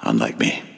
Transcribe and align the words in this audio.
Unlike 0.00 0.38
me. 0.38 0.77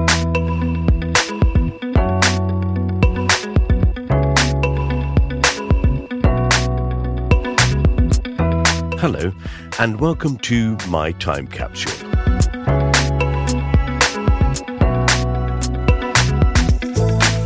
Hello, 9.01 9.33
and 9.79 9.99
welcome 9.99 10.37
to 10.37 10.77
My 10.87 11.11
Time 11.13 11.47
Capsule. 11.47 11.91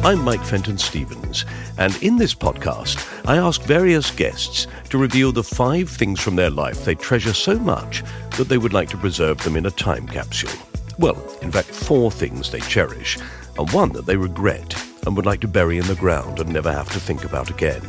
I'm 0.05 0.21
Mike 0.21 0.43
Fenton 0.43 0.77
Stevens, 0.77 1.45
and 1.77 1.95
in 2.03 2.17
this 2.17 2.35
podcast, 2.35 3.07
I 3.25 3.37
ask 3.37 3.61
various 3.61 4.11
guests 4.11 4.67
to 4.89 4.97
reveal 4.97 5.31
the 5.31 5.43
five 5.43 5.89
things 5.89 6.19
from 6.19 6.35
their 6.35 6.49
life 6.49 6.83
they 6.83 6.93
treasure 6.93 7.33
so 7.33 7.57
much 7.57 8.03
that 8.31 8.49
they 8.49 8.57
would 8.57 8.73
like 8.73 8.89
to 8.89 8.97
preserve 8.97 9.41
them 9.45 9.55
in 9.55 9.65
a 9.65 9.71
time 9.71 10.09
capsule. 10.09 10.51
Well, 10.99 11.23
in 11.41 11.53
fact, 11.53 11.69
four 11.69 12.11
things 12.11 12.51
they 12.51 12.59
cherish, 12.59 13.17
and 13.57 13.71
one 13.71 13.93
that 13.93 14.05
they 14.05 14.17
regret 14.17 14.75
and 15.07 15.15
would 15.15 15.25
like 15.25 15.39
to 15.39 15.47
bury 15.47 15.77
in 15.77 15.87
the 15.87 15.95
ground 15.95 16.41
and 16.41 16.51
never 16.51 16.73
have 16.73 16.89
to 16.89 16.99
think 16.99 17.23
about 17.23 17.49
again. 17.49 17.81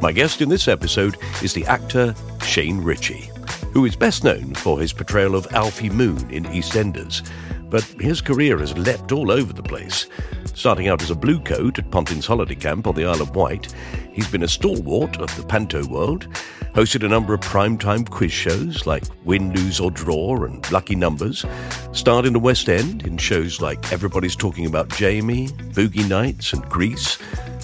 My 0.00 0.12
guest 0.12 0.40
in 0.40 0.48
this 0.48 0.68
episode 0.68 1.16
is 1.42 1.52
the 1.52 1.66
actor 1.66 2.14
Shane 2.44 2.80
Richie, 2.80 3.30
who 3.72 3.84
is 3.84 3.96
best 3.96 4.22
known 4.22 4.54
for 4.54 4.78
his 4.78 4.92
portrayal 4.92 5.34
of 5.34 5.48
Alfie 5.52 5.90
Moon 5.90 6.30
in 6.30 6.44
EastEnders, 6.44 7.28
but 7.68 7.82
his 8.00 8.20
career 8.20 8.58
has 8.58 8.78
leapt 8.78 9.10
all 9.10 9.32
over 9.32 9.52
the 9.52 9.62
place. 9.62 10.06
Starting 10.54 10.86
out 10.86 11.02
as 11.02 11.10
a 11.10 11.16
blue 11.16 11.40
coat 11.40 11.80
at 11.80 11.90
Pontin's 11.90 12.26
holiday 12.26 12.54
camp 12.54 12.86
on 12.86 12.94
the 12.94 13.06
Isle 13.06 13.22
of 13.22 13.34
Wight, 13.34 13.74
he's 14.12 14.30
been 14.30 14.44
a 14.44 14.48
stalwart 14.48 15.16
of 15.18 15.34
the 15.36 15.42
panto 15.42 15.84
world, 15.88 16.28
hosted 16.74 17.04
a 17.04 17.08
number 17.08 17.34
of 17.34 17.40
primetime 17.40 18.08
quiz 18.08 18.32
shows 18.32 18.86
like 18.86 19.02
Win, 19.24 19.52
Lose 19.52 19.80
or 19.80 19.90
Draw 19.90 20.44
and 20.44 20.70
Lucky 20.70 20.94
Numbers, 20.94 21.44
starred 21.90 22.24
in 22.24 22.34
the 22.34 22.38
West 22.38 22.68
End 22.68 23.04
in 23.04 23.18
shows 23.18 23.60
like 23.60 23.92
Everybody's 23.92 24.36
Talking 24.36 24.66
About 24.66 24.90
Jamie, 24.90 25.48
Boogie 25.48 26.08
Nights 26.08 26.52
and 26.52 26.64
Grease, 26.68 27.18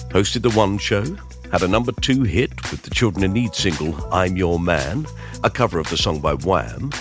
hosted 0.09 0.41
The 0.41 0.51
One 0.51 0.77
Show, 0.77 1.05
had 1.51 1.63
a 1.63 1.67
number 1.67 1.91
two 1.91 2.23
hit 2.23 2.49
with 2.71 2.81
the 2.81 2.89
Children 2.89 3.23
in 3.23 3.33
Need 3.33 3.55
single 3.55 4.13
I'm 4.13 4.35
Your 4.35 4.59
Man, 4.59 5.05
a 5.43 5.49
cover 5.49 5.79
of 5.79 5.89
the 5.89 5.97
song 5.97 6.19
by 6.19 6.33
Wham, 6.33 6.91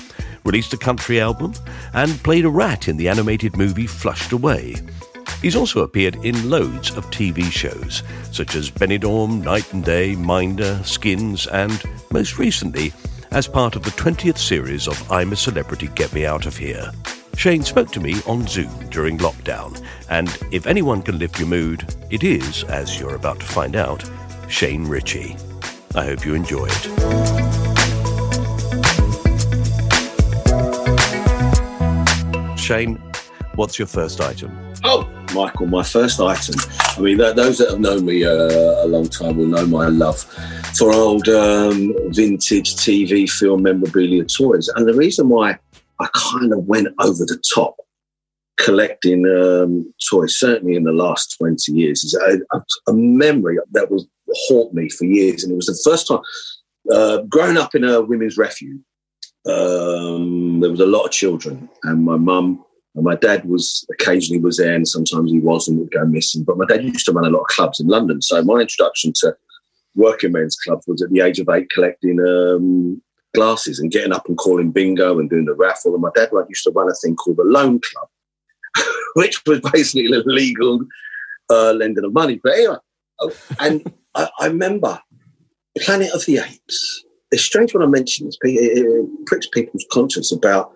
released 0.44 0.72
a 0.72 0.78
country 0.78 1.20
album, 1.20 1.54
and 1.92 2.22
played 2.22 2.44
a 2.44 2.50
rat 2.50 2.88
in 2.88 2.96
the 2.96 3.08
animated 3.08 3.56
movie 3.56 3.86
Flushed 3.86 4.32
Away. 4.32 4.76
He's 5.42 5.56
also 5.56 5.82
appeared 5.82 6.16
in 6.24 6.50
loads 6.50 6.90
of 6.96 7.06
TV 7.10 7.50
shows, 7.50 8.02
such 8.32 8.54
as 8.54 8.70
Benidorm, 8.70 9.42
Night 9.42 9.72
and 9.72 9.84
Day, 9.84 10.14
Minder, 10.14 10.80
Skins, 10.84 11.46
and 11.46 11.82
most 12.10 12.38
recently, 12.38 12.92
as 13.30 13.48
part 13.48 13.76
of 13.76 13.82
the 13.82 13.90
20th 13.90 14.38
series 14.38 14.86
of 14.86 15.10
I'm 15.10 15.32
a 15.32 15.36
Celebrity, 15.36 15.88
Get 15.94 16.12
Me 16.12 16.24
Out 16.24 16.46
of 16.46 16.56
Here. 16.56 16.92
Shane 17.36 17.64
spoke 17.64 17.90
to 17.92 18.00
me 18.00 18.14
on 18.26 18.46
Zoom 18.46 18.88
during 18.90 19.18
lockdown, 19.18 19.82
and 20.08 20.28
if 20.52 20.66
anyone 20.66 21.02
can 21.02 21.18
lift 21.18 21.38
your 21.38 21.48
mood, 21.48 21.84
it 22.10 22.22
is, 22.22 22.62
as 22.64 23.00
you're 23.00 23.16
about 23.16 23.40
to 23.40 23.46
find 23.46 23.74
out, 23.74 24.08
Shane 24.54 24.84
Richie. 24.86 25.36
I 25.96 26.04
hope 26.04 26.24
you 26.24 26.32
enjoy 26.32 26.68
it. 26.70 26.84
Shane, 32.56 33.02
what's 33.56 33.80
your 33.80 33.88
first 33.88 34.20
item? 34.20 34.56
Oh, 34.84 35.10
Michael, 35.34 35.66
my 35.66 35.82
first 35.82 36.20
item. 36.20 36.54
I 36.96 37.00
mean, 37.00 37.18
th- 37.18 37.34
those 37.34 37.58
that 37.58 37.70
have 37.70 37.80
known 37.80 38.04
me 38.04 38.24
uh, 38.24 38.30
a 38.30 38.86
long 38.86 39.08
time 39.08 39.38
will 39.38 39.48
know 39.48 39.66
my 39.66 39.88
love 39.88 40.20
for 40.78 40.92
old 40.92 41.28
um, 41.28 41.92
vintage 42.10 42.76
TV 42.76 43.28
film 43.28 43.64
memorabilia 43.64 44.24
toys. 44.24 44.68
And 44.76 44.86
the 44.86 44.94
reason 44.94 45.30
why 45.30 45.58
I 45.98 46.08
kind 46.14 46.52
of 46.52 46.64
went 46.66 46.94
over 47.00 47.24
the 47.24 47.42
top 47.52 47.74
collecting 48.56 49.26
um, 49.26 49.92
toys, 50.08 50.38
certainly 50.38 50.76
in 50.76 50.84
the 50.84 50.92
last 50.92 51.36
20 51.38 51.72
years, 51.72 52.04
is 52.04 52.14
a, 52.14 52.56
a, 52.56 52.62
a 52.86 52.94
memory 52.94 53.58
that 53.72 53.90
will 53.90 54.06
haunt 54.34 54.74
me 54.74 54.88
for 54.88 55.04
years. 55.04 55.42
And 55.42 55.52
it 55.52 55.56
was 55.56 55.66
the 55.66 55.90
first 55.90 56.08
time, 56.08 56.20
uh, 56.92 57.22
growing 57.22 57.56
up 57.56 57.74
in 57.74 57.84
a 57.84 58.02
women's 58.02 58.36
refuge, 58.36 58.80
um, 59.46 60.60
there 60.60 60.70
was 60.70 60.80
a 60.80 60.86
lot 60.86 61.04
of 61.04 61.10
children, 61.10 61.68
and 61.82 62.04
my 62.04 62.16
mum 62.16 62.64
and 62.94 63.04
my 63.04 63.16
dad 63.16 63.44
was 63.44 63.86
occasionally 63.92 64.40
was 64.40 64.56
there, 64.56 64.74
and 64.74 64.88
sometimes 64.88 65.30
he 65.30 65.40
wasn't, 65.40 65.78
would 65.80 65.90
go 65.90 66.04
missing. 66.06 66.44
But 66.44 66.56
my 66.56 66.64
dad 66.66 66.84
used 66.84 67.04
to 67.06 67.12
run 67.12 67.26
a 67.26 67.30
lot 67.30 67.42
of 67.42 67.48
clubs 67.48 67.80
in 67.80 67.86
London, 67.86 68.22
so 68.22 68.42
my 68.42 68.60
introduction 68.60 69.12
to 69.16 69.36
working 69.94 70.32
men's 70.32 70.56
clubs 70.56 70.86
was 70.86 71.02
at 71.02 71.10
the 71.10 71.20
age 71.20 71.38
of 71.38 71.48
eight, 71.50 71.70
collecting 71.70 72.20
um, 72.20 73.02
glasses 73.34 73.78
and 73.78 73.90
getting 73.90 74.12
up 74.12 74.28
and 74.28 74.38
calling 74.38 74.70
bingo 74.70 75.18
and 75.18 75.28
doing 75.28 75.44
the 75.44 75.54
raffle. 75.54 75.92
And 75.92 76.02
my 76.02 76.10
dad 76.14 76.30
used 76.48 76.64
to 76.64 76.70
run 76.70 76.90
a 76.90 76.94
thing 76.94 77.16
called 77.16 77.36
the 77.36 77.44
Loan 77.44 77.80
Club, 77.80 78.08
which 79.14 79.42
was 79.46 79.60
basically 79.72 80.06
an 80.06 80.22
illegal 80.26 80.80
uh, 81.50 81.72
lending 81.72 82.04
of 82.04 82.12
money. 82.12 82.40
But 82.42 82.54
anyway, 82.54 82.76
oh, 83.20 83.32
and 83.60 83.92
I, 84.14 84.28
I 84.40 84.46
remember 84.46 85.00
Planet 85.78 86.12
of 86.12 86.24
the 86.26 86.38
Apes. 86.38 87.04
It's 87.30 87.42
strange 87.42 87.74
when 87.74 87.82
I 87.82 87.86
mention 87.86 88.26
this, 88.26 88.38
it 88.42 89.26
pricks 89.26 89.48
people's 89.48 89.84
conscience 89.90 90.30
about 90.30 90.72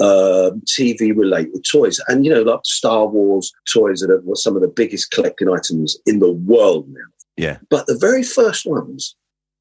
uh, 0.00 0.50
TV 0.64 1.16
related 1.16 1.64
toys. 1.70 2.00
And, 2.08 2.24
you 2.24 2.32
know, 2.32 2.42
like 2.42 2.60
Star 2.64 3.06
Wars 3.06 3.52
toys 3.72 4.00
that 4.00 4.10
are 4.10 4.36
some 4.36 4.56
of 4.56 4.62
the 4.62 4.68
biggest 4.68 5.10
collecting 5.12 5.48
items 5.48 5.96
in 6.06 6.18
the 6.18 6.32
world 6.32 6.88
now. 6.88 7.00
Yeah. 7.36 7.58
But 7.68 7.86
the 7.86 7.96
very 7.98 8.22
first 8.22 8.66
ones 8.66 9.14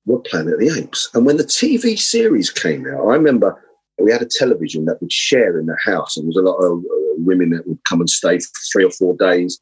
were 0.06 0.20
Planet 0.20 0.56
of 0.56 0.60
the 0.60 0.76
Apes. 0.76 1.10
And 1.14 1.26
when 1.26 1.38
the 1.38 1.44
TV 1.44 2.00
series 2.00 2.50
came 2.50 2.88
out, 2.88 3.08
I 3.08 3.14
remember 3.14 3.64
we 4.00 4.12
had 4.12 4.22
a 4.22 4.30
television 4.30 4.86
that 4.86 5.02
would 5.02 5.12
share 5.12 5.60
in 5.60 5.66
the 5.66 5.78
house, 5.84 6.16
and 6.16 6.24
there 6.24 6.28
was 6.28 6.38
a 6.38 6.50
lot 6.50 6.58
of 6.58 6.80
uh, 6.80 7.16
women 7.18 7.50
that 7.52 7.68
would 7.68 7.80
come 7.84 8.00
and 8.00 8.10
stay 8.10 8.40
for 8.40 8.50
three 8.72 8.86
or 8.86 8.92
four 8.92 9.16
days. 9.18 9.60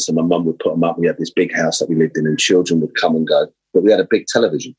So 0.00 0.12
my 0.12 0.22
mum 0.22 0.44
would 0.44 0.58
put 0.58 0.72
them 0.72 0.84
up. 0.84 0.98
We 0.98 1.06
had 1.06 1.18
this 1.18 1.30
big 1.30 1.54
house 1.54 1.78
that 1.78 1.88
we 1.88 1.96
lived 1.96 2.16
in, 2.16 2.26
and 2.26 2.38
children 2.38 2.80
would 2.80 2.94
come 2.94 3.16
and 3.16 3.26
go. 3.26 3.48
But 3.74 3.82
we 3.82 3.90
had 3.90 4.00
a 4.00 4.06
big 4.08 4.26
television 4.26 4.74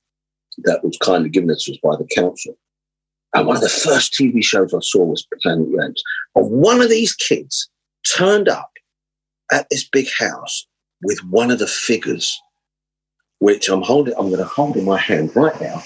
that 0.60 0.84
was 0.84 0.98
kindly 1.02 1.30
given 1.30 1.50
to 1.50 1.54
us 1.54 1.78
by 1.84 1.96
the 1.96 2.08
council. 2.16 2.58
And 3.34 3.46
one 3.46 3.58
of 3.58 3.62
the 3.62 3.70
first 3.70 4.14
TV 4.14 4.44
shows 4.44 4.74
I 4.74 4.80
saw 4.82 5.04
was 5.04 5.28
Planet 5.42 5.68
Apes. 5.68 6.04
And 6.36 6.50
one 6.50 6.82
of 6.82 6.90
these 6.90 7.14
kids 7.14 7.70
turned 8.16 8.50
up 8.50 8.72
at 9.52 9.68
this 9.70 9.88
big 9.88 10.08
house 10.18 10.66
with 11.04 11.20
one 11.26 11.52
of 11.52 11.60
the 11.60 11.68
figures, 11.68 12.40
which 13.40 13.70
I'm 13.70 13.82
holding, 13.82 14.16
I'm 14.18 14.28
going 14.28 14.40
to 14.40 14.46
hold 14.46 14.78
in 14.78 14.86
my 14.86 14.98
hand 14.98 15.36
right 15.36 15.60
now. 15.62 15.84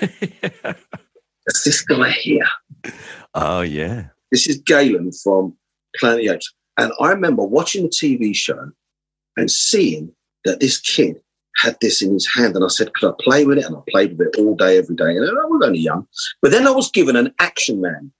It's 0.00 1.64
this 1.64 1.82
guy 1.82 2.10
here. 2.10 2.46
Oh, 3.34 3.62
yeah. 3.62 4.08
This 4.30 4.46
is 4.46 4.58
Galen 4.58 5.10
from 5.12 5.56
Planet 5.98 6.30
Apes. 6.30 6.52
And 6.78 6.92
I 7.00 7.08
remember 7.10 7.42
watching 7.42 7.84
the 7.84 7.88
TV 7.88 8.34
show 8.34 8.70
and 9.36 9.50
seeing 9.50 10.12
that 10.44 10.60
this 10.60 10.78
kid 10.80 11.20
had 11.56 11.76
this 11.80 12.02
in 12.02 12.12
his 12.12 12.28
hand. 12.34 12.54
And 12.54 12.64
I 12.64 12.68
said, 12.68 12.94
Could 12.94 13.10
I 13.10 13.14
play 13.20 13.44
with 13.44 13.58
it? 13.58 13.64
And 13.64 13.76
I 13.76 13.80
played 13.90 14.18
with 14.18 14.28
it 14.28 14.38
all 14.38 14.54
day, 14.54 14.78
every 14.78 14.94
day. 14.94 15.16
And 15.16 15.24
I 15.24 15.44
was 15.44 15.62
only 15.64 15.80
young. 15.80 16.06
But 16.42 16.50
then 16.50 16.66
I 16.66 16.70
was 16.70 16.90
given 16.90 17.16
an 17.16 17.32
action 17.38 17.80
man. 17.80 18.12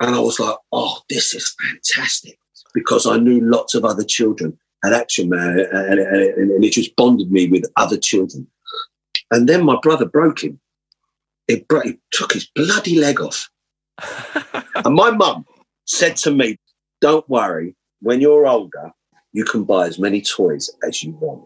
And 0.00 0.14
I 0.14 0.20
was 0.20 0.38
like, 0.38 0.56
Oh, 0.72 1.00
this 1.08 1.34
is 1.34 1.54
fantastic. 1.68 2.38
Because 2.74 3.06
I 3.06 3.18
knew 3.18 3.40
lots 3.40 3.74
of 3.74 3.84
other 3.84 4.04
children 4.04 4.58
had 4.82 4.92
action 4.92 5.28
man. 5.28 5.60
Uh, 5.60 5.76
uh, 5.76 5.84
and, 5.84 6.00
and, 6.00 6.50
and 6.50 6.64
it 6.64 6.72
just 6.72 6.96
bonded 6.96 7.30
me 7.30 7.48
with 7.48 7.70
other 7.76 7.96
children. 7.96 8.46
And 9.30 9.48
then 9.48 9.64
my 9.64 9.78
brother 9.82 10.04
broke 10.04 10.42
him. 10.42 10.60
It 11.48 11.66
broke, 11.68 11.84
he 11.84 11.98
took 12.12 12.32
his 12.32 12.48
bloody 12.54 12.98
leg 12.98 13.20
off. 13.20 13.48
and 14.74 14.94
my 14.94 15.10
mum 15.10 15.44
said 15.86 16.16
to 16.18 16.30
me, 16.30 16.58
Don't 17.00 17.28
worry, 17.28 17.74
when 18.02 18.20
you're 18.20 18.46
older, 18.46 18.92
you 19.32 19.44
can 19.44 19.64
buy 19.64 19.86
as 19.86 19.98
many 19.98 20.20
toys 20.20 20.68
as 20.86 21.02
you 21.02 21.12
want. 21.12 21.44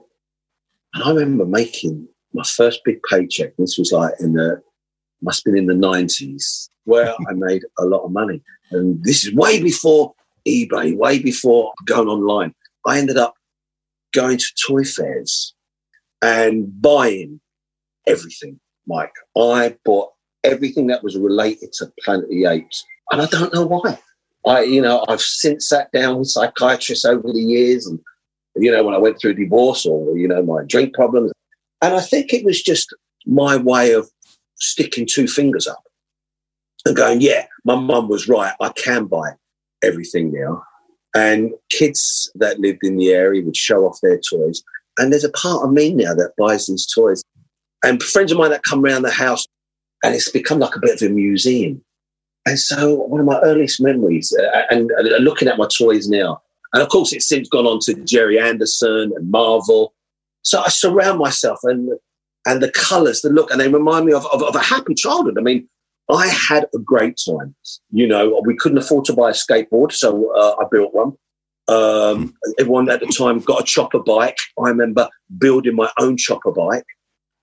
And 0.94 1.04
I 1.04 1.10
remember 1.10 1.44
making 1.44 2.08
my 2.32 2.42
first 2.42 2.80
big 2.84 3.00
paycheck. 3.08 3.56
This 3.56 3.78
was 3.78 3.92
like 3.92 4.14
in 4.18 4.32
the, 4.32 4.62
must 5.22 5.44
have 5.44 5.54
been 5.54 5.70
in 5.70 5.80
the 5.80 5.86
90s, 5.86 6.68
where 6.84 7.14
I 7.28 7.32
made 7.34 7.62
a 7.78 7.84
lot 7.84 8.04
of 8.04 8.10
money. 8.10 8.42
And 8.70 9.02
this 9.04 9.24
is 9.24 9.34
way 9.34 9.62
before 9.62 10.14
eBay, 10.48 10.96
way 10.96 11.18
before 11.18 11.72
going 11.84 12.08
online. 12.08 12.54
I 12.86 12.98
ended 12.98 13.18
up 13.18 13.34
going 14.14 14.38
to 14.38 14.46
toy 14.66 14.84
fairs 14.84 15.54
and 16.22 16.80
buying 16.80 17.40
everything, 18.06 18.58
Mike. 18.86 19.12
I 19.36 19.76
bought 19.84 20.12
everything 20.42 20.86
that 20.86 21.04
was 21.04 21.16
related 21.16 21.72
to 21.74 21.92
Planet 22.02 22.24
of 22.24 22.30
the 22.30 22.46
Apes. 22.46 22.84
And 23.12 23.20
I 23.20 23.26
don't 23.26 23.52
know 23.52 23.66
why. 23.66 23.98
I, 24.46 24.62
you 24.62 24.80
know, 24.80 25.04
I've 25.08 25.20
since 25.20 25.68
sat 25.68 25.90
down 25.92 26.18
with 26.18 26.28
psychiatrists 26.28 27.04
over 27.04 27.32
the 27.32 27.40
years 27.40 27.86
and, 27.86 27.98
you 28.54 28.70
know, 28.70 28.84
when 28.84 28.94
I 28.94 28.98
went 28.98 29.20
through 29.20 29.34
divorce 29.34 29.84
or, 29.84 30.16
you 30.16 30.28
know, 30.28 30.42
my 30.42 30.62
drink 30.66 30.94
problems. 30.94 31.32
And 31.82 31.94
I 31.94 32.00
think 32.00 32.32
it 32.32 32.44
was 32.44 32.62
just 32.62 32.94
my 33.26 33.56
way 33.56 33.92
of 33.92 34.08
sticking 34.54 35.06
two 35.10 35.26
fingers 35.26 35.66
up 35.66 35.82
and 36.84 36.96
going, 36.96 37.20
yeah, 37.20 37.46
my 37.64 37.74
mum 37.74 38.08
was 38.08 38.28
right. 38.28 38.54
I 38.60 38.70
can 38.70 39.06
buy 39.06 39.32
everything 39.82 40.32
now. 40.32 40.62
And 41.14 41.52
kids 41.70 42.30
that 42.36 42.60
lived 42.60 42.80
in 42.82 42.96
the 42.96 43.10
area 43.10 43.42
would 43.42 43.56
show 43.56 43.86
off 43.86 43.98
their 44.02 44.20
toys. 44.20 44.62
And 44.98 45.12
there's 45.12 45.24
a 45.24 45.30
part 45.30 45.64
of 45.64 45.72
me 45.72 45.92
now 45.92 46.14
that 46.14 46.32
buys 46.38 46.66
these 46.66 46.86
toys. 46.86 47.22
And 47.84 48.02
friends 48.02 48.32
of 48.32 48.38
mine 48.38 48.50
that 48.50 48.62
come 48.62 48.84
around 48.84 49.02
the 49.02 49.10
house, 49.10 49.46
and 50.04 50.14
it's 50.14 50.30
become 50.30 50.58
like 50.58 50.76
a 50.76 50.80
bit 50.80 51.00
of 51.00 51.10
a 51.10 51.12
museum. 51.12 51.82
And 52.46 52.58
so, 52.58 52.94
one 52.94 53.20
of 53.20 53.26
my 53.26 53.40
earliest 53.40 53.80
memories, 53.80 54.34
uh, 54.38 54.62
and, 54.70 54.90
and 54.92 55.24
looking 55.24 55.48
at 55.48 55.58
my 55.58 55.66
toys 55.66 56.08
now, 56.08 56.40
and 56.72 56.82
of 56.82 56.88
course, 56.88 57.12
it's 57.12 57.28
since 57.28 57.48
gone 57.48 57.66
on 57.66 57.80
to 57.80 57.94
Gerry 58.04 58.38
Anderson 58.38 59.12
and 59.16 59.30
Marvel. 59.30 59.94
So 60.42 60.60
I 60.60 60.68
surround 60.68 61.18
myself 61.18 61.58
and 61.64 61.90
and 62.46 62.62
the 62.62 62.70
colours, 62.70 63.22
the 63.22 63.30
look, 63.30 63.50
and 63.50 63.60
they 63.60 63.68
remind 63.68 64.06
me 64.06 64.12
of, 64.12 64.24
of, 64.26 64.42
of 64.42 64.54
a 64.54 64.60
happy 64.60 64.94
childhood. 64.94 65.36
I 65.36 65.40
mean, 65.40 65.68
I 66.08 66.28
had 66.28 66.66
a 66.74 66.78
great 66.78 67.18
time. 67.26 67.56
You 67.90 68.06
know, 68.06 68.40
we 68.44 68.54
couldn't 68.54 68.78
afford 68.78 69.04
to 69.06 69.12
buy 69.12 69.30
a 69.30 69.32
skateboard, 69.32 69.90
so 69.92 70.32
uh, 70.36 70.54
I 70.60 70.66
built 70.70 70.94
one. 70.94 71.14
Um, 71.68 72.34
everyone 72.60 72.88
at 72.88 73.00
the 73.00 73.06
time 73.06 73.40
got 73.40 73.62
a 73.62 73.64
chopper 73.64 73.98
bike. 73.98 74.38
I 74.62 74.68
remember 74.68 75.08
building 75.38 75.74
my 75.74 75.90
own 75.98 76.16
chopper 76.16 76.52
bike. 76.52 76.84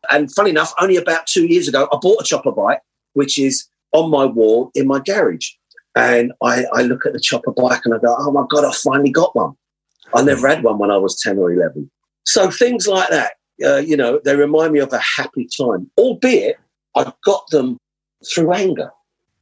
And 0.09 0.33
funny 0.33 0.51
enough, 0.51 0.73
only 0.79 0.95
about 0.95 1.27
two 1.27 1.47
years 1.47 1.67
ago, 1.67 1.89
I 1.91 1.97
bought 2.01 2.21
a 2.21 2.25
chopper 2.25 2.51
bike, 2.51 2.79
which 3.13 3.38
is 3.38 3.67
on 3.94 4.12
my 4.12 4.25
wall 4.25 4.72
in 4.75 4.88
my 4.88 5.00
garage. 5.00 5.50
And 5.95 6.34
I, 6.42 6.66
I 6.74 6.81
look 6.81 7.06
at 7.06 7.13
the 7.13 7.19
chopper 7.19 7.51
bike 7.51 7.81
and 7.86 7.94
I 7.94 8.00
go, 8.00 8.16
oh 8.18 8.31
my 8.31 8.45
God, 8.50 8.66
I 8.66 8.74
finally 8.74 9.12
got 9.12 9.36
one. 9.36 9.54
I 10.13 10.22
never 10.24 10.48
had 10.48 10.63
one 10.63 10.80
when 10.80 10.92
I 10.92 10.98
was 10.98 11.19
10 11.22 11.38
or 11.38 11.51
11. 11.51 11.90
So 12.25 12.50
things 12.50 12.88
like 12.88 13.10
that, 13.10 13.34
uh, 13.63 13.78
you 13.78 13.95
know, 13.95 14.19
they 14.24 14.36
remind 14.36 14.74
me 14.74 14.80
of 14.80 14.92
a 14.92 15.00
happy 15.00 15.48
time, 15.56 15.90
albeit 15.98 16.57
I 16.95 17.12
got 17.24 17.48
them 17.50 17.78
through 18.34 18.54
anger. 18.54 18.92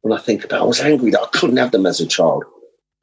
When 0.01 0.17
I 0.17 0.21
think 0.21 0.43
about 0.43 0.57
it, 0.57 0.63
I 0.63 0.65
was 0.65 0.79
angry 0.79 1.11
that 1.11 1.21
I 1.21 1.27
couldn't 1.27 1.57
have 1.57 1.71
them 1.71 1.85
as 1.85 1.99
a 1.99 2.07
child. 2.07 2.43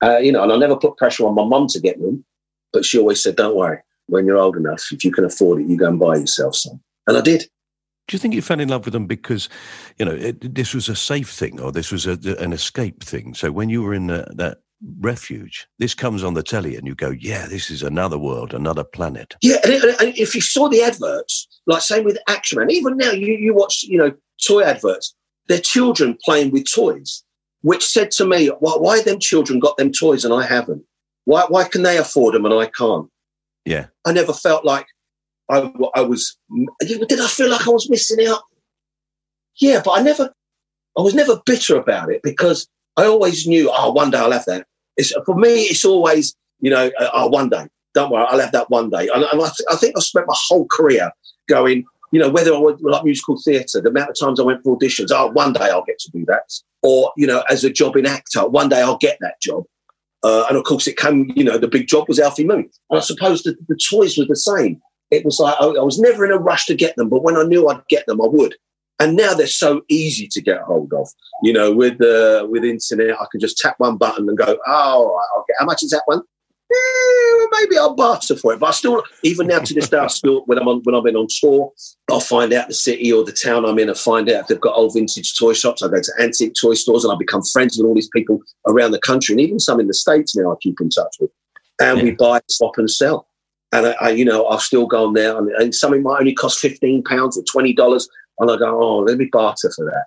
Uh, 0.02 0.18
you 0.18 0.32
know, 0.32 0.42
and 0.42 0.52
I 0.52 0.56
never 0.56 0.76
put 0.76 0.96
pressure 0.96 1.26
on 1.26 1.34
my 1.34 1.44
mum 1.44 1.66
to 1.68 1.80
get 1.80 2.00
them, 2.00 2.24
but 2.72 2.84
she 2.84 2.98
always 2.98 3.22
said, 3.22 3.36
don't 3.36 3.56
worry, 3.56 3.78
when 4.06 4.26
you're 4.26 4.36
old 4.36 4.56
enough, 4.56 4.84
if 4.92 5.04
you 5.04 5.12
can 5.12 5.24
afford 5.24 5.60
it, 5.60 5.68
you 5.68 5.76
go 5.76 5.88
and 5.88 5.98
buy 5.98 6.16
yourself 6.16 6.54
some. 6.54 6.80
And 7.06 7.16
I 7.16 7.20
did. 7.20 7.48
Do 8.08 8.14
you 8.14 8.18
think 8.18 8.34
you 8.34 8.42
fell 8.42 8.58
in 8.58 8.70
love 8.70 8.86
with 8.86 8.94
them 8.94 9.06
because, 9.06 9.50
you 9.98 10.06
know, 10.06 10.14
it, 10.14 10.54
this 10.54 10.74
was 10.74 10.88
a 10.88 10.96
safe 10.96 11.30
thing 11.30 11.60
or 11.60 11.70
this 11.70 11.92
was 11.92 12.06
a, 12.06 12.18
an 12.38 12.54
escape 12.54 13.04
thing? 13.04 13.34
So 13.34 13.52
when 13.52 13.68
you 13.68 13.82
were 13.82 13.92
in 13.92 14.06
the, 14.06 14.26
that 14.36 14.58
refuge, 14.98 15.68
this 15.78 15.92
comes 15.92 16.24
on 16.24 16.32
the 16.32 16.42
telly 16.42 16.74
and 16.76 16.86
you 16.86 16.94
go, 16.94 17.10
yeah, 17.10 17.46
this 17.46 17.70
is 17.70 17.82
another 17.82 18.16
world, 18.16 18.54
another 18.54 18.82
planet. 18.82 19.36
Yeah, 19.42 19.58
and, 19.62 19.74
it, 19.74 20.00
and 20.00 20.16
if 20.16 20.34
you 20.34 20.40
saw 20.40 20.68
the 20.68 20.82
adverts, 20.82 21.46
like 21.66 21.82
same 21.82 22.04
with 22.04 22.18
Action 22.28 22.58
Man, 22.58 22.70
even 22.70 22.96
now 22.96 23.10
you, 23.10 23.34
you 23.34 23.54
watch, 23.54 23.82
you 23.82 23.98
know, 23.98 24.14
toy 24.46 24.62
adverts, 24.62 25.14
they're 25.48 25.58
children 25.58 26.16
playing 26.24 26.50
with 26.50 26.70
toys, 26.72 27.22
which 27.60 27.84
said 27.84 28.10
to 28.12 28.26
me, 28.26 28.48
why, 28.60 28.72
why 28.72 29.02
them 29.02 29.18
children 29.18 29.58
got 29.58 29.76
them 29.76 29.92
toys 29.92 30.24
and 30.24 30.32
I 30.32 30.46
haven't? 30.46 30.82
Why, 31.26 31.44
why 31.48 31.64
can 31.64 31.82
they 31.82 31.98
afford 31.98 32.34
them 32.34 32.46
and 32.46 32.54
I 32.54 32.66
can't? 32.66 33.10
Yeah. 33.66 33.86
I 34.06 34.12
never 34.12 34.32
felt 34.32 34.64
like 34.64 34.86
I, 35.50 35.72
I 35.94 36.00
was, 36.02 36.36
did 36.80 37.20
I 37.20 37.26
feel 37.26 37.50
like 37.50 37.66
I 37.66 37.70
was 37.70 37.88
missing 37.88 38.26
out? 38.26 38.42
Yeah, 39.60 39.80
but 39.84 39.92
I 39.92 40.02
never, 40.02 40.32
I 40.96 41.02
was 41.02 41.14
never 41.14 41.40
bitter 41.46 41.76
about 41.76 42.10
it 42.10 42.22
because 42.22 42.68
I 42.96 43.06
always 43.06 43.46
knew, 43.46 43.70
oh, 43.72 43.92
one 43.92 44.10
day 44.10 44.18
I'll 44.18 44.32
have 44.32 44.44
that. 44.46 44.66
It's, 44.96 45.12
for 45.24 45.34
me, 45.34 45.64
it's 45.64 45.84
always, 45.84 46.34
you 46.60 46.70
know, 46.70 46.90
uh, 46.98 47.10
oh, 47.14 47.28
one 47.28 47.48
day. 47.48 47.66
Don't 47.94 48.10
worry, 48.10 48.26
I'll 48.28 48.40
have 48.40 48.52
that 48.52 48.70
one 48.70 48.90
day. 48.90 49.08
And, 49.08 49.24
and 49.24 49.40
I, 49.40 49.44
th- 49.44 49.68
I, 49.70 49.76
think 49.76 49.96
I 49.96 50.00
spent 50.00 50.26
my 50.26 50.36
whole 50.36 50.66
career 50.66 51.10
going, 51.48 51.84
you 52.12 52.20
know, 52.20 52.28
whether 52.28 52.54
I 52.54 52.58
went 52.58 52.82
like 52.82 53.04
musical 53.04 53.40
theatre, 53.40 53.80
the 53.80 53.88
amount 53.88 54.10
of 54.10 54.16
times 54.18 54.40
I 54.40 54.42
went 54.42 54.62
for 54.62 54.76
auditions, 54.76 55.08
oh, 55.10 55.28
one 55.28 55.52
day 55.52 55.70
I'll 55.70 55.84
get 55.84 55.98
to 56.00 56.10
do 56.10 56.24
that. 56.26 56.52
Or, 56.82 57.12
you 57.16 57.26
know, 57.26 57.42
as 57.48 57.64
a 57.64 57.70
job 57.70 57.96
in 57.96 58.06
actor, 58.06 58.46
one 58.46 58.68
day 58.68 58.82
I'll 58.82 58.98
get 58.98 59.18
that 59.20 59.40
job. 59.40 59.64
Uh, 60.22 60.44
and 60.48 60.58
of 60.58 60.64
course, 60.64 60.86
it 60.86 60.96
came, 60.96 61.32
you 61.36 61.44
know, 61.44 61.58
the 61.58 61.68
big 61.68 61.86
job 61.86 62.08
was 62.08 62.18
Alfie 62.18 62.44
Moon. 62.44 62.68
And 62.90 62.98
I 62.98 63.00
suppose 63.00 63.42
the, 63.42 63.56
the 63.68 63.78
toys 63.90 64.18
were 64.18 64.26
the 64.26 64.36
same 64.36 64.80
it 65.10 65.24
was 65.24 65.38
like 65.38 65.56
I, 65.60 65.66
I, 65.66 65.82
was 65.82 65.98
never 65.98 66.24
in 66.24 66.32
a 66.32 66.38
rush 66.38 66.66
to 66.66 66.74
get 66.74 66.96
them, 66.96 67.08
but 67.08 67.22
when 67.22 67.36
I 67.36 67.42
knew 67.42 67.68
I'd 67.68 67.86
get 67.88 68.06
them, 68.06 68.20
I 68.20 68.26
would. 68.26 68.54
And 69.00 69.16
now 69.16 69.32
they're 69.32 69.46
so 69.46 69.82
easy 69.88 70.26
to 70.28 70.42
get 70.42 70.60
hold 70.62 70.92
of. 70.92 71.08
You 71.42 71.52
know, 71.52 71.72
with 71.72 71.98
the 71.98 72.42
uh, 72.42 72.46
with 72.46 72.64
internet, 72.64 73.20
I 73.20 73.26
can 73.30 73.40
just 73.40 73.58
tap 73.58 73.76
one 73.78 73.96
button 73.96 74.28
and 74.28 74.36
go, 74.36 74.58
"Oh, 74.66 75.20
I'll 75.34 75.44
get. 75.46 75.56
How 75.60 75.66
much 75.66 75.82
is 75.84 75.90
that 75.90 76.02
one? 76.06 76.20
Eh, 76.70 77.46
maybe 77.52 77.78
I'll 77.78 77.94
barter 77.94 78.34
for 78.34 78.52
it." 78.52 78.58
But 78.58 78.66
I 78.66 78.70
still, 78.72 79.04
even 79.22 79.46
now 79.46 79.60
to 79.60 79.72
this 79.72 79.88
day, 79.88 79.98
I 79.98 80.08
still 80.08 80.42
when 80.46 80.58
I'm 80.58 80.66
on 80.66 80.80
when 80.82 80.96
I've 80.96 81.04
been 81.04 81.16
on 81.16 81.28
tour, 81.40 81.72
I'll 82.10 82.18
find 82.18 82.52
out 82.52 82.66
the 82.66 82.74
city 82.74 83.12
or 83.12 83.24
the 83.24 83.32
town 83.32 83.64
I'm 83.64 83.78
in 83.78 83.88
and 83.88 83.96
find 83.96 84.28
out 84.28 84.42
if 84.42 84.46
they've 84.48 84.60
got 84.60 84.76
old 84.76 84.94
vintage 84.94 85.38
toy 85.38 85.52
shops. 85.52 85.80
I 85.80 85.88
go 85.88 86.00
to 86.00 86.12
antique 86.18 86.54
toy 86.60 86.74
stores 86.74 87.04
and 87.04 87.12
I 87.12 87.16
become 87.16 87.42
friends 87.52 87.78
with 87.78 87.86
all 87.86 87.94
these 87.94 88.10
people 88.12 88.40
around 88.66 88.90
the 88.90 89.00
country 89.00 89.32
and 89.32 89.40
even 89.40 89.60
some 89.60 89.78
in 89.78 89.86
the 89.86 89.94
states 89.94 90.34
now. 90.34 90.50
I 90.52 90.56
keep 90.60 90.80
in 90.80 90.90
touch 90.90 91.16
with, 91.20 91.30
and 91.80 91.98
yeah. 91.98 92.04
we 92.04 92.10
buy, 92.10 92.40
swap, 92.48 92.78
and 92.78 92.90
sell 92.90 93.28
and 93.72 93.86
I, 93.86 93.96
I, 94.00 94.10
you 94.10 94.24
know, 94.24 94.46
I've 94.48 94.62
still 94.62 94.86
gone 94.86 95.12
there, 95.12 95.36
and, 95.36 95.50
and 95.52 95.74
something 95.74 96.02
might 96.02 96.20
only 96.20 96.34
cost 96.34 96.58
fifteen 96.58 97.02
pounds 97.02 97.36
or 97.36 97.42
twenty 97.44 97.72
dollars, 97.72 98.08
and 98.38 98.50
I 98.50 98.56
go, 98.56 98.82
oh, 98.82 98.98
let 98.98 99.18
me 99.18 99.28
barter 99.30 99.70
for 99.74 99.84
that. 99.84 100.06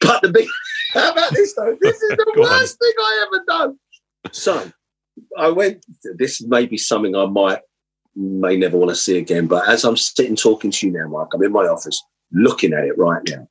But 0.00 0.22
the 0.22 0.30
big, 0.30 0.48
how 0.92 1.12
about 1.12 1.32
this 1.32 1.54
though? 1.54 1.76
This 1.80 2.00
is 2.00 2.10
the 2.10 2.34
worst 2.40 2.78
on. 2.80 2.86
thing 2.86 2.94
I 2.98 3.26
ever 3.26 3.44
done. 3.46 3.78
So 4.32 4.72
I 5.38 5.48
went. 5.48 5.84
This 6.16 6.42
may 6.42 6.66
be 6.66 6.78
something 6.78 7.16
I 7.16 7.26
might 7.26 7.60
may 8.14 8.56
never 8.56 8.76
want 8.76 8.90
to 8.90 8.96
see 8.96 9.18
again. 9.18 9.46
But 9.46 9.68
as 9.68 9.84
I'm 9.84 9.96
sitting 9.96 10.36
talking 10.36 10.70
to 10.70 10.86
you 10.86 10.92
now, 10.92 11.08
Mark, 11.08 11.32
I'm 11.34 11.42
in 11.42 11.52
my 11.52 11.66
office 11.66 12.02
looking 12.32 12.72
at 12.72 12.84
it 12.84 12.96
right 12.98 13.22
now. 13.28 13.48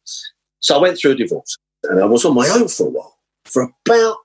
So 0.59 0.77
I 0.77 0.81
went 0.81 0.97
through 0.97 1.11
a 1.11 1.15
divorce, 1.15 1.57
and 1.83 1.99
I 1.99 2.05
was 2.05 2.23
on 2.23 2.35
my 2.35 2.47
own 2.47 2.67
for 2.67 2.87
a 2.87 2.89
while. 2.89 3.17
For 3.43 3.63
about 3.85 4.17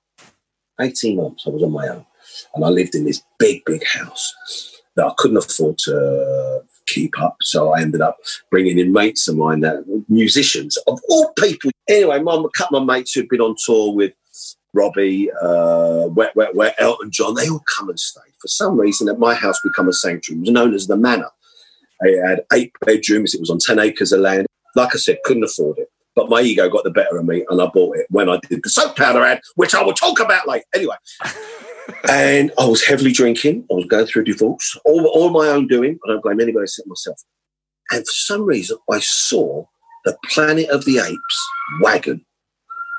eighteen 0.80 1.16
months, 1.16 1.44
I 1.46 1.50
was 1.50 1.64
on 1.64 1.72
my 1.72 1.88
own, 1.88 2.06
and 2.54 2.64
I 2.64 2.68
lived 2.68 2.94
in 2.94 3.04
this 3.04 3.22
big, 3.40 3.64
big 3.64 3.84
house 3.84 4.75
that 4.96 5.06
I 5.06 5.12
couldn't 5.16 5.36
afford 5.36 5.78
to 5.78 6.62
keep 6.86 7.20
up. 7.20 7.36
So 7.42 7.72
I 7.72 7.82
ended 7.82 8.00
up 8.00 8.18
bringing 8.50 8.78
in 8.78 8.92
mates 8.92 9.28
of 9.28 9.36
mine, 9.36 9.60
that 9.60 9.84
musicians 10.08 10.76
of 10.86 11.00
all 11.08 11.32
people. 11.34 11.70
Anyway, 11.88 12.18
my, 12.20 12.34
a 12.34 12.48
couple 12.56 12.78
of 12.78 12.86
mates 12.86 13.12
who'd 13.12 13.28
been 13.28 13.40
on 13.40 13.56
tour 13.64 13.92
with 13.92 14.12
Robbie, 14.72 15.30
uh, 15.32 16.08
Wet, 16.08 16.34
Wet, 16.36 16.54
Wet, 16.54 16.74
Elton 16.78 17.10
John, 17.10 17.34
they 17.34 17.48
all 17.48 17.62
come 17.76 17.88
and 17.88 17.98
stay. 17.98 18.20
For 18.40 18.48
some 18.48 18.78
reason, 18.78 19.08
at 19.08 19.18
my 19.18 19.34
house 19.34 19.60
become 19.62 19.88
a 19.88 19.92
sanctuary. 19.92 20.38
It 20.38 20.42
was 20.42 20.50
known 20.50 20.74
as 20.74 20.86
the 20.86 20.96
Manor. 20.96 21.30
It 22.00 22.26
had 22.26 22.44
eight 22.52 22.72
bedrooms. 22.84 23.34
It 23.34 23.40
was 23.40 23.50
on 23.50 23.58
10 23.58 23.78
acres 23.78 24.12
of 24.12 24.20
land. 24.20 24.46
Like 24.74 24.94
I 24.94 24.98
said, 24.98 25.18
couldn't 25.24 25.44
afford 25.44 25.78
it. 25.78 25.88
but 26.14 26.28
my 26.28 26.40
ego 26.42 26.68
got 26.68 26.84
the 26.84 26.90
better 26.90 27.16
of 27.16 27.24
me 27.24 27.44
and 27.48 27.60
I 27.60 27.66
bought 27.66 27.96
it 27.96 28.06
when 28.10 28.28
I 28.28 28.38
did 28.48 28.62
the 28.62 28.68
soap 28.68 28.96
powder 28.96 29.22
ad, 29.22 29.40
which 29.54 29.74
I 29.74 29.82
will 29.82 29.94
talk 29.94 30.20
about 30.20 30.46
later. 30.46 30.64
Anyway. 30.74 30.96
And 32.08 32.52
I 32.58 32.66
was 32.66 32.84
heavily 32.84 33.12
drinking. 33.12 33.66
I 33.70 33.74
was 33.74 33.86
going 33.86 34.06
through 34.06 34.22
a 34.22 34.26
divorce, 34.26 34.78
all, 34.84 35.06
all 35.06 35.30
my 35.30 35.48
own 35.48 35.66
doing. 35.66 35.98
I 36.04 36.08
don't 36.08 36.22
blame 36.22 36.40
anybody 36.40 36.64
except 36.64 36.88
myself. 36.88 37.20
And 37.90 38.00
for 38.06 38.12
some 38.12 38.42
reason, 38.42 38.78
I 38.90 39.00
saw 39.00 39.64
the 40.04 40.16
Planet 40.26 40.68
of 40.70 40.84
the 40.84 40.98
Apes 40.98 41.48
wagon, 41.80 42.24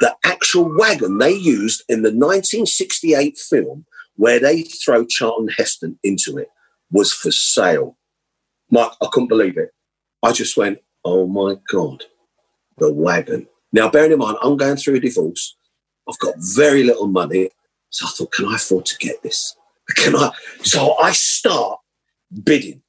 the 0.01 0.15
actual 0.23 0.73
wagon 0.77 1.17
they 1.17 1.33
used 1.33 1.83
in 1.89 2.01
the 2.01 2.09
1968 2.09 3.37
film 3.37 3.85
where 4.17 4.39
they 4.39 4.63
throw 4.63 5.05
Charlton 5.05 5.47
Heston 5.47 5.97
into 6.03 6.37
it, 6.37 6.49
was 6.91 7.13
for 7.13 7.31
sale. 7.31 7.97
Mark, 8.69 8.93
I 9.01 9.07
couldn't 9.11 9.29
believe 9.29 9.57
it. 9.57 9.69
I 10.23 10.31
just 10.31 10.57
went, 10.57 10.79
oh 11.05 11.27
my 11.27 11.55
God, 11.71 12.03
the 12.77 12.91
wagon. 12.91 13.47
Now, 13.71 13.89
bearing 13.89 14.11
in 14.11 14.19
mind, 14.19 14.37
I'm 14.41 14.57
going 14.57 14.75
through 14.75 14.95
a 14.95 14.99
divorce. 14.99 15.55
I've 16.09 16.19
got 16.19 16.35
very 16.37 16.83
little 16.83 17.07
money. 17.07 17.49
So 17.89 18.05
I 18.05 18.09
thought, 18.09 18.33
can 18.33 18.45
I 18.45 18.55
afford 18.55 18.85
to 18.87 18.97
get 18.97 19.21
this? 19.23 19.55
Can 19.95 20.17
I? 20.17 20.31
So 20.63 20.97
I 20.97 21.13
start 21.13 21.79
bidding 22.43 22.81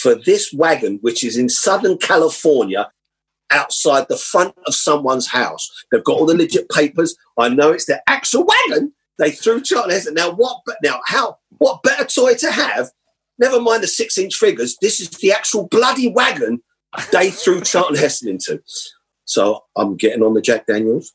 for 0.00 0.16
this 0.16 0.52
wagon, 0.52 0.98
which 1.00 1.22
is 1.22 1.36
in 1.36 1.48
Southern 1.48 1.96
California, 1.96 2.90
outside 3.52 4.06
the 4.08 4.16
front 4.16 4.54
of 4.66 4.74
someone's 4.74 5.28
house. 5.28 5.70
They've 5.92 6.02
got 6.02 6.16
all 6.16 6.26
the 6.26 6.36
legit 6.36 6.68
papers. 6.70 7.16
I 7.38 7.50
know 7.50 7.70
it's 7.70 7.86
their 7.86 8.02
actual 8.08 8.44
wagon. 8.44 8.92
They 9.18 9.30
threw 9.30 9.60
Charlton 9.60 9.92
Heston. 9.92 10.14
Now, 10.14 10.32
what? 10.32 10.60
Now, 10.82 11.00
how? 11.06 11.38
What 11.58 11.84
better 11.84 12.04
toy 12.04 12.34
to 12.34 12.50
have? 12.50 12.90
Never 13.38 13.60
mind 13.60 13.82
the 13.82 13.88
six-inch 13.88 14.34
figures. 14.34 14.76
This 14.80 15.00
is 15.00 15.10
the 15.10 15.32
actual 15.32 15.68
bloody 15.68 16.08
wagon 16.08 16.62
they 17.12 17.30
threw 17.30 17.60
Charlton 17.60 17.96
Heston 17.96 18.28
into. 18.28 18.62
So 19.24 19.64
I'm 19.76 19.96
getting 19.96 20.22
on 20.22 20.34
the 20.34 20.40
Jack 20.40 20.66
Daniels. 20.66 21.12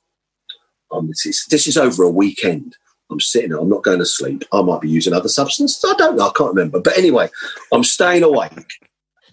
Um, 0.92 1.08
this, 1.08 1.26
is, 1.26 1.46
this 1.50 1.68
is 1.68 1.78
over 1.78 2.04
a 2.04 2.10
weekend. 2.10 2.76
I'm 3.12 3.20
sitting 3.20 3.50
there, 3.50 3.60
I'm 3.60 3.70
not 3.70 3.84
going 3.84 4.00
to 4.00 4.06
sleep. 4.06 4.44
I 4.52 4.62
might 4.62 4.82
be 4.82 4.90
using 4.90 5.14
other 5.14 5.30
substances. 5.30 5.84
I 5.84 5.96
don't 5.98 6.16
know. 6.16 6.28
I 6.28 6.32
can't 6.36 6.54
remember. 6.54 6.80
But 6.80 6.98
anyway, 6.98 7.30
I'm 7.72 7.84
staying 7.84 8.24
awake 8.24 8.72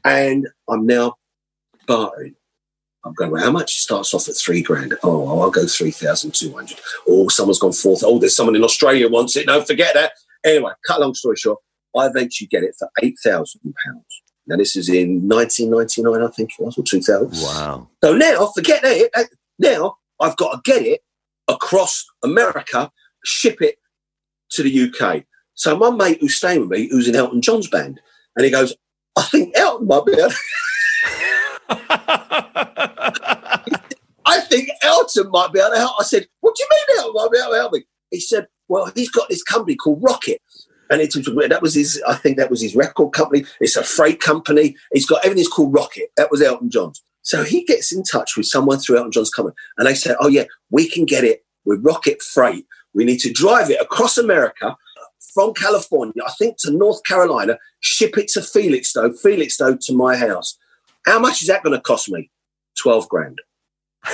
and 0.04 0.48
I'm 0.68 0.86
now 0.86 1.16
bartering. 1.86 2.34
I'm 3.04 3.14
going, 3.14 3.30
well, 3.30 3.44
how 3.44 3.52
much? 3.52 3.76
It 3.76 3.80
starts 3.82 4.12
off 4.14 4.28
at 4.28 4.36
three 4.36 4.62
grand. 4.62 4.94
Oh, 5.04 5.40
I'll 5.40 5.50
go 5.50 5.66
3,200. 5.66 6.80
Oh, 7.08 7.28
someone's 7.28 7.60
gone 7.60 7.72
fourth. 7.72 8.02
Oh, 8.04 8.18
there's 8.18 8.34
someone 8.34 8.56
in 8.56 8.64
Australia 8.64 9.08
wants 9.08 9.36
it. 9.36 9.46
No, 9.46 9.62
forget 9.62 9.94
that. 9.94 10.12
Anyway, 10.44 10.72
cut 10.86 11.00
long 11.00 11.14
story 11.14 11.36
short, 11.36 11.58
I 11.96 12.06
eventually 12.06 12.48
get 12.48 12.64
it 12.64 12.74
for 12.78 12.88
£8,000. 13.02 13.54
Now, 14.48 14.56
this 14.56 14.76
is 14.76 14.88
in 14.88 15.28
1999, 15.28 16.22
I 16.22 16.30
think 16.32 16.50
it 16.58 16.64
was, 16.64 16.78
or 16.78 16.84
2000. 16.84 17.30
Wow. 17.42 17.88
So 18.02 18.16
now, 18.16 18.46
forget 18.54 18.82
that. 18.82 19.28
Now, 19.58 19.96
I've 20.20 20.36
got 20.36 20.52
to 20.52 20.70
get 20.70 20.82
it 20.82 21.00
across 21.48 22.04
America, 22.22 22.90
ship 23.26 23.60
it 23.60 23.78
to 24.50 24.62
the 24.62 24.90
UK. 24.90 25.24
So 25.54 25.76
my 25.76 25.90
mate 25.90 26.18
who's 26.20 26.36
staying 26.36 26.60
with 26.60 26.70
me, 26.70 26.88
who's 26.88 27.08
in 27.08 27.16
Elton 27.16 27.42
John's 27.42 27.68
band, 27.68 28.00
and 28.36 28.44
he 28.44 28.50
goes, 28.50 28.74
I 29.16 29.22
think 29.22 29.56
Elton 29.56 29.86
might 29.86 30.04
be 30.04 30.12
able 30.12 30.30
I 34.26 34.40
think 34.40 34.70
Elton 34.82 35.30
might 35.30 35.52
be 35.52 35.60
able 35.60 35.70
to 35.70 35.78
help. 35.78 35.94
I 35.98 36.04
said, 36.04 36.26
What 36.40 36.54
do 36.54 36.62
you 36.62 36.68
mean 36.70 36.98
Elton 36.98 37.14
might 37.14 37.32
be 37.32 37.38
able 37.38 37.52
to 37.52 37.58
help 37.58 37.72
me? 37.72 37.84
He 38.10 38.20
said, 38.20 38.46
Well, 38.68 38.92
he's 38.94 39.10
got 39.10 39.28
this 39.28 39.42
company 39.42 39.76
called 39.76 40.02
Rocket. 40.02 40.40
And 40.90 41.00
it 41.00 41.16
was, 41.16 41.24
that 41.48 41.62
was 41.62 41.74
his, 41.74 42.00
I 42.06 42.14
think 42.14 42.36
that 42.36 42.50
was 42.50 42.62
his 42.62 42.76
record 42.76 43.12
company. 43.12 43.44
It's 43.60 43.76
a 43.76 43.82
freight 43.82 44.20
company. 44.20 44.76
He's 44.92 45.06
got 45.06 45.24
everything's 45.24 45.48
called 45.48 45.74
Rocket. 45.74 46.10
That 46.16 46.30
was 46.30 46.40
Elton 46.40 46.70
John's. 46.70 47.02
So 47.22 47.42
he 47.42 47.64
gets 47.64 47.92
in 47.92 48.04
touch 48.04 48.36
with 48.36 48.46
someone 48.46 48.78
through 48.78 48.98
Elton 48.98 49.10
John's 49.10 49.30
company. 49.30 49.56
And 49.78 49.88
they 49.88 49.94
say, 49.94 50.14
Oh, 50.20 50.28
yeah, 50.28 50.44
we 50.70 50.88
can 50.88 51.04
get 51.04 51.24
it 51.24 51.44
with 51.64 51.84
Rocket 51.84 52.22
Freight. 52.22 52.66
We 52.96 53.04
need 53.04 53.20
to 53.20 53.32
drive 53.32 53.70
it 53.70 53.80
across 53.80 54.16
America 54.16 54.74
from 55.34 55.52
California, 55.52 56.22
I 56.26 56.32
think 56.38 56.56
to 56.60 56.70
North 56.70 57.04
Carolina, 57.04 57.58
ship 57.80 58.16
it 58.16 58.28
to 58.28 58.40
Felixstowe, 58.40 59.12
Felixstowe 59.22 59.76
to 59.82 59.92
my 59.94 60.16
house. 60.16 60.56
How 61.04 61.18
much 61.18 61.42
is 61.42 61.48
that 61.48 61.62
going 61.62 61.76
to 61.76 61.80
cost 61.80 62.10
me? 62.10 62.30
12 62.82 63.08
grand. 63.10 63.38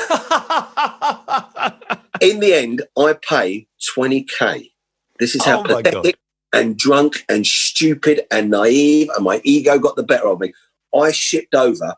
In 2.20 2.40
the 2.40 2.54
end, 2.54 2.82
I 2.98 3.14
pay 3.14 3.68
20K. 3.96 4.72
This 5.20 5.36
is 5.36 5.44
how 5.44 5.60
Oh 5.60 5.62
pathetic 5.62 6.18
and 6.52 6.76
drunk 6.76 7.24
and 7.28 7.46
stupid 7.46 8.22
and 8.32 8.50
naive, 8.50 9.08
and 9.14 9.24
my 9.24 9.40
ego 9.44 9.78
got 9.78 9.94
the 9.94 10.02
better 10.02 10.26
of 10.26 10.40
me. 10.40 10.52
I 10.94 11.12
shipped 11.12 11.54
over 11.54 11.94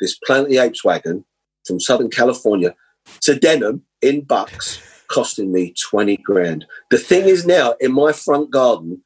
this 0.00 0.18
Planet 0.24 0.46
of 0.46 0.50
the 0.50 0.58
Apes 0.58 0.82
wagon 0.82 1.26
from 1.66 1.78
Southern 1.78 2.08
California 2.08 2.74
to 3.20 3.38
Denham 3.38 3.82
in 4.00 4.22
Bucks, 4.22 4.80
costing 5.12 5.52
me 5.52 5.74
20 5.90 6.16
grand. 6.18 6.66
The 6.90 6.98
thing 6.98 7.24
is 7.24 7.46
now 7.46 7.74
in 7.80 7.92
my 7.92 8.12
front 8.12 8.50
garden, 8.50 9.02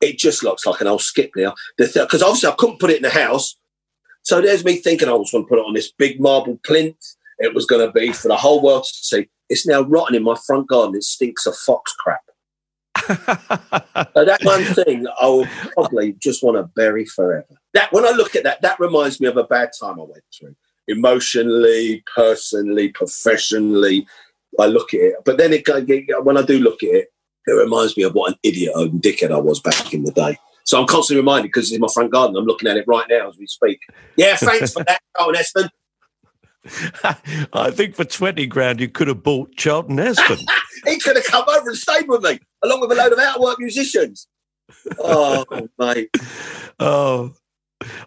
it 0.00 0.18
just 0.18 0.42
looks 0.42 0.66
like 0.66 0.80
an 0.80 0.88
old 0.88 1.02
skip 1.02 1.30
now. 1.36 1.54
Because 1.78 2.22
obviously 2.22 2.50
I 2.50 2.54
couldn't 2.58 2.80
put 2.80 2.90
it 2.90 2.96
in 2.96 3.02
the 3.02 3.10
house. 3.10 3.56
So 4.22 4.40
there's 4.40 4.64
me 4.64 4.76
thinking 4.76 5.08
I 5.08 5.12
was 5.12 5.30
going 5.30 5.44
to 5.44 5.48
put 5.48 5.58
it 5.58 5.64
on 5.64 5.74
this 5.74 5.92
big 5.92 6.20
marble 6.20 6.58
plinth. 6.64 7.16
It 7.38 7.54
was 7.54 7.66
going 7.66 7.84
to 7.86 7.92
be 7.92 8.12
for 8.12 8.28
the 8.28 8.36
whole 8.36 8.62
world 8.62 8.84
to 8.84 8.92
see. 8.92 9.28
It's 9.48 9.66
now 9.66 9.82
rotten 9.82 10.14
in 10.14 10.22
my 10.22 10.36
front 10.46 10.68
garden. 10.68 10.96
It 10.96 11.02
stinks 11.02 11.46
of 11.46 11.56
fox 11.56 11.92
crap. 11.94 12.22
so 14.14 14.24
that 14.24 14.38
one 14.42 14.64
thing 14.64 15.06
I 15.20 15.26
will 15.26 15.46
probably 15.72 16.14
just 16.20 16.42
want 16.42 16.56
to 16.56 16.64
bury 16.76 17.04
forever. 17.04 17.58
That 17.74 17.92
when 17.92 18.06
I 18.06 18.10
look 18.10 18.36
at 18.36 18.44
that, 18.44 18.62
that 18.62 18.78
reminds 18.78 19.20
me 19.20 19.26
of 19.26 19.36
a 19.36 19.44
bad 19.44 19.70
time 19.78 19.98
I 19.98 20.04
went 20.04 20.22
through, 20.38 20.54
emotionally, 20.86 22.04
personally, 22.14 22.90
professionally. 22.90 24.06
I 24.60 24.66
look 24.66 24.94
at 24.94 25.00
it, 25.00 25.14
but 25.24 25.38
then 25.38 25.52
it 25.52 25.64
when 26.24 26.36
I 26.36 26.42
do 26.42 26.58
look 26.58 26.82
at 26.82 26.90
it, 26.90 27.08
it 27.46 27.52
reminds 27.52 27.96
me 27.96 28.02
of 28.04 28.14
what 28.14 28.32
an 28.32 28.38
idiot 28.42 28.72
and 28.74 29.02
dickhead 29.02 29.32
I 29.32 29.38
was 29.38 29.60
back 29.60 29.92
in 29.92 30.04
the 30.04 30.12
day. 30.12 30.38
So 30.64 30.80
I'm 30.80 30.86
constantly 30.86 31.20
reminded 31.20 31.48
because 31.48 31.64
it's 31.64 31.74
in 31.74 31.80
my 31.80 31.88
front 31.92 32.12
garden. 32.12 32.36
I'm 32.36 32.44
looking 32.44 32.68
at 32.68 32.76
it 32.76 32.84
right 32.86 33.06
now 33.08 33.28
as 33.28 33.36
we 33.36 33.46
speak. 33.46 33.80
Yeah, 34.16 34.36
thanks 34.36 34.72
for 34.72 34.84
that, 34.84 35.00
Charlton 35.16 35.34
Heston. 35.34 35.68
I 37.52 37.70
think 37.72 37.96
for 37.96 38.04
20 38.04 38.46
grand, 38.46 38.80
you 38.80 38.88
could 38.88 39.08
have 39.08 39.22
bought 39.22 39.56
Charlton 39.56 39.98
Heston. 39.98 40.38
he 40.86 40.98
could 40.98 41.16
have 41.16 41.24
come 41.24 41.44
over 41.48 41.70
and 41.70 41.76
stayed 41.76 42.08
with 42.08 42.22
me, 42.22 42.38
along 42.62 42.80
with 42.80 42.92
a 42.92 42.94
load 42.94 43.12
of 43.12 43.18
outwork 43.18 43.58
musicians. 43.58 44.28
Oh, 44.98 45.44
mate. 45.78 46.10
Oh, 46.78 47.32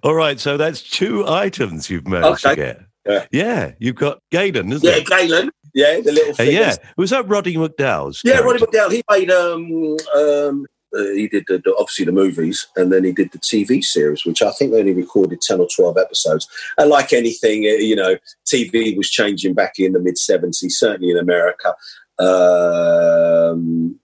all 0.04 0.16
right. 0.16 0.40
So 0.40 0.56
that's 0.56 0.82
two 0.82 1.28
items 1.28 1.90
you've 1.90 2.08
managed 2.08 2.44
to 2.44 2.56
get. 2.56 2.82
Yeah. 3.06 3.26
Yeah, 3.32 3.72
you've 3.78 3.98
got 3.98 4.20
Galen, 4.32 4.72
isn't 4.72 4.88
Yeah, 4.88 4.96
it? 4.96 5.10
Yeah, 5.10 5.18
Galen. 5.18 5.52
Yeah, 5.76 6.00
the 6.00 6.12
little 6.14 6.34
Uh, 6.40 6.44
yeah. 6.50 6.76
Was 6.98 7.10
that 7.12 7.28
Roddy 7.28 7.56
McDowall's? 7.56 8.22
Yeah, 8.24 8.40
Roddy 8.40 8.60
character? 8.60 8.78
McDowall. 8.80 8.92
He 8.92 9.04
made 9.12 9.30
um 9.30 9.98
um 10.16 10.66
uh, 10.98 11.12
he 11.14 11.28
did 11.28 11.44
the, 11.48 11.58
the- 11.58 11.76
obviously 11.78 12.06
the 12.06 12.14
movies, 12.14 12.66
and 12.78 12.92
then 12.94 13.04
he 13.04 13.12
did 13.12 13.30
the 13.34 13.40
TV 13.40 13.84
series, 13.84 14.24
which 14.26 14.42
I 14.42 14.52
think 14.52 14.72
they 14.72 14.80
only 14.80 14.94
recorded 14.94 15.42
ten 15.42 15.60
or 15.60 15.68
twelve 15.76 15.98
episodes. 15.98 16.48
And 16.78 16.90
like 16.90 17.12
anything, 17.12 17.64
uh, 17.66 17.76
you 17.76 17.98
know, 17.98 18.16
TV 18.48 18.96
was 18.96 19.10
changing 19.10 19.54
back 19.54 19.74
in 19.78 19.92
the 19.92 20.00
mid 20.00 20.18
seventies, 20.18 20.78
certainly 20.80 21.12
in 21.12 21.18
America. 21.18 21.76
Um, 22.20 24.00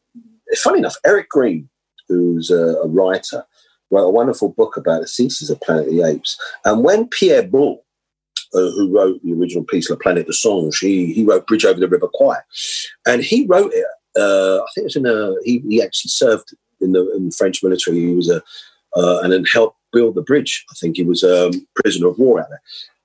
funny 0.58 0.80
enough, 0.80 0.98
Eric 1.06 1.30
Greene, 1.30 1.70
who's 2.10 2.50
a, 2.52 2.76
a 2.84 2.88
writer, 2.88 3.46
wrote 3.90 4.08
a 4.08 4.10
wonderful 4.10 4.50
book 4.50 4.76
about 4.76 5.02
the 5.02 5.08
ceases 5.08 5.50
of 5.50 5.62
Planet 5.62 5.88
of 5.88 5.94
the 5.94 6.02
Apes. 6.04 6.38
And 6.66 6.84
when 6.84 7.08
Pierre 7.08 7.44
Boulle, 7.44 7.86
uh, 8.54 8.72
who 8.72 8.96
wrote 8.96 9.22
the 9.24 9.34
original 9.34 9.64
piece 9.64 9.90
La 9.90 9.96
Planète 9.96 10.26
des 10.26 10.34
singes, 10.34 10.78
he, 10.80 11.14
he 11.14 11.24
wrote 11.24 11.48
Bridge 11.48 11.66
Over 11.66 11.80
the 11.80 11.88
River 11.88 12.10
Kwai. 12.14 12.38
And 13.06 13.24
he 13.24 13.46
wrote 13.46 13.72
it, 13.74 13.86
uh, 14.18 14.62
I 14.62 14.68
think 14.74 14.84
it 14.84 14.92
was 14.92 14.96
in 14.96 15.06
a, 15.06 15.36
he, 15.44 15.60
he 15.68 15.82
actually 15.82 16.10
served 16.10 16.54
in 16.82 16.92
the, 16.92 17.16
in 17.16 17.26
the 17.26 17.36
French 17.38 17.64
military. 17.64 18.00
He 18.00 18.16
was 18.16 18.30
a, 18.30 18.42
uh, 18.96 19.22
and 19.24 19.32
then 19.32 19.46
helped 19.46 19.78
build 19.94 20.16
the 20.16 20.22
bridge. 20.22 20.66
I 20.70 20.74
think 20.76 20.98
he 20.98 21.04
was 21.04 21.24
a 21.24 21.48
um, 21.48 21.68
prisoner 21.76 22.08
of 22.08 22.20
war 22.20 22.42
out 22.42 22.50
there. 22.50 22.62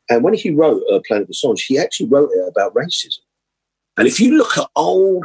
And 0.09 0.23
when 0.23 0.35
he 0.35 0.51
wrote 0.51 0.83
uh, 0.93 1.01
Planète 1.09 1.27
des 1.27 1.35
singes, 1.35 1.63
he 1.63 1.79
actually 1.79 2.09
wrote 2.09 2.31
it 2.33 2.49
about 2.49 2.75
racism. 2.75 3.21
And 3.97 4.07
if 4.07 4.21
you 4.21 4.37
look 4.37 4.57
at 4.59 4.69
old, 4.77 5.25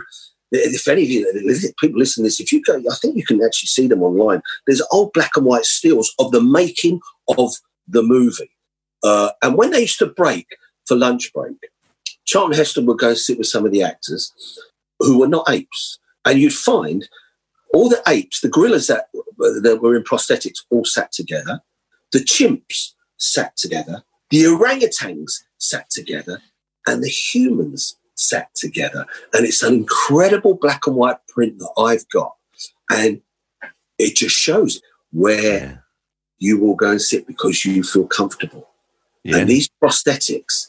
if 0.51 0.87
any 0.87 1.03
of 1.03 1.09
you 1.09 1.73
people 1.79 1.99
listen 1.99 2.23
to 2.23 2.27
this, 2.27 2.39
if 2.39 2.51
you 2.51 2.61
go, 2.61 2.77
I 2.77 2.95
think 2.95 3.15
you 3.15 3.25
can 3.25 3.43
actually 3.43 3.67
see 3.67 3.87
them 3.87 4.03
online. 4.03 4.41
There's 4.65 4.81
old 4.91 5.13
black 5.13 5.31
and 5.35 5.45
white 5.45 5.65
stills 5.65 6.13
of 6.19 6.31
the 6.31 6.41
making 6.41 6.99
of 7.37 7.51
the 7.87 8.03
movie. 8.03 8.51
Uh, 9.03 9.31
and 9.41 9.57
when 9.57 9.71
they 9.71 9.81
used 9.81 9.99
to 9.99 10.05
break 10.07 10.47
for 10.85 10.95
lunch 10.95 11.33
break, 11.33 11.55
Charlton 12.25 12.57
Heston 12.57 12.85
would 12.85 12.99
go 12.99 13.09
and 13.09 13.17
sit 13.17 13.37
with 13.37 13.47
some 13.47 13.65
of 13.65 13.71
the 13.71 13.83
actors 13.83 14.31
who 14.99 15.19
were 15.19 15.27
not 15.27 15.49
apes. 15.49 15.97
And 16.25 16.39
you'd 16.39 16.53
find 16.53 17.07
all 17.73 17.89
the 17.89 18.01
apes, 18.07 18.41
the 18.41 18.49
gorillas 18.49 18.87
that, 18.87 19.07
that 19.37 19.79
were 19.81 19.95
in 19.95 20.03
prosthetics, 20.03 20.59
all 20.69 20.85
sat 20.85 21.11
together. 21.11 21.61
The 22.11 22.19
chimps 22.19 22.93
sat 23.17 23.57
together. 23.57 24.03
The 24.29 24.43
orangutans 24.43 25.41
sat 25.57 25.89
together. 25.89 26.41
And 26.87 27.03
the 27.03 27.09
humans 27.09 27.95
sat 28.15 28.53
together. 28.55 29.05
And 29.33 29.45
it's 29.45 29.63
an 29.63 29.73
incredible 29.73 30.55
black 30.55 30.85
and 30.87 30.95
white 30.95 31.25
print 31.27 31.57
that 31.59 31.71
I've 31.77 32.07
got. 32.09 32.35
And 32.91 33.21
it 33.97 34.15
just 34.15 34.35
shows 34.35 34.81
where 35.11 35.41
Yeah. 35.59 35.77
you 36.39 36.59
will 36.59 36.75
go 36.75 36.91
and 36.91 37.01
sit 37.01 37.25
because 37.27 37.65
you 37.65 37.83
feel 37.83 38.05
comfortable. 38.07 38.67
Yeah. 39.23 39.37
And 39.37 39.49
these 39.49 39.69
prosthetics 39.81 40.67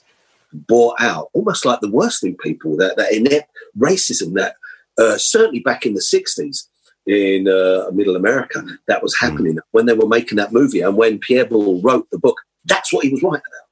bore 0.52 0.94
out 0.98 1.28
almost 1.32 1.64
like 1.64 1.80
the 1.80 1.90
worst 1.90 2.24
in 2.24 2.36
people, 2.36 2.76
that, 2.76 2.96
that 2.96 3.12
inept 3.12 3.50
racism 3.78 4.34
that 4.34 4.56
uh, 4.98 5.16
certainly 5.16 5.60
back 5.60 5.86
in 5.86 5.94
the 5.94 6.00
60s 6.00 6.68
in 7.06 7.48
uh, 7.48 7.90
middle 7.92 8.16
America, 8.16 8.64
that 8.86 9.02
was 9.02 9.16
happening 9.18 9.54
mm. 9.54 9.60
when 9.72 9.86
they 9.86 9.94
were 9.94 10.08
making 10.08 10.36
that 10.36 10.52
movie. 10.52 10.80
And 10.80 10.96
when 10.96 11.18
Pierre 11.18 11.46
Boulle 11.46 11.80
wrote 11.82 12.08
the 12.10 12.18
book, 12.18 12.36
that's 12.64 12.92
what 12.92 13.04
he 13.04 13.10
was 13.10 13.22
writing 13.22 13.40
about. 13.40 13.62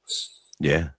Yeah. 0.59 0.89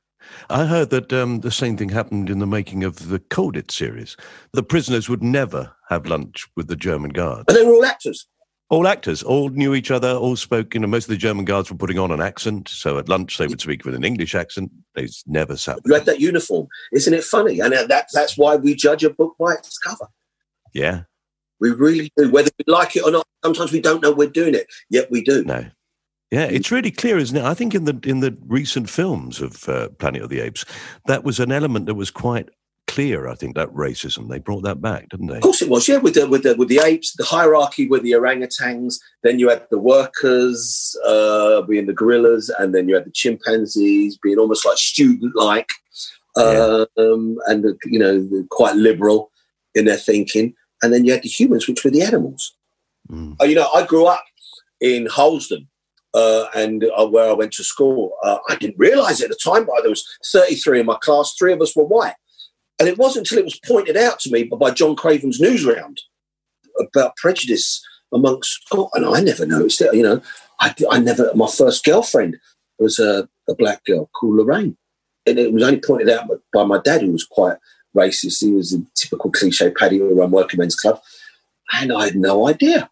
I 0.49 0.67
heard 0.67 0.91
that 0.91 1.13
um, 1.13 1.41
the 1.41 1.51
same 1.51 1.77
thing 1.77 1.91
happened 1.91 2.31
in 2.31 2.39
the 2.39 2.47
making 2.47 2.85
of 2.85 3.09
the 3.09 3.19
Colditz 3.19 3.73
series. 3.73 4.17
The 4.53 4.63
prisoners 4.63 5.09
would 5.09 5.23
never 5.23 5.73
have 5.89 6.07
lunch 6.07 6.47
with 6.57 6.69
the 6.69 6.77
German 6.77 7.11
guards. 7.11 7.45
And 7.49 7.57
they 7.57 7.65
were 7.65 7.75
all 7.75 7.85
actors. 7.85 8.27
All 8.73 8.89
actors, 8.89 9.23
all 9.23 9.51
knew 9.51 9.75
each 9.75 9.91
other, 9.91 10.13
all 10.13 10.35
spoke. 10.35 10.73
You 10.73 10.81
know, 10.81 10.87
most 10.87 11.05
of 11.05 11.11
the 11.11 11.19
German 11.19 11.45
guards 11.45 11.71
were 11.71 11.77
putting 11.77 11.99
on 11.99 12.11
an 12.11 12.23
accent. 12.23 12.71
So 12.71 12.97
at 12.97 13.07
lunch, 13.07 13.37
they 13.37 13.47
would 13.47 13.61
speak 13.61 13.85
with 13.85 13.95
an 13.95 14.03
English 14.03 14.35
accent. 14.35 14.73
They 14.95 15.09
never 15.27 15.59
sat. 15.59 15.81
You 15.85 15.93
had 15.93 16.07
that 16.07 16.21
uniform. 16.21 16.69
Isn't 16.91 17.13
it 17.13 17.23
funny? 17.23 17.61
And 17.61 17.75
that, 17.75 18.09
that's 18.15 18.39
why 18.39 18.57
we 18.57 18.75
judge 18.75 19.05
a 19.05 19.11
book 19.11 19.37
by 19.39 19.53
its 19.53 19.77
cover. 19.77 20.07
Yeah. 20.73 21.03
We 21.61 21.73
really 21.73 22.11
do. 22.17 22.31
Whether 22.31 22.51
we 22.59 22.73
like 22.73 22.97
it 22.97 23.05
or 23.05 23.11
not, 23.11 23.27
sometimes 23.45 23.73
we 23.73 23.81
don't 23.83 24.03
know 24.03 24.11
we're 24.11 24.31
doing 24.31 24.55
it, 24.55 24.69
yet 24.89 25.11
we 25.11 25.23
do. 25.23 25.45
No. 25.45 25.67
Yeah, 26.31 26.45
it's 26.45 26.71
really 26.71 26.91
clear, 26.91 27.19
isn't 27.19 27.37
it? 27.37 27.45
I 27.45 27.53
think 27.53 27.75
in 27.75 27.85
the 27.85 28.01
in 28.05 28.21
the 28.21 28.35
recent 28.47 28.89
films 28.89 29.43
of 29.43 29.69
uh, 29.69 29.91
Planet 29.99 30.23
of 30.23 30.31
the 30.31 30.41
Apes, 30.41 30.65
that 31.05 31.25
was 31.25 31.39
an 31.39 31.53
element 31.53 31.85
that 31.85 31.95
was 31.95 32.11
quite 32.11 32.49
clear. 32.87 33.29
I 33.29 33.35
think 33.35 33.55
that 33.55 33.69
racism 33.71 34.29
they 34.29 34.39
brought 34.39 34.63
that 34.63 34.81
back, 34.81 35.09
didn't 35.09 35.29
they? 35.29 35.37
Of 35.37 35.43
course, 35.43 35.63
it 35.63 35.69
was. 35.69 35.89
Yeah, 35.89 35.99
with 35.99 36.15
the 36.15 36.27
with 36.29 36.43
the 36.43 36.55
with 36.57 36.69
the 36.69 36.81
apes, 36.81 37.15
the 37.17 37.25
hierarchy 37.25 37.89
with 37.89 38.03
the 38.03 38.13
orangutans. 38.13 38.97
Then 39.23 39.39
you 39.39 39.49
had 39.49 39.67
the 39.71 39.79
workers 39.79 40.97
uh, 41.07 41.63
being 41.63 41.87
the 41.87 41.93
gorillas, 41.93 42.51
and 42.59 42.75
then 42.75 42.89
you 42.89 42.95
had 42.95 43.07
the 43.07 43.13
chimpanzees 43.13 44.19
being 44.23 44.39
almost 44.39 44.67
like 44.67 44.79
student-like, 44.79 45.71
um, 46.37 46.87
yeah. 46.97 47.53
and 47.53 47.65
you 47.85 47.99
know 47.99 48.47
quite 48.51 48.77
liberal 48.77 49.31
in 49.75 49.85
their 49.85 49.97
thinking. 49.97 50.55
And 50.83 50.93
then 50.93 51.05
you 51.05 51.13
had 51.13 51.23
the 51.23 51.29
humans, 51.29 51.69
which 51.69 51.85
were 51.85 51.91
the 51.91 52.03
animals. 52.03 52.55
Mm. 53.09 53.37
Uh, 53.41 53.45
you 53.45 53.55
know, 53.55 53.69
I 53.75 53.87
grew 53.87 54.07
up 54.07 54.25
in 54.81 55.07
Harlesden, 55.07 55.69
uh, 56.15 56.47
and 56.55 56.85
uh, 56.97 57.07
where 57.07 57.31
I 57.31 57.33
went 57.33 57.53
to 57.55 57.65
school. 57.65 58.13
Uh, 58.23 58.39
I 58.49 58.57
didn't 58.57 58.79
realise 58.79 59.23
at 59.23 59.29
the 59.29 59.39
time, 59.43 59.65
but 59.65 59.83
there 59.83 59.91
was 59.91 60.07
33 60.33 60.81
in 60.81 60.87
my 60.87 60.97
class. 61.01 61.35
Three 61.39 61.53
of 61.53 61.61
us 61.61 61.77
were 61.77 61.85
white, 61.85 62.15
and 62.83 62.89
it 62.89 62.99
wasn't 62.99 63.31
until 63.31 63.39
it 63.39 63.45
was 63.45 63.61
pointed 63.65 63.97
out 63.97 64.19
to 64.19 64.31
me 64.33 64.43
by 64.43 64.73
John 64.73 64.97
Craven's 64.97 65.41
newsround 65.41 65.99
about 66.81 67.15
prejudice 67.15 67.81
amongst. 68.13 68.61
Oh, 68.73 68.91
and 68.95 69.07
I 69.07 69.21
never 69.21 69.47
noticed 69.47 69.81
it. 69.81 69.95
You 69.95 70.03
know, 70.03 70.23
I, 70.61 70.75
I 70.91 70.99
never. 70.99 71.33
My 71.37 71.47
first 71.47 71.85
girlfriend 71.85 72.39
was 72.81 72.99
a, 72.99 73.29
a 73.49 73.55
black 73.55 73.85
girl 73.85 74.11
called 74.19 74.35
Lorraine, 74.35 74.77
and 75.27 75.39
it 75.39 75.53
was 75.53 75.63
only 75.63 75.79
pointed 75.79 76.11
out 76.11 76.29
by 76.53 76.65
my 76.65 76.79
dad, 76.79 77.03
who 77.03 77.13
was 77.13 77.25
quite 77.25 77.57
racist. 77.97 78.45
He 78.45 78.51
was 78.51 78.75
a 78.75 78.83
typical 78.97 79.31
cliche 79.31 79.71
paddy 79.71 79.99
who 79.99 80.19
run 80.19 80.33
working 80.33 80.59
men's 80.59 80.75
club, 80.75 81.01
and 81.73 81.93
I 81.93 82.07
had 82.07 82.17
no 82.17 82.49
idea. 82.49 82.91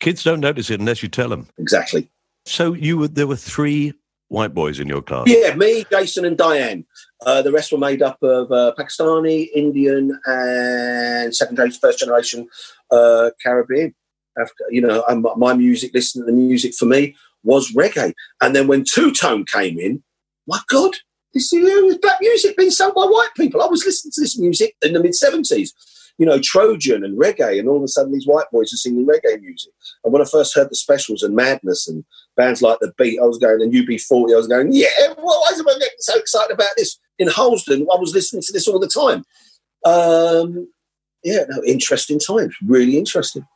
Kids 0.00 0.24
don't 0.24 0.40
notice 0.40 0.68
it 0.68 0.80
unless 0.80 1.00
you 1.00 1.08
tell 1.08 1.28
them. 1.28 1.46
Exactly. 1.58 2.10
So 2.44 2.72
you 2.72 2.98
were 2.98 3.06
there 3.06 3.28
were 3.28 3.36
three 3.36 3.92
white 4.30 4.54
boys 4.54 4.80
in 4.80 4.88
your 4.88 5.02
class. 5.02 5.24
Yeah, 5.26 5.54
me, 5.54 5.84
Jason, 5.90 6.24
and 6.24 6.38
Diane. 6.38 6.86
Uh, 7.26 7.42
the 7.42 7.52
rest 7.52 7.72
were 7.72 7.78
made 7.78 8.00
up 8.00 8.22
of 8.22 8.50
uh, 8.50 8.72
Pakistani, 8.78 9.48
Indian, 9.54 10.18
and 10.24 11.34
second 11.34 11.56
generation, 11.56 11.78
first 11.80 11.98
generation 11.98 12.48
uh, 12.90 13.30
Caribbean. 13.42 13.94
You 14.70 14.80
know, 14.80 15.04
my 15.36 15.52
music, 15.52 15.90
listening 15.92 16.24
to 16.24 16.32
the 16.32 16.36
music 16.36 16.74
for 16.74 16.86
me 16.86 17.14
was 17.42 17.72
reggae. 17.72 18.14
And 18.40 18.54
then 18.54 18.68
when 18.68 18.84
Two 18.84 19.12
Tone 19.12 19.44
came 19.52 19.78
in, 19.78 20.02
my 20.46 20.60
God, 20.70 20.96
this 21.34 21.52
is 21.52 21.98
black 21.98 22.18
music 22.20 22.56
being 22.56 22.70
sung 22.70 22.92
by 22.94 23.02
white 23.02 23.30
people. 23.36 23.60
I 23.60 23.66
was 23.66 23.84
listening 23.84 24.12
to 24.14 24.20
this 24.20 24.38
music 24.38 24.76
in 24.82 24.94
the 24.94 25.02
mid 25.02 25.12
70s 25.12 25.70
you 26.20 26.26
know, 26.26 26.38
Trojan 26.38 27.02
and 27.02 27.18
reggae, 27.18 27.58
and 27.58 27.66
all 27.66 27.78
of 27.78 27.82
a 27.82 27.88
sudden 27.88 28.12
these 28.12 28.26
white 28.26 28.44
boys 28.52 28.74
are 28.74 28.76
singing 28.76 29.06
reggae 29.06 29.40
music. 29.40 29.72
And 30.04 30.12
when 30.12 30.20
I 30.20 30.26
first 30.26 30.54
heard 30.54 30.68
the 30.68 30.76
specials 30.76 31.22
and 31.22 31.34
Madness 31.34 31.88
and 31.88 32.04
bands 32.36 32.60
like 32.60 32.78
The 32.80 32.92
Beat, 32.98 33.18
I 33.18 33.24
was 33.24 33.38
going, 33.38 33.62
and 33.62 33.72
UB40, 33.72 34.34
I 34.34 34.36
was 34.36 34.46
going, 34.46 34.68
yeah, 34.70 35.14
why 35.16 35.48
is 35.50 35.58
everyone 35.58 35.78
getting 35.78 35.96
so 36.00 36.18
excited 36.18 36.52
about 36.52 36.72
this? 36.76 36.98
In 37.18 37.28
Harlesden, 37.28 37.86
I 37.90 37.96
was 37.96 38.12
listening 38.12 38.42
to 38.42 38.52
this 38.52 38.68
all 38.68 38.78
the 38.78 38.86
time. 38.86 39.24
Um, 39.86 40.68
yeah, 41.24 41.44
no, 41.48 41.62
interesting 41.64 42.18
times, 42.18 42.54
really 42.66 42.98
interesting. 42.98 43.46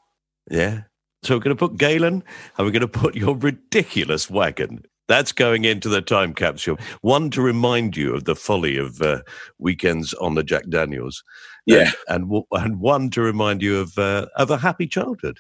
Yeah. 0.50 0.84
So 1.22 1.34
we're 1.34 1.40
going 1.40 1.56
to 1.56 1.68
put 1.68 1.76
Galen 1.76 2.24
and 2.56 2.66
we're 2.66 2.72
going 2.72 2.80
to 2.80 2.88
put 2.88 3.14
your 3.14 3.36
ridiculous 3.36 4.30
wagon 4.30 4.86
that's 5.06 5.32
going 5.32 5.64
into 5.64 5.88
the 5.88 6.00
time 6.00 6.32
capsule. 6.32 6.78
One 7.02 7.30
to 7.30 7.42
remind 7.42 7.96
you 7.96 8.14
of 8.14 8.24
the 8.24 8.34
folly 8.34 8.78
of 8.78 9.02
uh, 9.02 9.20
weekends 9.58 10.14
on 10.14 10.34
the 10.34 10.42
Jack 10.42 10.68
Daniels. 10.68 11.22
Yeah, 11.66 11.90
and 12.08 12.30
and, 12.30 12.44
and 12.52 12.80
one 12.80 13.10
to 13.10 13.22
remind 13.22 13.62
you 13.62 13.80
of 13.80 13.96
uh, 13.98 14.26
of 14.36 14.50
a 14.50 14.58
happy 14.58 14.86
childhood. 14.86 15.38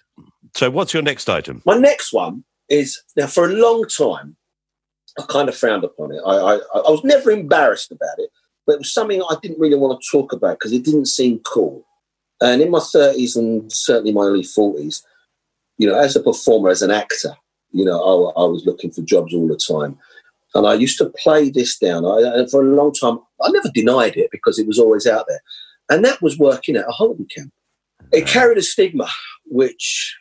So, 0.56 0.70
what's 0.70 0.94
your 0.94 1.02
next 1.02 1.28
item? 1.28 1.62
My 1.66 1.76
next 1.76 2.12
one 2.12 2.44
is 2.68 3.02
now 3.16 3.26
for 3.26 3.48
a 3.48 3.52
long 3.52 3.86
time. 3.86 4.36
I 5.18 5.22
kind 5.28 5.48
of 5.48 5.56
frowned 5.56 5.84
upon 5.84 6.12
it. 6.12 6.20
I, 6.26 6.34
I, 6.34 6.54
I 6.56 6.90
was 6.90 7.04
never 7.04 7.30
embarrassed 7.30 7.92
about 7.92 8.18
it, 8.18 8.30
but 8.66 8.74
it 8.74 8.78
was 8.78 8.92
something 8.92 9.22
I 9.22 9.36
didn't 9.42 9.60
really 9.60 9.76
want 9.76 10.00
to 10.00 10.08
talk 10.10 10.32
about 10.32 10.58
because 10.58 10.72
it 10.72 10.84
didn't 10.84 11.06
seem 11.06 11.40
cool. 11.40 11.84
And 12.40 12.60
in 12.62 12.70
my 12.70 12.80
thirties 12.80 13.36
and 13.36 13.70
certainly 13.72 14.12
my 14.12 14.22
early 14.22 14.42
forties, 14.42 15.02
you 15.78 15.86
know, 15.86 15.98
as 15.98 16.16
a 16.16 16.22
performer, 16.22 16.70
as 16.70 16.82
an 16.82 16.90
actor, 16.90 17.36
you 17.70 17.84
know, 17.84 18.00
I, 18.00 18.42
I 18.42 18.46
was 18.46 18.64
looking 18.64 18.90
for 18.90 19.02
jobs 19.02 19.34
all 19.34 19.48
the 19.48 19.56
time. 19.56 19.98
And 20.54 20.66
I 20.66 20.74
used 20.74 20.98
to 20.98 21.12
play 21.22 21.50
this 21.50 21.78
down. 21.78 22.04
I, 22.04 22.38
and 22.38 22.50
for 22.50 22.62
a 22.62 22.74
long 22.74 22.92
time, 22.92 23.18
I 23.42 23.50
never 23.50 23.68
denied 23.74 24.16
it 24.16 24.30
because 24.30 24.58
it 24.58 24.66
was 24.66 24.78
always 24.78 25.06
out 25.06 25.26
there. 25.28 25.42
And 25.90 26.04
that 26.04 26.22
was 26.22 26.38
working 26.38 26.76
at 26.76 26.88
a 26.88 26.92
holiday 26.92 27.24
camp. 27.24 27.50
It 28.12 28.26
carried 28.26 28.58
a 28.58 28.62
stigma, 28.62 29.08
which 29.46 30.16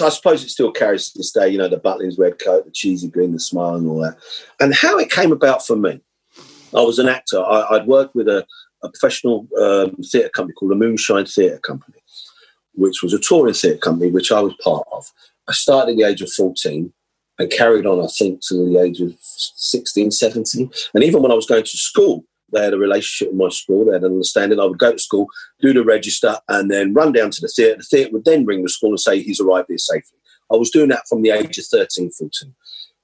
I 0.00 0.08
suppose 0.10 0.44
it 0.44 0.50
still 0.50 0.70
carries 0.70 1.10
to 1.10 1.18
this 1.18 1.32
day, 1.32 1.48
you 1.48 1.58
know, 1.58 1.68
the 1.68 1.78
Butlins 1.78 2.18
red 2.18 2.38
coat, 2.38 2.64
the 2.64 2.70
cheesy 2.70 3.08
grin, 3.08 3.32
the 3.32 3.40
smile, 3.40 3.74
and 3.74 3.88
all 3.88 4.00
that. 4.00 4.16
And 4.60 4.74
how 4.74 4.98
it 4.98 5.10
came 5.10 5.32
about 5.32 5.66
for 5.66 5.76
me, 5.76 6.00
I 6.74 6.82
was 6.82 6.98
an 6.98 7.08
actor. 7.08 7.42
I, 7.42 7.72
would 7.72 7.86
worked 7.86 8.14
with 8.14 8.28
a, 8.28 8.46
a 8.82 8.90
professional 8.90 9.48
um, 9.60 9.96
theatre 10.04 10.28
company 10.28 10.54
called 10.54 10.70
the 10.70 10.76
Moonshine 10.76 11.26
Theatre 11.26 11.58
Company, 11.58 11.98
which 12.74 13.02
was 13.02 13.12
a 13.12 13.18
touring 13.18 13.54
theatre 13.54 13.78
company, 13.78 14.10
which 14.10 14.30
I 14.30 14.40
was 14.40 14.54
part 14.62 14.86
of. 14.92 15.10
I 15.48 15.52
started 15.52 15.92
at 15.92 15.96
the 15.96 16.04
age 16.04 16.22
of 16.22 16.30
14 16.30 16.92
and 17.38 17.50
carried 17.50 17.86
on, 17.86 18.04
I 18.04 18.08
think, 18.08 18.40
to 18.48 18.54
the 18.54 18.78
age 18.78 19.00
of 19.00 19.16
16, 19.20 20.10
17. 20.10 20.70
And 20.94 21.04
even 21.04 21.22
when 21.22 21.32
I 21.32 21.36
was 21.36 21.46
going 21.46 21.64
to 21.64 21.78
school, 21.78 22.24
they 22.52 22.64
had 22.64 22.74
a 22.74 22.78
relationship 22.78 23.32
with 23.32 23.40
my 23.40 23.48
school. 23.48 23.84
They 23.84 23.92
had 23.92 24.02
an 24.02 24.12
understanding. 24.12 24.60
I 24.60 24.64
would 24.64 24.78
go 24.78 24.92
to 24.92 24.98
school, 24.98 25.26
do 25.60 25.72
the 25.72 25.84
register, 25.84 26.38
and 26.48 26.70
then 26.70 26.94
run 26.94 27.12
down 27.12 27.30
to 27.30 27.40
the 27.40 27.48
theatre. 27.48 27.76
The 27.76 27.82
theatre 27.84 28.10
would 28.12 28.24
then 28.24 28.46
ring 28.46 28.62
the 28.62 28.68
school 28.68 28.90
and 28.90 29.00
say 29.00 29.20
he's 29.20 29.40
arrived 29.40 29.68
here 29.68 29.78
safely. 29.78 30.18
I 30.52 30.56
was 30.56 30.70
doing 30.70 30.88
that 30.88 31.06
from 31.08 31.22
the 31.22 31.30
age 31.30 31.58
of 31.58 31.66
13, 31.66 32.10
14. 32.10 32.54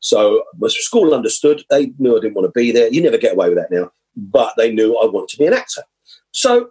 So 0.01 0.45
my 0.59 0.69
school 0.69 1.15
understood. 1.15 1.65
They 1.71 1.93
knew 1.99 2.17
I 2.17 2.21
didn't 2.21 2.35
want 2.35 2.47
to 2.47 2.59
be 2.59 2.73
there. 2.73 2.89
You 2.89 3.03
never 3.03 3.19
get 3.19 3.33
away 3.33 3.49
with 3.49 3.59
that 3.59 3.71
now. 3.71 3.91
But 4.17 4.55
they 4.57 4.73
knew 4.73 4.97
I 4.97 5.07
wanted 5.07 5.29
to 5.31 5.39
be 5.39 5.47
an 5.47 5.55
actor. 5.55 5.83
So 6.31 6.71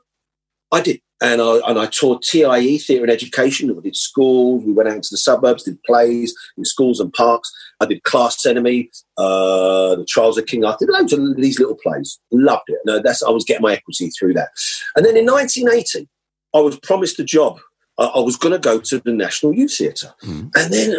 I 0.71 0.81
did 0.81 1.01
and 1.23 1.41
I, 1.41 1.59
and 1.65 1.79
I 1.79 1.85
taught 1.85 2.21
TIE, 2.21 2.77
Theatre 2.77 3.01
and 3.01 3.11
Education. 3.11 3.73
We 3.73 3.81
did 3.81 3.95
schools, 3.95 4.65
we 4.65 4.73
went 4.73 4.89
out 4.89 4.97
into 4.97 5.07
the 5.09 5.17
suburbs, 5.17 5.63
did 5.63 5.81
plays 5.83 6.35
in 6.57 6.65
schools 6.65 6.99
and 6.99 7.13
parks. 7.13 7.49
I 7.79 7.85
did 7.85 8.03
Class 8.03 8.45
Enemy, 8.45 8.89
uh, 9.17 9.95
The 9.95 10.05
Trials 10.07 10.37
of 10.37 10.47
King 10.47 10.65
Arthur, 10.65 10.85
loads 10.89 11.13
of 11.13 11.37
these 11.37 11.59
little 11.59 11.77
plays. 11.81 12.19
Loved 12.31 12.65
it. 12.67 12.79
No, 12.85 12.99
that's 12.99 13.23
I 13.23 13.29
was 13.29 13.45
getting 13.45 13.61
my 13.61 13.73
equity 13.73 14.09
through 14.09 14.33
that. 14.33 14.49
And 14.97 15.05
then 15.05 15.15
in 15.15 15.25
1980, 15.25 16.09
I 16.53 16.59
was 16.59 16.77
promised 16.81 17.17
a 17.19 17.23
job. 17.23 17.57
I, 17.97 18.03
I 18.03 18.19
was 18.19 18.35
going 18.35 18.51
to 18.51 18.59
go 18.59 18.79
to 18.81 18.99
the 18.99 19.13
National 19.13 19.53
Youth 19.53 19.77
Theatre. 19.77 20.13
Mm. 20.23 20.51
And 20.55 20.73
then 20.73 20.97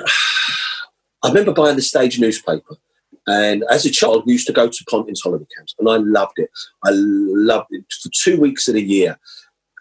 I 1.23 1.29
remember 1.29 1.53
buying 1.53 1.77
the 1.77 1.83
stage 1.83 2.19
newspaper. 2.19 2.77
And 3.27 3.63
as 3.71 3.85
a 3.85 3.91
child, 3.91 4.25
we 4.27 4.33
used 4.33 4.47
to 4.47 4.53
go 4.55 4.69
to 4.69 4.85
Pontins 4.91 5.21
holiday 5.23 5.47
camps, 5.57 5.75
and 5.79 5.89
I 5.89 5.97
loved 5.97 6.39
it. 6.39 6.51
I 6.85 6.91
loved 6.93 7.69
it 7.71 7.85
for 8.03 8.11
two 8.15 8.39
weeks 8.39 8.69
of 8.69 8.75
the 8.75 8.83
year 8.83 9.19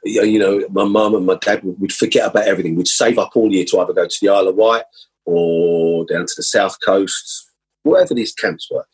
you 0.03 0.39
know, 0.39 0.65
my 0.69 0.83
mum 0.83 1.15
and 1.15 1.25
my 1.25 1.35
dad 1.35 1.61
would 1.63 1.93
forget 1.93 2.27
about 2.27 2.47
everything. 2.47 2.75
We'd 2.75 2.87
save 2.87 3.17
up 3.17 3.35
all 3.35 3.51
year 3.51 3.65
to 3.65 3.79
either 3.79 3.93
go 3.93 4.07
to 4.07 4.17
the 4.21 4.29
Isle 4.29 4.49
of 4.49 4.55
Wight 4.55 4.83
or 5.25 6.05
down 6.05 6.25
to 6.25 6.33
the 6.35 6.43
south 6.43 6.77
coast, 6.83 7.49
wherever 7.83 8.13
these 8.13 8.33
camps 8.33 8.69
were. 8.69 8.85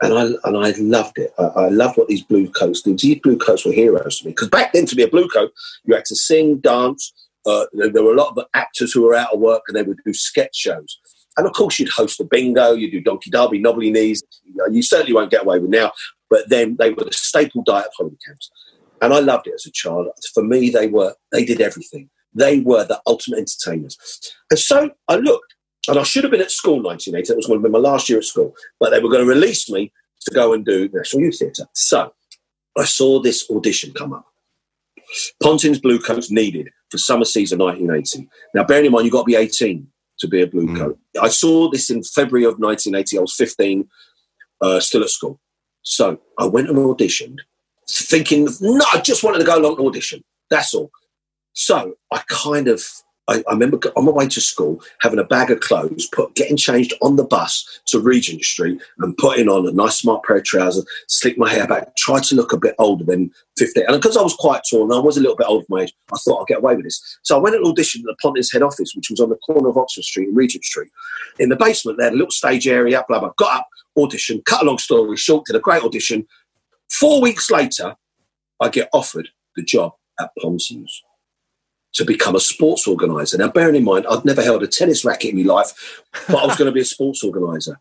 And 0.00 0.14
I 0.14 0.48
and 0.48 0.56
I 0.56 0.70
loved 0.78 1.18
it. 1.18 1.32
I, 1.38 1.44
I 1.44 1.68
loved 1.68 1.98
what 1.98 2.08
these 2.08 2.22
blue 2.22 2.48
coats 2.48 2.82
did. 2.82 2.98
These 2.98 3.20
blue 3.20 3.36
coats 3.36 3.66
were 3.66 3.72
heroes 3.72 4.18
to 4.18 4.26
me 4.26 4.30
because 4.30 4.48
back 4.48 4.72
then, 4.72 4.86
to 4.86 4.96
be 4.96 5.02
a 5.02 5.08
blue 5.08 5.28
coat, 5.28 5.52
you 5.84 5.94
had 5.94 6.04
to 6.06 6.16
sing, 6.16 6.58
dance. 6.58 7.12
Uh, 7.44 7.66
there, 7.72 8.02
were 8.02 8.12
a 8.12 8.16
lot 8.16 8.36
of 8.36 8.44
actors 8.52 8.92
who 8.92 9.02
were 9.02 9.14
out 9.14 9.32
of 9.32 9.40
work 9.40 9.62
and 9.68 9.76
they 9.76 9.82
would 9.82 9.98
do 10.04 10.12
sketch 10.12 10.54
shows. 10.54 10.98
And 11.36 11.46
of 11.46 11.52
course, 11.52 11.78
you'd 11.78 11.88
host 11.88 12.20
a 12.20 12.24
bingo, 12.24 12.72
You'd 12.74 12.90
do 12.90 13.00
Donkey 13.00 13.30
Derby, 13.30 13.58
Knobbly 13.58 13.90
Knees. 13.90 14.22
You, 14.44 14.54
know, 14.56 14.66
you 14.66 14.82
certainly 14.82 15.14
won't 15.14 15.30
get 15.30 15.44
away 15.44 15.58
with 15.58 15.70
now, 15.70 15.92
but 16.28 16.48
then 16.50 16.76
they 16.78 16.90
were 16.90 17.04
the 17.04 17.12
staple 17.12 17.62
diet 17.62 17.86
of 17.86 17.92
holiday 17.96 18.16
camps 18.26 18.50
and 19.00 19.12
I 19.14 19.20
loved 19.20 19.46
it 19.46 19.54
as 19.54 19.66
a 19.66 19.72
child. 19.72 20.08
For 20.34 20.42
me, 20.42 20.70
they 20.70 20.86
were 20.88 21.14
they 21.32 21.44
did 21.44 21.60
everything. 21.60 22.10
They 22.34 22.60
were 22.60 22.84
the 22.84 23.00
ultimate 23.06 23.38
entertainers. 23.38 23.96
And 24.50 24.58
so 24.58 24.90
I 25.08 25.16
looked, 25.16 25.54
and 25.88 25.98
I 25.98 26.02
should 26.02 26.24
have 26.24 26.30
been 26.30 26.40
at 26.42 26.50
school 26.50 26.82
1980. 26.82 27.28
That 27.28 27.36
was 27.36 27.46
going 27.46 27.62
to 27.62 27.68
be 27.68 27.72
my 27.72 27.78
last 27.78 28.08
year 28.08 28.18
at 28.18 28.24
school, 28.24 28.54
but 28.78 28.90
they 28.90 29.00
were 29.00 29.08
going 29.10 29.24
to 29.26 29.28
release 29.28 29.70
me 29.70 29.92
to 30.22 30.34
go 30.34 30.52
and 30.52 30.64
do 30.64 30.88
National 30.92 31.22
Youth 31.22 31.38
Theatre. 31.38 31.66
So 31.74 32.12
I 32.76 32.84
saw 32.84 33.20
this 33.20 33.48
audition 33.50 33.92
come 33.94 34.12
up. 34.12 34.26
Pontins 35.42 35.80
Blue 35.80 35.98
Coats 35.98 36.30
needed 36.30 36.68
for 36.90 36.98
summer 36.98 37.24
season 37.24 37.58
1980. 37.58 38.28
Now, 38.54 38.64
bearing 38.64 38.86
in 38.86 38.92
mind, 38.92 39.04
you've 39.06 39.12
got 39.12 39.22
to 39.22 39.24
be 39.26 39.36
18 39.36 39.86
to 40.20 40.28
be 40.28 40.42
a 40.42 40.46
Blue 40.46 40.66
Mm. 40.66 40.76
Coat. 40.78 40.98
I 41.20 41.28
saw 41.28 41.70
this 41.70 41.90
in 41.90 42.02
February 42.02 42.44
of 42.44 42.58
1980. 42.58 43.18
I 43.18 43.20
was 43.20 43.34
15, 43.34 43.88
uh, 44.60 44.80
still 44.80 45.02
at 45.02 45.10
school. 45.10 45.40
So 45.82 46.20
I 46.38 46.44
went 46.44 46.68
and 46.68 46.76
auditioned, 46.76 47.38
thinking, 47.88 48.48
no, 48.60 48.84
I 48.92 49.00
just 49.00 49.24
wanted 49.24 49.38
to 49.38 49.44
go 49.44 49.58
along 49.58 49.76
to 49.76 49.86
audition. 49.86 50.22
That's 50.50 50.74
all. 50.74 50.90
So 51.54 51.94
I 52.12 52.22
kind 52.28 52.68
of, 52.68 52.84
I, 53.26 53.42
I 53.48 53.52
remember 53.52 53.78
on 53.96 54.04
my 54.04 54.12
way 54.12 54.28
to 54.28 54.40
school 54.40 54.80
having 55.00 55.18
a 55.18 55.24
bag 55.24 55.50
of 55.50 55.60
clothes, 55.60 56.08
put 56.12 56.34
getting 56.34 56.56
changed 56.56 56.94
on 57.02 57.16
the 57.16 57.24
bus 57.24 57.80
to 57.88 57.98
Regent 57.98 58.44
Street 58.44 58.80
and 59.00 59.16
putting 59.16 59.48
on 59.48 59.66
a 59.66 59.72
nice 59.72 59.98
smart 59.98 60.22
pair 60.24 60.36
of 60.36 60.44
trousers, 60.44 60.86
slick 61.08 61.36
my 61.36 61.50
hair 61.50 61.66
back, 61.66 61.96
try 61.96 62.20
to 62.20 62.34
look 62.34 62.52
a 62.52 62.58
bit 62.58 62.74
older 62.78 63.04
than 63.04 63.30
15. 63.58 63.84
And 63.88 64.00
because 64.00 64.16
I 64.16 64.22
was 64.22 64.34
quite 64.34 64.62
tall 64.70 64.84
and 64.84 64.94
I 64.94 65.00
was 65.00 65.16
a 65.16 65.20
little 65.20 65.36
bit 65.36 65.48
older 65.48 65.64
for 65.66 65.76
my 65.76 65.82
age, 65.82 65.92
I 66.12 66.18
thought 66.18 66.42
I'd 66.42 66.46
get 66.46 66.58
away 66.58 66.76
with 66.76 66.84
this. 66.84 67.18
So 67.22 67.36
I 67.36 67.40
went 67.40 67.56
and 67.56 67.64
auditioned 67.64 68.00
at 68.00 68.04
the 68.04 68.16
Pontins 68.22 68.52
head 68.52 68.62
office, 68.62 68.94
which 68.94 69.10
was 69.10 69.20
on 69.20 69.30
the 69.30 69.36
corner 69.36 69.68
of 69.68 69.76
Oxford 69.76 70.04
Street 70.04 70.28
and 70.28 70.36
Regent 70.36 70.64
Street. 70.64 70.90
In 71.38 71.48
the 71.48 71.56
basement, 71.56 71.98
they 71.98 72.04
had 72.04 72.12
a 72.12 72.16
little 72.16 72.30
stage 72.30 72.68
area, 72.68 73.00
up 73.00 73.08
blah, 73.08 73.18
blah. 73.18 73.32
Got 73.36 73.60
up, 73.60 73.68
auditioned, 73.98 74.44
cut 74.44 74.62
a 74.62 74.64
long 74.64 74.78
story 74.78 75.16
short, 75.16 75.46
did 75.46 75.56
a 75.56 75.60
great 75.60 75.82
audition. 75.82 76.26
Four 76.90 77.20
weeks 77.20 77.50
later, 77.50 77.96
I 78.60 78.68
get 78.68 78.88
offered 78.92 79.28
the 79.56 79.62
job 79.62 79.92
at 80.20 80.30
Pontins 80.38 80.90
to 81.94 82.04
become 82.04 82.36
a 82.36 82.40
sports 82.40 82.86
organizer. 82.86 83.38
Now, 83.38 83.48
bearing 83.50 83.76
in 83.76 83.84
mind, 83.84 84.06
I'd 84.08 84.24
never 84.24 84.42
held 84.42 84.62
a 84.62 84.66
tennis 84.66 85.04
racket 85.04 85.32
in 85.32 85.44
my 85.44 85.54
life, 85.54 86.02
but 86.28 86.36
I 86.36 86.46
was 86.46 86.56
going 86.56 86.66
to 86.66 86.72
be 86.72 86.80
a 86.80 86.84
sports 86.84 87.22
organizer. 87.22 87.78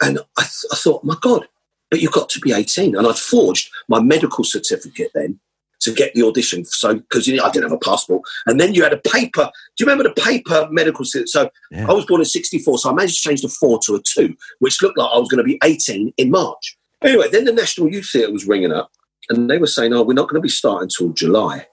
And 0.00 0.18
I, 0.36 0.42
th- 0.42 0.72
I 0.72 0.76
thought, 0.76 1.04
my 1.04 1.16
God, 1.20 1.46
but 1.90 2.00
you've 2.00 2.12
got 2.12 2.28
to 2.30 2.40
be 2.40 2.52
18. 2.52 2.96
And 2.96 3.06
I'd 3.06 3.16
forged 3.16 3.70
my 3.88 4.00
medical 4.00 4.44
certificate 4.44 5.10
then 5.14 5.38
to 5.80 5.92
get 5.92 6.14
the 6.14 6.22
audition. 6.22 6.64
So, 6.64 6.94
because 6.94 7.26
you 7.26 7.36
know, 7.36 7.44
I 7.44 7.50
didn't 7.50 7.70
have 7.70 7.78
a 7.80 7.84
passport. 7.84 8.22
And 8.46 8.58
then 8.58 8.74
you 8.74 8.82
had 8.82 8.92
a 8.92 8.98
paper. 8.98 9.50
Do 9.76 9.84
you 9.84 9.90
remember 9.90 10.04
the 10.04 10.20
paper 10.20 10.68
medical 10.70 11.04
certificate? 11.04 11.28
So 11.28 11.50
Yeah. 11.70 11.88
I 11.88 11.92
was 11.92 12.06
born 12.06 12.20
in 12.20 12.24
64. 12.24 12.78
So 12.78 12.90
I 12.90 12.94
managed 12.94 13.22
to 13.22 13.28
change 13.28 13.42
the 13.42 13.48
four 13.48 13.78
to 13.84 13.94
a 13.96 14.00
two, 14.02 14.34
which 14.60 14.82
looked 14.82 14.98
like 14.98 15.10
I 15.12 15.18
was 15.18 15.28
going 15.28 15.38
to 15.38 15.44
be 15.44 15.58
18 15.62 16.14
in 16.16 16.30
March. 16.30 16.76
Anyway, 17.04 17.28
then 17.30 17.44
the 17.44 17.52
National 17.52 17.90
Youth 17.90 18.08
Theatre 18.12 18.32
was 18.32 18.46
ringing 18.46 18.72
up 18.72 18.90
and 19.28 19.50
they 19.50 19.58
were 19.58 19.66
saying, 19.66 19.92
oh, 19.92 20.02
we're 20.02 20.14
not 20.14 20.28
going 20.28 20.40
to 20.40 20.44
be 20.44 20.48
starting 20.48 20.84
until 20.84 21.12
July. 21.12 21.66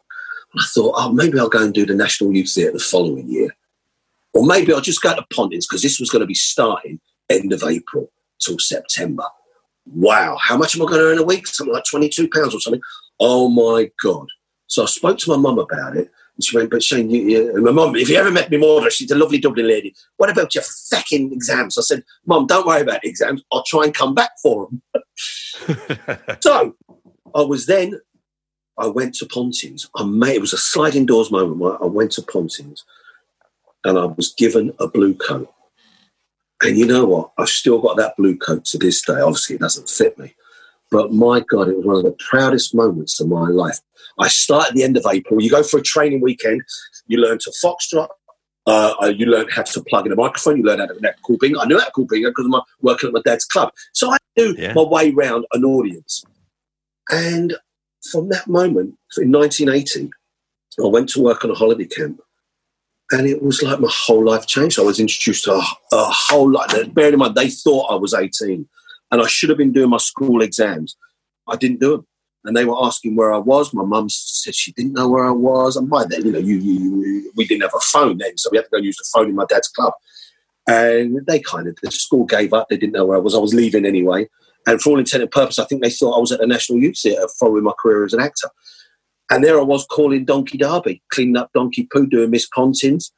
I 0.57 0.63
thought, 0.73 0.95
oh, 0.97 1.11
maybe 1.11 1.39
I'll 1.39 1.49
go 1.49 1.63
and 1.63 1.73
do 1.73 1.85
the 1.85 1.95
National 1.95 2.33
Youth 2.33 2.51
Theatre 2.53 2.71
the 2.71 2.79
following 2.79 3.29
year. 3.29 3.55
Or 4.33 4.45
maybe 4.45 4.73
I'll 4.73 4.81
just 4.81 5.01
go 5.01 5.15
to 5.15 5.25
Pontins 5.33 5.67
because 5.67 5.81
this 5.81 5.99
was 5.99 6.09
going 6.09 6.21
to 6.21 6.27
be 6.27 6.33
starting 6.33 6.99
end 7.29 7.53
of 7.53 7.63
April 7.63 8.11
till 8.39 8.57
September. 8.59 9.25
Wow, 9.85 10.37
how 10.39 10.57
much 10.57 10.75
am 10.75 10.81
I 10.81 10.85
going 10.85 10.99
to 10.99 11.07
earn 11.07 11.17
a 11.17 11.23
week? 11.23 11.47
Something 11.47 11.73
like 11.73 11.83
£22 11.91 12.29
or 12.35 12.59
something. 12.59 12.81
Oh 13.19 13.49
my 13.49 13.89
God. 14.03 14.27
So 14.67 14.83
I 14.83 14.85
spoke 14.85 15.17
to 15.19 15.31
my 15.31 15.37
mum 15.37 15.59
about 15.59 15.97
it. 15.97 16.11
And 16.39 16.43
she 16.45 16.55
went, 16.55 16.69
but 16.69 16.81
Shane, 16.81 17.09
you, 17.09 17.21
you, 17.21 17.53
and 17.53 17.65
my 17.65 17.71
mum, 17.71 17.97
if 17.97 18.07
you 18.07 18.15
ever 18.15 18.31
met 18.31 18.49
me 18.49 18.55
mother, 18.55 18.89
she's 18.89 19.11
a 19.11 19.17
lovely 19.17 19.39
Dublin 19.39 19.67
lady. 19.67 19.93
What 20.15 20.29
about 20.29 20.55
your 20.55 20.63
fucking 20.89 21.33
exams? 21.33 21.77
I 21.77 21.81
said, 21.81 22.05
Mum, 22.25 22.47
don't 22.47 22.65
worry 22.65 22.79
about 22.79 23.03
exams. 23.03 23.43
I'll 23.51 23.63
try 23.63 23.83
and 23.83 23.93
come 23.93 24.15
back 24.15 24.31
for 24.41 24.69
them. 24.69 24.81
so 26.39 26.77
I 27.35 27.41
was 27.41 27.65
then, 27.65 27.99
I 28.77 28.87
went 28.87 29.15
to 29.15 29.25
Pontins. 29.25 29.89
I 29.97 30.05
made, 30.05 30.37
it 30.37 30.39
was 30.39 30.53
a 30.53 30.57
sliding 30.57 31.05
doors 31.05 31.29
moment 31.29 31.77
I 31.81 31.87
went 31.87 32.13
to 32.13 32.21
Pontins 32.21 32.85
and 33.83 33.99
I 33.99 34.05
was 34.05 34.33
given 34.33 34.73
a 34.79 34.87
blue 34.87 35.15
coat. 35.15 35.53
And 36.63 36.77
you 36.77 36.85
know 36.85 37.03
what? 37.03 37.31
I've 37.37 37.49
still 37.49 37.81
got 37.81 37.97
that 37.97 38.15
blue 38.15 38.37
coat 38.37 38.63
to 38.67 38.77
this 38.77 39.01
day. 39.01 39.19
Obviously, 39.19 39.57
it 39.57 39.61
doesn't 39.61 39.89
fit 39.89 40.17
me. 40.17 40.35
But 40.91 41.13
my 41.13 41.41
God, 41.41 41.67
it 41.69 41.77
was 41.77 41.85
one 41.85 41.97
of 41.97 42.03
the 42.03 42.15
proudest 42.29 42.73
moments 42.73 43.19
of 43.19 43.27
my 43.27 43.47
life. 43.49 43.79
I 44.17 44.27
start 44.27 44.69
at 44.69 44.73
the 44.73 44.83
end 44.83 44.97
of 44.97 45.05
April. 45.11 45.41
You 45.41 45.49
go 45.49 45.61
for 45.63 45.77
a 45.79 45.83
training 45.83 46.21
weekend. 46.21 46.61
You 47.07 47.19
learn 47.19 47.37
to 47.39 47.51
foxtrot. 47.63 48.07
Uh, 48.65 49.11
you 49.15 49.25
learn 49.25 49.47
how 49.49 49.63
to 49.63 49.83
plug 49.83 50.05
in 50.05 50.11
a 50.11 50.15
microphone. 50.15 50.57
You 50.57 50.63
learn 50.63 50.79
how 50.79 50.87
to 50.87 50.93
connect 50.95 51.21
cool 51.23 51.37
bingo. 51.39 51.59
I 51.59 51.65
knew 51.65 51.79
how 51.79 51.85
to 51.85 51.91
cool 51.91 52.05
bingo 52.05 52.29
because 52.29 52.45
I'm 52.45 52.61
working 52.81 53.07
at 53.07 53.13
my 53.13 53.21
dad's 53.23 53.45
club. 53.45 53.71
So 53.93 54.11
I 54.11 54.17
knew 54.37 54.55
Yeah. 54.57 54.73
my 54.73 54.83
way 54.83 55.11
round 55.11 55.45
an 55.53 55.63
audience. 55.63 56.23
And 57.09 57.55
from 58.11 58.29
that 58.29 58.47
moment, 58.47 58.95
in 59.17 59.31
1980, 59.31 60.09
I 60.83 60.87
went 60.87 61.09
to 61.09 61.21
work 61.21 61.43
on 61.43 61.51
a 61.51 61.55
holiday 61.55 61.85
camp. 61.85 62.21
And 63.11 63.27
it 63.27 63.41
was 63.41 63.63
like 63.63 63.79
my 63.79 63.89
whole 63.91 64.23
life 64.23 64.45
changed. 64.45 64.77
I 64.79 64.83
was 64.83 64.99
introduced 64.99 65.45
to 65.45 65.53
a, 65.53 65.63
a 65.91 66.03
whole 66.05 66.49
lot. 66.51 66.71
Bearing 66.93 67.13
in 67.13 67.19
mind, 67.19 67.33
they 67.35 67.49
thought 67.49 67.91
I 67.91 67.95
was 67.95 68.13
18 68.13 68.67
and 69.11 69.21
I 69.21 69.27
should 69.27 69.49
have 69.49 69.57
been 69.57 69.71
doing 69.71 69.89
my 69.89 69.97
school 69.97 70.41
exams. 70.41 70.95
I 71.47 71.55
didn't 71.55 71.79
do 71.79 71.91
them. 71.91 72.07
And 72.45 72.55
they 72.55 72.63
were 72.63 72.77
asking 72.79 73.15
where 73.15 73.33
I 73.33 73.37
was. 73.37 73.73
My 73.73 73.83
mum 73.83 74.07
said 74.09 74.55
she 74.55 74.71
didn't 74.71 74.93
know 74.93 75.09
where 75.09 75.25
I 75.25 75.31
was. 75.31 75.75
And 75.75 75.89
by 75.89 76.05
then, 76.05 76.25
you 76.25 76.31
know, 76.31 76.39
you, 76.39 76.55
you, 76.55 77.31
we 77.35 77.45
didn't 77.45 77.63
have 77.63 77.75
a 77.75 77.79
phone 77.81 78.17
then, 78.17 78.37
so 78.37 78.49
we 78.51 78.57
had 78.57 78.65
to 78.65 78.71
go 78.71 78.77
use 78.77 78.95
the 78.95 79.09
phone 79.13 79.29
in 79.29 79.35
my 79.35 79.45
dad's 79.49 79.67
club. 79.67 79.93
And 80.67 81.19
they 81.27 81.39
kind 81.39 81.67
of, 81.67 81.75
the 81.81 81.91
school 81.91 82.25
gave 82.25 82.53
up. 82.53 82.69
They 82.69 82.77
didn't 82.77 82.93
know 82.93 83.05
where 83.05 83.17
I 83.17 83.21
was. 83.21 83.35
I 83.35 83.39
was 83.39 83.53
leaving 83.53 83.85
anyway. 83.85 84.29
And 84.67 84.81
for 84.81 84.91
all 84.91 84.99
intent 84.99 85.23
and 85.23 85.31
purpose, 85.31 85.59
I 85.59 85.65
think 85.65 85.81
they 85.81 85.89
thought 85.89 86.15
I 86.15 86.19
was 86.19 86.31
at 86.31 86.39
the 86.39 86.47
National 86.47 86.79
Youth 86.79 86.99
Theatre 87.01 87.27
following 87.39 87.63
my 87.63 87.73
career 87.77 88.05
as 88.05 88.13
an 88.13 88.21
actor. 88.21 88.49
And 89.31 89.43
there 89.43 89.59
I 89.59 89.63
was 89.63 89.85
calling 89.85 90.25
Donkey 90.25 90.57
Derby, 90.57 91.01
cleaning 91.11 91.37
up 91.37 91.51
Donkey 91.53 91.87
Poo, 91.91 92.07
doing 92.07 92.29
Miss 92.29 92.47
Pontins. 92.47 93.11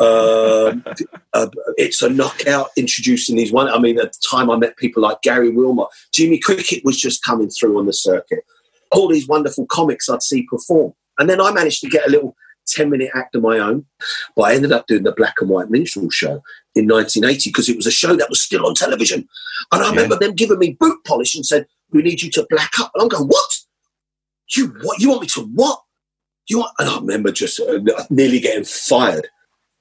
Um, 0.00 0.84
uh, 1.32 1.48
it's 1.76 2.02
a 2.02 2.08
knockout 2.08 2.70
introducing 2.76 3.36
these 3.36 3.52
one. 3.52 3.68
I 3.68 3.78
mean, 3.78 3.98
at 3.98 4.12
the 4.12 4.22
time 4.28 4.50
I 4.50 4.56
met 4.56 4.76
people 4.76 5.02
like 5.02 5.22
Gary 5.22 5.50
Wilmot, 5.50 5.88
Jimmy 6.12 6.38
Cricket 6.38 6.84
was 6.84 6.98
just 6.98 7.22
coming 7.22 7.50
through 7.50 7.78
on 7.78 7.86
the 7.86 7.92
circuit. 7.92 8.44
All 8.90 9.08
these 9.08 9.28
wonderful 9.28 9.66
comics 9.66 10.08
I'd 10.08 10.22
see 10.22 10.46
perform, 10.50 10.94
and 11.18 11.28
then 11.28 11.40
I 11.40 11.52
managed 11.52 11.80
to 11.82 11.90
get 11.90 12.06
a 12.06 12.10
little 12.10 12.34
ten-minute 12.66 13.10
act 13.14 13.34
of 13.34 13.42
my 13.42 13.58
own. 13.58 13.86
But 14.36 14.42
I 14.42 14.54
ended 14.54 14.72
up 14.72 14.86
doing 14.86 15.02
the 15.02 15.12
Black 15.12 15.34
and 15.40 15.50
White 15.50 15.70
Minstrel 15.70 16.10
Show 16.10 16.42
in 16.74 16.86
1980 16.86 17.50
because 17.50 17.68
it 17.68 17.76
was 17.76 17.86
a 17.86 17.90
show 17.90 18.14
that 18.16 18.30
was 18.30 18.40
still 18.40 18.66
on 18.66 18.74
television, 18.74 19.28
and 19.72 19.82
I 19.82 19.90
remember 19.90 20.16
them 20.16 20.34
giving 20.34 20.58
me 20.58 20.76
boot 20.78 20.98
polish 21.04 21.34
and 21.34 21.44
said, 21.44 21.66
"We 21.90 22.02
need 22.02 22.22
you 22.22 22.30
to 22.32 22.46
black 22.48 22.78
up," 22.78 22.92
and 22.94 23.02
I'm 23.02 23.08
going, 23.08 23.26
"What? 23.26 23.58
You 24.56 24.68
what? 24.82 25.00
You 25.00 25.10
want 25.10 25.22
me 25.22 25.28
to 25.28 25.42
what? 25.54 25.82
You 26.48 26.60
want?" 26.60 26.72
And 26.78 26.88
I 26.88 26.98
remember 26.98 27.30
just 27.30 27.60
uh, 27.60 27.78
nearly 28.10 28.40
getting 28.40 28.64
fired 28.64 29.28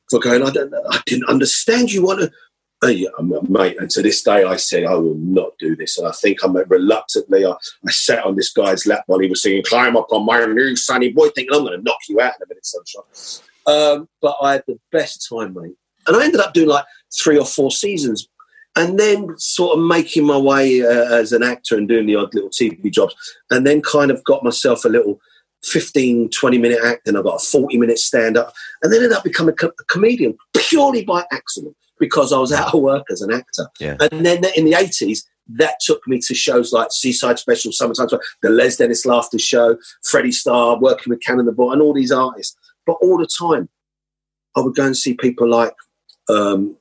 for 0.10 0.20
going, 0.20 0.43
I, 0.43 0.50
don't, 0.52 0.74
I 0.89 1.02
didn't 1.06 1.30
understand. 1.30 1.91
You 1.91 2.04
want 2.04 2.22
to, 2.22 2.32
uh, 2.84 2.88
yeah, 2.88 3.10
mate. 3.50 3.78
And 3.80 3.89
to 3.91 4.02
this 4.02 4.22
day, 4.22 4.43
I 4.43 4.56
said, 4.56 4.86
I 4.86 4.93
will 4.96 5.15
not 5.15 5.58
do 5.60 5.76
this. 5.76 5.98
And 5.98 6.08
I 6.08 6.12
think 6.12 6.43
I'm 6.43 6.56
reluctantly, 6.56 7.46
I, 7.46 7.52
I 7.52 7.91
sat 7.91 8.24
on 8.24 8.36
this 8.36 8.52
guy's 8.52 8.86
lap 8.86 9.04
while 9.08 9.20
he 9.20 9.30
was 9.30 9.41
singing, 9.41 9.63
Climb 9.63 9.98
Up 9.98 10.08
on 10.12 10.26
My 10.26 10.46
New 10.46 10.76
Sonny 10.76 11.12
Boy, 11.12 11.30
thinking, 11.30 11.56
I'm 11.56 11.65
going 11.65 11.78
to 11.78 11.84
knock 11.84 12.00
you 12.08 12.22
out 12.22 12.34
in 12.36 12.43
a 12.43 12.48
minute, 12.48 12.65
sunshine. 12.65 13.43
Um, 13.65 14.08
but 14.22 14.38
I 14.41 14.54
had 14.54 14.63
the 14.67 14.80
best 14.91 15.28
time, 15.28 15.54
mate. 15.54 15.76
And 16.06 16.15
I 16.15 16.24
ended 16.24 16.39
up 16.39 16.54
doing 16.54 16.70
like 16.70 16.86
three 17.20 17.38
or 17.38 17.46
four 17.46 17.72
seasons. 17.72 18.28
And 18.76 19.00
then 19.00 19.34
sort 19.39 19.78
of 19.78 19.84
making 19.84 20.26
my 20.26 20.38
way 20.38 20.84
uh, 20.84 21.15
as 21.15 21.32
an 21.32 21.41
actor 21.41 21.78
and 21.78 21.88
doing 21.88 22.06
the 22.06 22.15
odd 22.15 22.34
little 22.36 22.52
TV 22.52 22.91
jobs. 22.91 23.15
And 23.50 23.65
then 23.65 23.82
kind 23.82 24.12
of 24.12 24.24
got 24.24 24.43
myself 24.43 24.86
a 24.86 24.89
little 24.89 25.20
15, 25.63 26.30
20 26.30 26.58
minute 26.58 26.80
act, 26.84 27.08
and 27.08 27.17
I 27.17 27.22
got 27.22 27.41
a 27.41 27.46
40 27.46 27.78
minute 27.78 28.00
stand 28.00 28.38
up, 28.38 28.54
and 28.82 28.91
then 28.91 29.02
ended 29.02 29.17
up 29.17 29.24
becoming 29.24 29.54
a, 29.54 29.56
co- 29.56 29.67
a 29.67 29.84
comedian 29.89 30.38
purely 30.56 31.04
by 31.04 31.26
accident 31.32 31.76
because 32.00 32.32
I 32.32 32.39
was 32.39 32.52
out 32.52 32.74
of 32.74 32.82
work 32.82 33.06
as 33.12 33.22
an 33.22 33.32
actor. 33.32 33.67
Yeah. 33.80 33.98
And 34.00 34.26
then 34.26 34.43
in 34.56 34.65
the 34.65 34.74
80s, 34.74 35.24
that 35.50 35.80
took 35.80 36.06
me 36.08 36.20
to 36.20 36.36
shows 36.36 36.74
like 36.74 36.89
Seaside 36.91 37.39
Special, 37.39 37.72
Summertime, 37.72 38.08
Special, 38.08 38.24
the 38.41 38.50
Les 38.50 38.76
Dennis 38.76 39.06
Laughter 39.06 39.39
Show, 39.39 39.78
Freddie 40.04 40.32
Starr, 40.32 40.80
working 40.80 41.10
with 41.10 41.22
Cannon 41.22 41.48
and 41.48 41.56
Ball, 41.56 41.72
and 41.72 41.82
all 41.82 41.93
these 41.93 42.12
artists. 42.12 42.56
But 42.86 42.98
all 43.02 43.17
the 43.17 43.28
time, 43.39 43.70
I 44.56 44.62
would 44.62 44.76
go 44.76 44.86
and 44.86 44.98
see 44.98 45.13
people 45.13 45.48
like 45.48 45.74
um, 46.30 46.76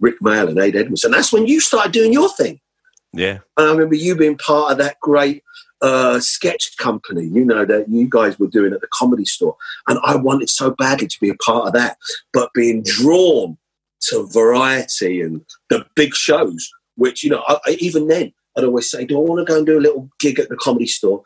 Rik 0.00 0.20
Mayall 0.20 0.48
and 0.48 0.58
Ade 0.58 0.76
Edmonds. 0.76 1.04
And 1.04 1.14
that's 1.14 1.32
when 1.32 1.46
you 1.46 1.60
started 1.60 1.92
doing 1.92 2.12
your 2.12 2.28
thing. 2.30 2.60
Yeah. 3.12 3.38
And 3.56 3.68
I 3.68 3.70
remember 3.70 3.94
you 3.94 4.16
being 4.16 4.38
part 4.38 4.72
of 4.72 4.78
that 4.78 4.98
great 5.00 5.42
uh, 5.82 6.20
sketch 6.20 6.76
company, 6.78 7.24
you 7.24 7.44
know, 7.44 7.64
that 7.64 7.88
you 7.88 8.08
guys 8.08 8.38
were 8.38 8.46
doing 8.46 8.72
at 8.72 8.80
the 8.80 8.88
comedy 8.92 9.24
store. 9.24 9.56
And 9.88 9.98
I 10.04 10.16
wanted 10.16 10.48
so 10.48 10.70
badly 10.70 11.08
to 11.08 11.20
be 11.20 11.28
a 11.28 11.34
part 11.34 11.66
of 11.66 11.72
that, 11.74 11.98
but 12.32 12.50
being 12.54 12.82
drawn 12.84 13.58
to 14.08 14.26
variety 14.32 15.20
and 15.20 15.44
the 15.70 15.84
big 15.94 16.14
shows, 16.14 16.70
which, 16.96 17.22
you 17.24 17.30
know, 17.30 17.42
I, 17.48 17.58
I, 17.66 17.70
even 17.80 18.08
then, 18.08 18.32
I'd 18.56 18.64
always 18.64 18.90
say, 18.90 19.04
Do 19.04 19.16
I 19.18 19.22
want 19.28 19.46
to 19.46 19.50
go 19.52 19.58
and 19.58 19.66
do 19.66 19.78
a 19.78 19.80
little 19.80 20.08
gig 20.20 20.38
at 20.38 20.48
the 20.48 20.56
comedy 20.56 20.86
store 20.86 21.22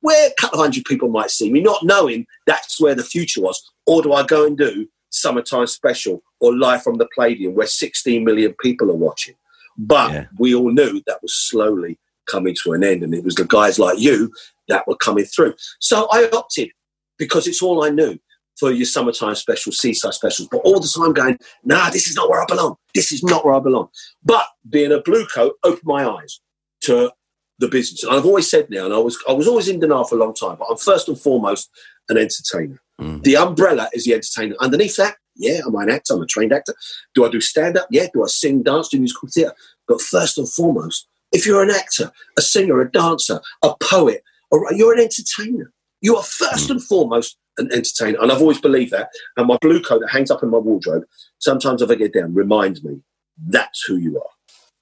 where 0.00 0.28
a 0.28 0.34
couple 0.40 0.60
of 0.60 0.64
hundred 0.64 0.84
people 0.84 1.08
might 1.08 1.30
see 1.30 1.50
me, 1.52 1.60
not 1.60 1.82
knowing 1.82 2.26
that's 2.46 2.80
where 2.80 2.94
the 2.94 3.04
future 3.04 3.40
was? 3.40 3.60
Or 3.86 4.00
do 4.02 4.12
I 4.12 4.24
go 4.24 4.46
and 4.46 4.56
do 4.56 4.88
Summertime 5.10 5.66
Special 5.66 6.22
or 6.40 6.56
Live 6.56 6.82
from 6.82 6.98
the 6.98 7.08
Palladium 7.14 7.54
where 7.54 7.66
16 7.66 8.24
million 8.24 8.54
people 8.60 8.90
are 8.90 8.96
watching? 8.96 9.34
But 9.76 10.12
Yeah. 10.12 10.26
we 10.38 10.54
all 10.54 10.70
knew 10.70 11.02
that 11.06 11.20
was 11.22 11.34
slowly 11.34 11.98
coming 12.30 12.54
to 12.62 12.72
an 12.72 12.84
end, 12.84 13.02
and 13.02 13.14
it 13.14 13.24
was 13.24 13.34
the 13.34 13.44
guys 13.44 13.78
like 13.78 13.98
you 13.98 14.32
that 14.68 14.86
were 14.86 14.96
coming 14.96 15.24
through. 15.24 15.54
So 15.80 16.06
I 16.12 16.28
opted 16.32 16.70
because 17.18 17.46
it's 17.46 17.62
all 17.62 17.84
I 17.84 17.90
knew 17.90 18.18
for 18.58 18.70
your 18.70 18.86
summertime 18.86 19.34
specials, 19.34 19.78
seaside 19.78 20.14
specials, 20.14 20.48
but 20.50 20.58
all 20.58 20.80
the 20.80 20.92
time 20.94 21.12
going, 21.12 21.38
nah, 21.64 21.90
this 21.90 22.08
is 22.08 22.16
not 22.16 22.28
where 22.28 22.40
I 22.40 22.44
belong. 22.46 22.74
This 22.94 23.12
is 23.12 23.22
not 23.22 23.44
where 23.44 23.54
I 23.54 23.60
belong. 23.60 23.88
But 24.24 24.46
being 24.68 24.92
a 24.92 25.00
blue 25.00 25.26
coat 25.26 25.54
opened 25.62 25.84
my 25.84 26.04
eyes. 26.04 26.40
to 26.82 27.10
the 27.58 27.68
business. 27.68 28.04
And 28.04 28.14
I've 28.14 28.26
always 28.26 28.48
said 28.48 28.70
now, 28.70 28.84
and 28.84 28.94
I 28.94 28.98
was 28.98 29.18
I 29.28 29.32
was 29.32 29.48
always 29.48 29.68
in 29.68 29.80
denial 29.80 30.04
for 30.04 30.16
a 30.16 30.18
long 30.18 30.34
time, 30.34 30.56
but 30.58 30.68
I'm 30.70 30.76
first 30.76 31.08
and 31.08 31.18
foremost 31.18 31.70
an 32.08 32.16
entertainer. 32.16 32.80
Mm. 33.00 33.22
The 33.22 33.36
umbrella 33.36 33.88
is 33.92 34.04
the 34.04 34.14
entertainer. 34.14 34.54
Underneath 34.60 34.96
that, 34.96 35.16
yeah, 35.36 35.60
am 35.66 35.76
I 35.76 35.84
an 35.84 35.90
actor? 35.90 36.14
I'm 36.14 36.22
a 36.22 36.26
trained 36.26 36.52
actor. 36.52 36.74
Do 37.14 37.24
I 37.24 37.30
do 37.30 37.40
stand 37.40 37.76
up? 37.76 37.88
Yeah. 37.90 38.06
Do 38.12 38.22
I 38.22 38.26
sing, 38.28 38.62
dance, 38.62 38.88
do 38.88 38.98
musical 38.98 39.28
theatre? 39.28 39.54
But 39.86 40.00
first 40.00 40.38
and 40.38 40.48
foremost, 40.48 41.08
if 41.32 41.46
you're 41.46 41.62
an 41.62 41.70
actor, 41.70 42.10
a 42.36 42.42
singer, 42.42 42.80
a 42.80 42.90
dancer, 42.90 43.40
a 43.62 43.74
poet, 43.82 44.22
or 44.50 44.72
you're 44.72 44.94
an 44.94 45.00
entertainer. 45.00 45.72
You 46.00 46.16
are 46.16 46.22
first 46.22 46.70
and 46.70 46.82
foremost 46.82 47.36
an 47.58 47.70
entertainer. 47.72 48.18
And 48.20 48.30
I've 48.30 48.40
always 48.40 48.60
believed 48.60 48.92
that. 48.92 49.10
And 49.36 49.48
my 49.48 49.58
blue 49.60 49.82
coat 49.82 50.00
that 50.00 50.10
hangs 50.10 50.30
up 50.30 50.42
in 50.42 50.50
my 50.50 50.58
wardrobe, 50.58 51.02
sometimes 51.38 51.82
if 51.82 51.90
I 51.90 51.96
get 51.96 52.14
down, 52.14 52.34
reminds 52.34 52.84
me 52.84 53.00
that's 53.48 53.84
who 53.84 53.96
you 53.96 54.16
are. 54.18 54.30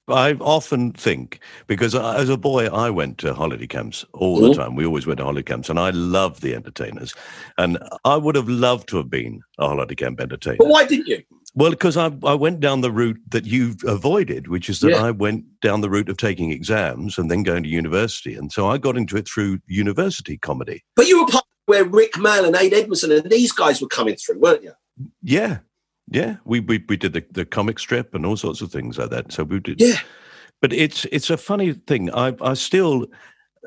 I 0.09 0.33
often 0.35 0.93
think 0.93 1.41
because 1.65 1.93
as 1.93 2.29
a 2.29 2.37
boy 2.37 2.67
I 2.67 2.89
went 2.89 3.17
to 3.17 3.33
holiday 3.33 3.67
camps 3.67 4.05
all 4.13 4.39
the 4.39 4.49
Mhm. 4.51 4.55
time. 4.55 4.75
We 4.75 4.85
always 4.85 5.05
went 5.05 5.17
to 5.17 5.25
holiday 5.25 5.43
camps, 5.43 5.69
and 5.69 5.77
I 5.77 5.89
loved 5.89 6.41
the 6.41 6.55
entertainers. 6.55 7.13
And 7.57 7.77
I 8.05 8.15
would 8.15 8.35
have 8.35 8.47
loved 8.47 8.87
to 8.89 8.97
have 8.97 9.09
been 9.09 9.41
a 9.57 9.67
holiday 9.67 9.95
camp 9.95 10.21
entertainer. 10.21 10.57
But 10.59 10.69
why 10.69 10.85
didn't 10.85 11.07
you? 11.07 11.23
Well, 11.57 11.71
because 11.71 11.97
I, 11.97 12.11
I 12.23 12.35
went 12.35 12.59
down 12.59 12.81
the 12.81 12.91
route 12.91 13.19
that 13.29 13.47
you've 13.47 13.83
avoided, 13.83 14.47
which 14.47 14.69
is 14.69 14.79
that 14.81 14.91
Yeah. 14.91 15.03
I 15.03 15.09
went 15.09 15.43
down 15.59 15.81
the 15.81 15.89
route 15.89 16.07
of 16.07 16.17
taking 16.17 16.51
exams 16.51 17.17
and 17.17 17.31
then 17.31 17.41
going 17.41 17.63
to 17.63 17.69
university. 17.69 18.35
And 18.35 18.51
so 18.51 18.67
I 18.69 18.77
got 18.77 18.95
into 18.95 19.17
it 19.17 19.27
through 19.27 19.57
university 19.65 20.37
comedy. 20.37 20.83
But 20.95 21.07
you 21.07 21.19
were 21.19 21.31
part 21.31 21.45
where 21.65 21.83
Rik 21.83 22.13
Mayall 22.13 22.45
and 22.45 22.55
Ade 22.55 22.75
Edmondson 22.75 23.11
and 23.11 23.31
these 23.31 23.51
guys 23.51 23.81
were 23.81 23.87
coming 23.87 24.15
through, 24.17 24.37
weren't 24.37 24.61
you? 24.61 24.73
Yeah. 25.23 25.57
Yeah. 26.11 26.35
We, 26.45 26.59
we, 26.59 26.85
we 26.87 26.95
did 26.95 27.13
the, 27.13 27.25
the 27.31 27.43
comic 27.43 27.79
strip 27.79 28.13
and 28.13 28.23
all 28.23 28.37
sorts 28.37 28.61
of 28.61 28.71
things 28.71 28.99
like 28.99 29.09
that. 29.09 29.31
So 29.31 29.43
we 29.43 29.59
did. 29.59 29.81
Yeah. 29.81 29.97
But 30.61 30.73
it's 30.73 31.05
it's 31.11 31.31
a 31.31 31.37
funny 31.37 31.73
thing. 31.73 32.13
I, 32.13 32.35
I 32.39 32.53
still 32.53 33.07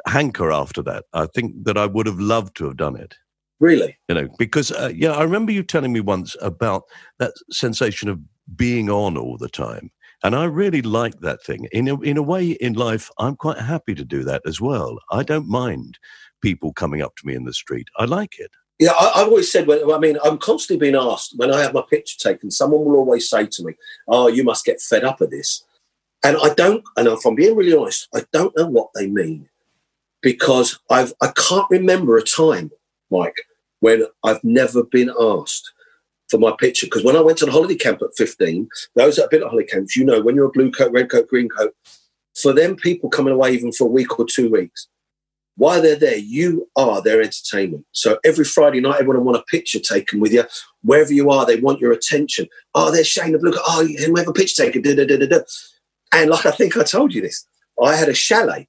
hanker 0.07 0.53
after 0.53 0.81
that. 0.83 1.07
I 1.13 1.27
think 1.27 1.65
that 1.65 1.77
I 1.77 1.87
would 1.87 2.07
have 2.07 2.21
loved 2.21 2.57
to 2.59 2.67
have 2.67 2.77
done 2.77 2.95
it. 2.95 3.17
Really? 3.61 3.99
you 4.09 4.15
know 4.15 4.29
because 4.39 4.73
uh, 4.73 4.91
yeah 4.95 5.13
i 5.13 5.23
remember 5.23 5.53
you 5.53 5.63
telling 5.63 5.93
me 5.93 6.01
once 6.01 6.35
about 6.41 6.83
that 7.19 7.35
sensation 7.51 8.09
of 8.09 8.19
being 8.57 8.91
on 8.91 9.17
all 9.17 9.37
the 9.37 9.49
time 9.49 9.91
and 10.25 10.35
i 10.35 10.45
really 10.45 10.83
like 10.83 11.21
that 11.21 11.43
thing 11.43 11.69
in 11.71 11.87
a, 11.89 12.01
in 12.01 12.17
a 12.17 12.23
way 12.23 12.53
in 12.53 12.73
life 12.73 13.11
i'm 13.19 13.37
quite 13.37 13.59
happy 13.59 13.95
to 13.95 14.05
do 14.05 14.25
that 14.25 14.43
as 14.47 14.61
well 14.61 14.99
i 15.13 15.23
don't 15.23 15.49
mind 15.49 15.99
people 16.41 16.73
coming 16.73 17.03
up 17.03 17.15
to 17.17 17.27
me 17.27 17.35
in 17.35 17.45
the 17.45 17.53
street 17.53 17.89
i 17.99 18.05
like 18.05 18.39
it 18.39 18.51
Yeah, 18.79 18.93
I, 18.99 19.21
I've 19.21 19.29
always 19.29 19.53
said, 19.53 19.67
when, 19.67 19.93
I 19.93 19.99
mean, 19.99 20.17
I'm 20.25 20.39
constantly 20.39 20.81
being 20.87 20.97
asked 20.97 21.35
when 21.37 21.53
I 21.53 21.61
have 21.61 21.75
my 21.75 21.83
picture 21.83 22.17
taken, 22.19 22.51
someone 22.51 22.83
will 22.83 22.97
always 22.97 23.29
say 23.29 23.45
to 23.47 23.63
me, 23.63 23.75
Oh, 24.09 24.27
you 24.27 24.43
must 24.43 24.65
get 24.65 24.81
fed 24.81 25.05
up 25.05 25.21
of 25.21 25.31
this. 25.31 25.63
And 26.25 26.39
I 26.43 26.55
don't, 26.55 26.83
and 26.97 27.07
if 27.07 27.27
I'm 27.27 27.35
being 27.35 27.57
really 27.57 27.77
honest, 27.77 28.09
I 28.15 28.25
don't 28.33 28.57
know 28.57 28.67
what 28.67 28.89
they 28.95 29.07
mean 29.07 29.51
because 30.23 30.79
I've, 30.89 31.13
I 31.21 31.29
can't 31.37 31.67
remember 31.71 32.17
a 32.17 32.23
time, 32.23 32.71
Mike, 33.11 33.37
when 33.81 34.05
I've 34.25 34.43
never 34.45 34.85
been 34.85 35.11
asked 35.21 35.73
for 36.31 36.39
my 36.39 36.55
picture. 36.59 36.87
Because 36.87 37.05
when 37.05 37.17
I 37.17 37.21
went 37.21 37.39
to 37.39 37.47
the 37.47 37.53
holiday 37.53 37.75
camp 37.75 38.01
at 38.03 38.17
15, 38.17 38.69
those 38.95 39.17
that 39.17 39.23
have 39.23 39.31
been 39.31 39.43
at 39.43 39.49
holiday 39.49 39.69
camps, 39.69 39.97
you 39.97 40.05
know, 40.05 40.23
when 40.23 40.37
you're 40.37 40.47
a 40.47 40.51
blue 40.51 40.71
coat, 40.71 40.93
red 40.93 41.11
coat, 41.11 41.29
green 41.29 41.49
coat, 41.49 41.75
for 42.41 42.53
them 42.53 42.77
people 42.77 43.11
coming 43.11 43.35
away 43.35 43.53
even 43.53 43.73
for 43.73 43.85
a 43.85 43.91
week 43.91 44.19
or 44.19 44.25
two 44.25 44.51
weeks, 44.51 44.89
while 45.57 45.83
they're 45.83 45.97
there, 45.97 46.17
you 46.17 46.71
are 46.77 47.03
their 47.03 47.21
entertainment. 47.21 47.85
So 47.93 48.19
every 48.25 48.45
Friday 48.45 48.81
night, 48.81 49.01
everyone 49.01 49.25
want 49.25 49.37
a 49.37 49.43
picture 49.51 49.81
taken 49.81 50.21
with 50.21 50.33
you. 50.33 50.45
Wherever 50.83 51.13
you 51.13 51.31
are, 51.31 51.45
they 51.45 51.61
want 51.61 51.81
your 51.81 51.93
attention. 51.93 52.47
Oh, 52.75 52.91
there's 52.91 53.09
Shane 53.09 53.33
the 53.33 53.39
Blue. 53.39 53.53
Coat. 53.53 53.63
Oh, 53.67 53.85
we 53.85 54.21
have 54.21 54.29
a 54.29 54.33
picture 54.33 54.65
taken? 54.65 54.81
Da, 54.81 54.95
da, 54.95 55.05
da, 55.05 55.19
da, 55.19 55.27
da. 55.27 55.41
And 56.15 56.31
like 56.31 56.47
I 56.47 56.53
think 56.53 56.77
I 56.77 56.83
told 56.83 57.13
you 57.13 57.21
this, 57.21 57.45
I 57.83 57.95
had 57.95 58.09
a 58.09 58.15
chalet 58.15 58.69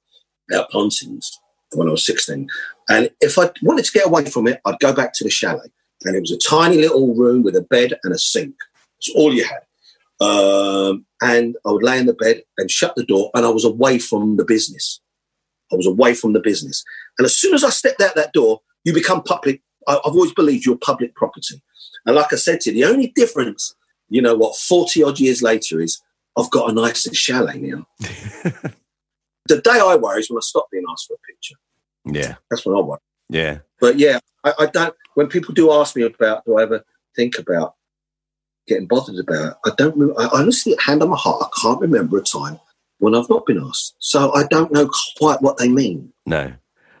at 0.52 0.70
Pontins 0.70 1.38
when 1.74 1.88
I 1.88 1.92
was 1.92 2.06
16. 2.06 2.48
And 2.88 3.10
if 3.20 3.38
I 3.38 3.50
wanted 3.62 3.84
to 3.84 3.92
get 3.92 4.06
away 4.06 4.24
from 4.26 4.46
it, 4.46 4.60
I'd 4.64 4.78
go 4.80 4.92
back 4.92 5.12
to 5.14 5.24
the 5.24 5.30
chalet. 5.30 5.70
And 6.04 6.16
it 6.16 6.20
was 6.20 6.32
a 6.32 6.38
tiny 6.38 6.76
little 6.78 7.14
room 7.14 7.42
with 7.42 7.56
a 7.56 7.62
bed 7.62 7.98
and 8.02 8.12
a 8.12 8.18
sink. 8.18 8.54
That's 8.96 9.14
all 9.16 9.32
you 9.32 9.44
had. 9.44 9.62
Um, 10.20 11.04
and 11.20 11.56
I 11.66 11.70
would 11.72 11.82
lay 11.82 11.98
in 11.98 12.06
the 12.06 12.14
bed 12.14 12.42
and 12.58 12.70
shut 12.70 12.94
the 12.94 13.04
door, 13.04 13.30
and 13.34 13.44
I 13.44 13.48
was 13.50 13.64
away 13.64 13.98
from 13.98 14.36
the 14.36 14.44
business. 14.44 15.00
I 15.72 15.76
was 15.76 15.86
away 15.86 16.14
from 16.14 16.32
the 16.32 16.40
business. 16.40 16.84
And 17.18 17.24
as 17.24 17.36
soon 17.36 17.54
as 17.54 17.64
I 17.64 17.70
stepped 17.70 18.00
out 18.00 18.14
that 18.14 18.32
door, 18.32 18.60
you 18.84 18.92
become 18.92 19.22
public. 19.22 19.62
I- 19.88 19.96
I've 20.04 20.14
always 20.14 20.32
believed 20.32 20.64
you're 20.64 20.76
public 20.76 21.14
property. 21.14 21.62
And 22.06 22.14
like 22.16 22.32
I 22.32 22.36
said 22.36 22.60
to 22.60 22.70
you, 22.70 22.84
the 22.84 22.90
only 22.92 23.08
difference, 23.14 23.74
you 24.08 24.22
know 24.22 24.34
what, 24.34 24.56
40 24.56 25.02
odd 25.02 25.18
years 25.18 25.42
later 25.42 25.80
is 25.80 26.00
I've 26.36 26.50
got 26.50 26.70
a 26.70 26.72
nice 26.72 27.08
chalet 27.16 27.58
now. 27.58 27.86
the 29.46 29.60
day 29.60 29.78
I 29.80 29.96
worry 29.96 30.20
is 30.20 30.30
when 30.30 30.38
I 30.38 30.40
stop 30.42 30.66
being 30.70 30.84
asked 30.90 31.06
for 31.08 31.14
a 31.14 31.26
picture. 31.32 31.56
yeah 32.04 32.36
That's 32.50 32.64
when 32.64 32.76
I 32.76 32.80
worry. 32.80 33.00
yeah 33.28 33.58
But 33.80 33.98
yeah, 33.98 34.18
I, 34.44 34.52
I 34.60 34.66
don't, 34.66 34.94
when 35.14 35.28
people 35.28 35.54
do 35.54 35.72
ask 35.72 35.96
me 35.96 36.02
about, 36.02 36.44
do 36.44 36.58
I 36.58 36.62
ever 36.62 36.84
think 37.16 37.38
about 37.38 37.74
getting 38.66 38.86
bothered 38.86 39.18
about 39.18 39.52
it, 39.52 39.56
I 39.66 39.70
don't, 39.76 40.18
I 40.18 40.28
honestly, 40.32 40.76
hand 40.78 41.02
on 41.02 41.10
my 41.10 41.16
heart, 41.16 41.42
I 41.44 41.60
can't 41.60 41.80
remember 41.80 42.18
a 42.18 42.22
time 42.22 42.58
when 42.98 43.14
I've 43.14 43.28
not 43.28 43.46
been 43.46 43.60
asked. 43.60 43.96
So 43.98 44.32
I 44.32 44.44
don't 44.46 44.72
know 44.72 44.88
quite 45.16 45.42
what 45.42 45.56
they 45.58 45.68
mean. 45.68 46.12
no 46.26 46.52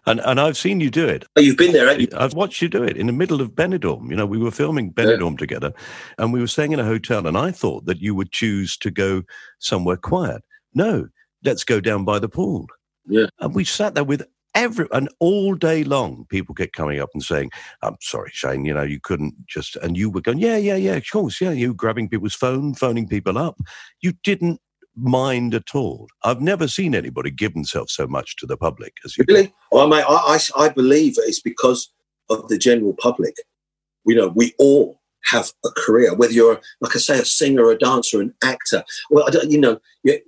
and 0.04 0.18
and 0.24 0.40
i've 0.40 0.56
seen 0.58 0.80
you 0.80 0.90
do 0.90 1.06
it 1.06 1.24
Oh, 1.36 1.40
you've 1.40 1.56
been 1.56 1.72
there, 1.72 1.86
haven't 1.86 2.00
you? 2.10 2.18
I've 2.18 2.34
watched 2.34 2.60
you 2.60 2.68
do 2.68 2.82
it 2.82 2.96
in 2.96 3.06
the 3.06 3.12
middle 3.12 3.40
of 3.40 3.52
Benidorm. 3.52 4.10
You 4.10 4.16
know, 4.16 4.26
we 4.26 4.36
were 4.36 4.50
filming 4.50 4.92
Benidorm 4.92 5.38
together 5.38 5.72
and 6.18 6.32
we 6.32 6.40
were 6.40 6.48
staying 6.48 6.72
in 6.72 6.80
a 6.80 6.84
hotel 6.84 7.24
and 7.28 7.38
I 7.38 7.52
thought 7.52 7.84
that 7.86 8.00
you 8.00 8.12
would 8.16 8.32
choose 8.32 8.76
to 8.78 8.90
go 8.90 9.22
somewhere 9.60 9.96
quiet. 9.96 10.42
No, 10.74 11.06
let's 11.44 11.64
go 11.64 11.80
down 11.80 12.04
by 12.04 12.18
the 12.18 12.28
pool. 12.28 12.66
Yeah. 13.06 13.26
And 13.40 13.54
we 13.54 13.64
sat 13.64 13.94
there 13.94 14.04
with 14.04 14.22
every, 14.54 14.86
and 14.92 15.08
all 15.18 15.54
day 15.54 15.82
long, 15.84 16.26
people 16.28 16.54
kept 16.54 16.74
coming 16.74 17.00
up 17.00 17.10
and 17.14 17.22
saying, 17.22 17.50
I'm 17.82 17.96
sorry, 18.00 18.30
Shane, 18.32 18.64
you 18.64 18.74
know, 18.74 18.82
you 18.82 19.00
couldn't 19.00 19.34
just, 19.46 19.76
and 19.76 19.96
you 19.96 20.10
were 20.10 20.20
going, 20.20 20.38
yeah, 20.38 20.56
yeah, 20.56 20.76
yeah, 20.76 20.96
of 20.96 21.04
course. 21.10 21.40
Yeah. 21.40 21.52
You 21.52 21.74
grabbing 21.74 22.08
people's 22.08 22.34
phone, 22.34 22.74
phoning 22.74 23.08
people 23.08 23.38
up. 23.38 23.58
You 24.00 24.12
didn't 24.22 24.60
mind 24.94 25.54
at 25.54 25.74
all. 25.74 26.06
I've 26.22 26.42
never 26.42 26.68
seen 26.68 26.94
anybody 26.94 27.30
give 27.30 27.54
themselves 27.54 27.94
so 27.94 28.06
much 28.06 28.36
to 28.36 28.46
the 28.46 28.56
public 28.56 28.98
as 29.04 29.16
you. 29.16 29.24
Really? 29.26 29.52
Well, 29.70 29.88
mate, 29.88 30.04
I, 30.06 30.38
I, 30.56 30.64
I 30.64 30.68
believe 30.68 31.14
it's 31.16 31.40
because 31.40 31.90
of 32.28 32.46
the 32.48 32.58
general 32.58 32.94
public. 33.00 33.34
You 34.04 34.16
know, 34.16 34.28
we 34.28 34.52
all 34.58 35.00
have 35.24 35.52
a 35.64 35.70
career, 35.70 36.14
whether 36.14 36.32
you're, 36.32 36.60
like 36.80 36.94
I 36.94 36.98
say, 36.98 37.18
a 37.20 37.24
singer, 37.24 37.70
a 37.70 37.78
dancer, 37.78 38.20
an 38.20 38.34
actor. 38.42 38.84
Well, 39.08 39.24
I 39.26 39.30
don't, 39.30 39.50
you 39.50 39.58
know, 39.58 39.80
you, 40.02 40.20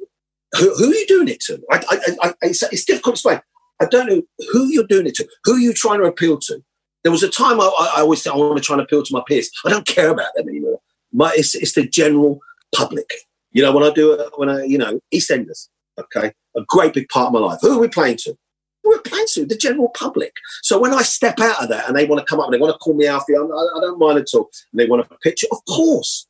who, 0.58 0.74
who 0.76 0.90
are 0.90 0.94
you 0.94 1.06
doing 1.06 1.28
it 1.28 1.40
to? 1.40 1.60
I, 1.70 1.82
I, 1.90 2.28
I, 2.28 2.34
it's, 2.42 2.62
it's 2.64 2.84
difficult 2.84 3.16
to 3.16 3.18
explain. 3.18 3.40
I 3.80 3.86
don't 3.86 4.06
know 4.06 4.22
who 4.52 4.66
you're 4.68 4.86
doing 4.86 5.06
it 5.06 5.14
to. 5.16 5.28
Who 5.44 5.54
are 5.54 5.58
you 5.58 5.72
trying 5.72 6.00
to 6.00 6.06
appeal 6.06 6.38
to? 6.38 6.62
There 7.02 7.12
was 7.12 7.22
a 7.22 7.28
time 7.28 7.60
I, 7.60 7.94
always 7.98 8.22
said 8.22 8.32
I 8.32 8.36
want 8.36 8.56
to 8.56 8.62
try 8.62 8.74
and 8.74 8.82
appeal 8.82 9.02
to 9.02 9.12
my 9.12 9.22
peers. 9.26 9.50
I 9.66 9.70
don't 9.70 9.86
care 9.86 10.10
about 10.10 10.28
them 10.36 10.48
anymore. 10.48 10.80
My, 11.12 11.32
it's, 11.34 11.54
it's 11.54 11.74
the 11.74 11.86
general 11.86 12.40
public. 12.74 13.10
You 13.52 13.62
know, 13.62 13.72
when 13.72 13.84
I 13.84 13.90
do 13.90 14.12
it, 14.12 14.30
when 14.36 14.48
I, 14.48 14.64
you 14.64 14.78
know, 14.78 15.00
EastEnders, 15.12 15.68
okay, 15.98 16.32
a 16.56 16.62
great 16.66 16.94
big 16.94 17.08
part 17.08 17.26
of 17.26 17.32
my 17.32 17.40
life. 17.40 17.58
Who 17.60 17.76
are 17.76 17.80
we 17.80 17.88
playing 17.88 18.16
to? 18.18 18.36
We're 18.84 19.00
playing 19.00 19.26
to 19.34 19.46
the 19.46 19.56
general 19.56 19.88
public. 19.90 20.32
So 20.62 20.78
when 20.78 20.92
I 20.92 21.02
step 21.02 21.40
out 21.40 21.62
of 21.62 21.68
that 21.70 21.88
and 21.88 21.96
they 21.96 22.04
want 22.04 22.20
to 22.20 22.26
come 22.26 22.40
up 22.40 22.46
and 22.46 22.54
they 22.54 22.58
want 22.58 22.74
to 22.74 22.78
call 22.78 22.94
me 22.94 23.06
Alfie, 23.06 23.34
I 23.34 23.38
don't 23.38 23.98
mind 23.98 24.18
at 24.18 24.26
all. 24.34 24.50
And 24.72 24.80
they 24.80 24.86
want 24.86 25.06
a 25.10 25.14
picture, 25.22 25.46
of 25.50 25.58
course. 25.66 26.26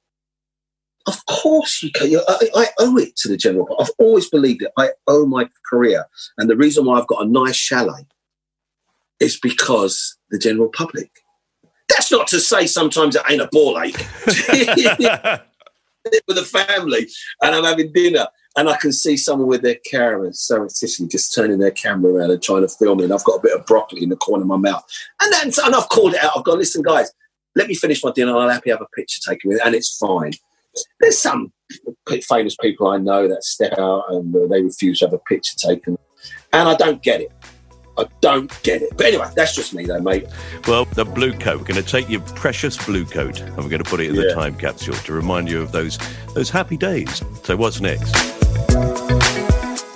Of 1.06 1.24
course 1.26 1.82
you 1.82 1.90
can. 1.90 2.16
I, 2.28 2.48
I 2.54 2.66
owe 2.78 2.96
it 2.96 3.16
to 3.16 3.28
the 3.28 3.36
general 3.36 3.66
public. 3.66 3.88
I've 3.88 3.94
always 3.98 4.28
believed 4.28 4.62
it. 4.62 4.72
I 4.78 4.90
owe 5.06 5.26
my 5.26 5.48
career. 5.68 6.06
And 6.38 6.48
the 6.48 6.56
reason 6.56 6.86
why 6.86 6.98
I've 6.98 7.06
got 7.06 7.24
a 7.24 7.28
nice 7.28 7.56
chalet 7.56 8.06
is 9.20 9.38
because 9.38 10.16
the 10.30 10.38
general 10.38 10.68
public. 10.68 11.10
That's 11.88 12.10
not 12.10 12.26
to 12.28 12.40
say 12.40 12.66
sometimes 12.66 13.16
it 13.16 13.22
ain't 13.28 13.42
a 13.42 13.48
ball 13.52 13.78
ache. 13.80 14.06
with 16.28 16.36
a 16.36 16.44
family 16.44 17.08
and 17.40 17.54
I'm 17.54 17.64
having 17.64 17.92
dinner 17.92 18.26
and 18.56 18.68
I 18.68 18.76
can 18.76 18.92
see 18.92 19.16
someone 19.16 19.48
with 19.48 19.62
their 19.62 19.78
camera 19.90 20.32
surreptitiously 20.32 21.08
just 21.08 21.34
turning 21.34 21.58
their 21.58 21.70
camera 21.70 22.12
around 22.12 22.30
and 22.30 22.42
trying 22.42 22.62
to 22.62 22.68
film 22.68 23.00
it. 23.00 23.04
And 23.04 23.12
I've 23.12 23.24
got 23.24 23.36
a 23.36 23.42
bit 23.42 23.58
of 23.58 23.66
broccoli 23.66 24.02
in 24.02 24.10
the 24.10 24.16
corner 24.16 24.42
of 24.42 24.48
my 24.48 24.56
mouth. 24.56 24.84
And 25.20 25.32
then 25.32 25.50
and 25.64 25.74
I've 25.74 25.88
called 25.88 26.14
it 26.14 26.22
out. 26.22 26.32
I've 26.36 26.44
gone, 26.44 26.58
listen, 26.58 26.82
guys, 26.82 27.10
let 27.56 27.68
me 27.68 27.74
finish 27.74 28.04
my 28.04 28.12
dinner. 28.12 28.36
I'll 28.36 28.48
happy 28.48 28.70
have 28.70 28.80
a 28.80 28.86
picture 28.94 29.20
taken 29.28 29.48
with 29.48 29.58
it, 29.58 29.66
and 29.66 29.74
it's 29.74 29.96
fine. 29.96 30.32
There's 31.00 31.18
some 31.18 31.52
famous 32.28 32.56
people 32.56 32.88
I 32.88 32.98
know 32.98 33.28
that 33.28 33.44
step 33.44 33.78
out 33.78 34.04
and 34.08 34.34
uh, 34.34 34.46
they 34.48 34.62
refuse 34.62 35.00
to 35.00 35.06
have 35.06 35.12
a 35.12 35.18
picture 35.18 35.56
taken. 35.56 35.98
And 36.52 36.68
I 36.68 36.74
don't 36.74 37.02
get 37.02 37.20
it. 37.20 37.32
I 37.96 38.06
don't 38.20 38.50
get 38.62 38.82
it. 38.82 38.96
But 38.96 39.06
anyway, 39.06 39.30
that's 39.36 39.54
just 39.54 39.72
me 39.72 39.84
though, 39.86 40.00
mate. 40.00 40.26
Well, 40.66 40.84
the 40.84 41.04
blue 41.04 41.32
coat. 41.32 41.60
We're 41.60 41.66
going 41.66 41.82
to 41.82 41.88
take 41.88 42.08
your 42.08 42.20
precious 42.20 42.76
blue 42.84 43.04
coat 43.04 43.40
and 43.40 43.56
we're 43.56 43.68
going 43.68 43.82
to 43.82 43.88
put 43.88 44.00
it 44.00 44.08
in 44.08 44.16
the 44.16 44.32
time 44.32 44.56
capsule 44.56 44.94
to 44.94 45.12
remind 45.12 45.48
you 45.48 45.60
of 45.62 45.72
those 45.72 45.98
those 46.34 46.50
happy 46.50 46.76
days. 46.76 47.22
So 47.44 47.56
what's 47.56 47.80
next? 47.80 48.12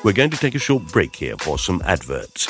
We're 0.04 0.12
going 0.12 0.30
to 0.30 0.36
take 0.36 0.54
a 0.54 0.60
short 0.60 0.84
break 0.92 1.14
here 1.16 1.36
for 1.38 1.58
some 1.58 1.82
adverts. 1.84 2.46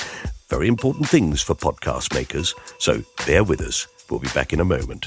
Very 0.49 0.69
important 0.69 1.09
things 1.09 1.43
for 1.43 1.55
podcast 1.55 2.15
makers. 2.15 2.55
So 2.79 3.03
bear 3.27 3.43
with 3.43 3.61
us. 3.61 3.87
We'll 4.11 4.21
be 4.21 4.29
back 4.29 4.53
in 4.53 4.61
a 4.61 4.65
moment. 4.65 5.07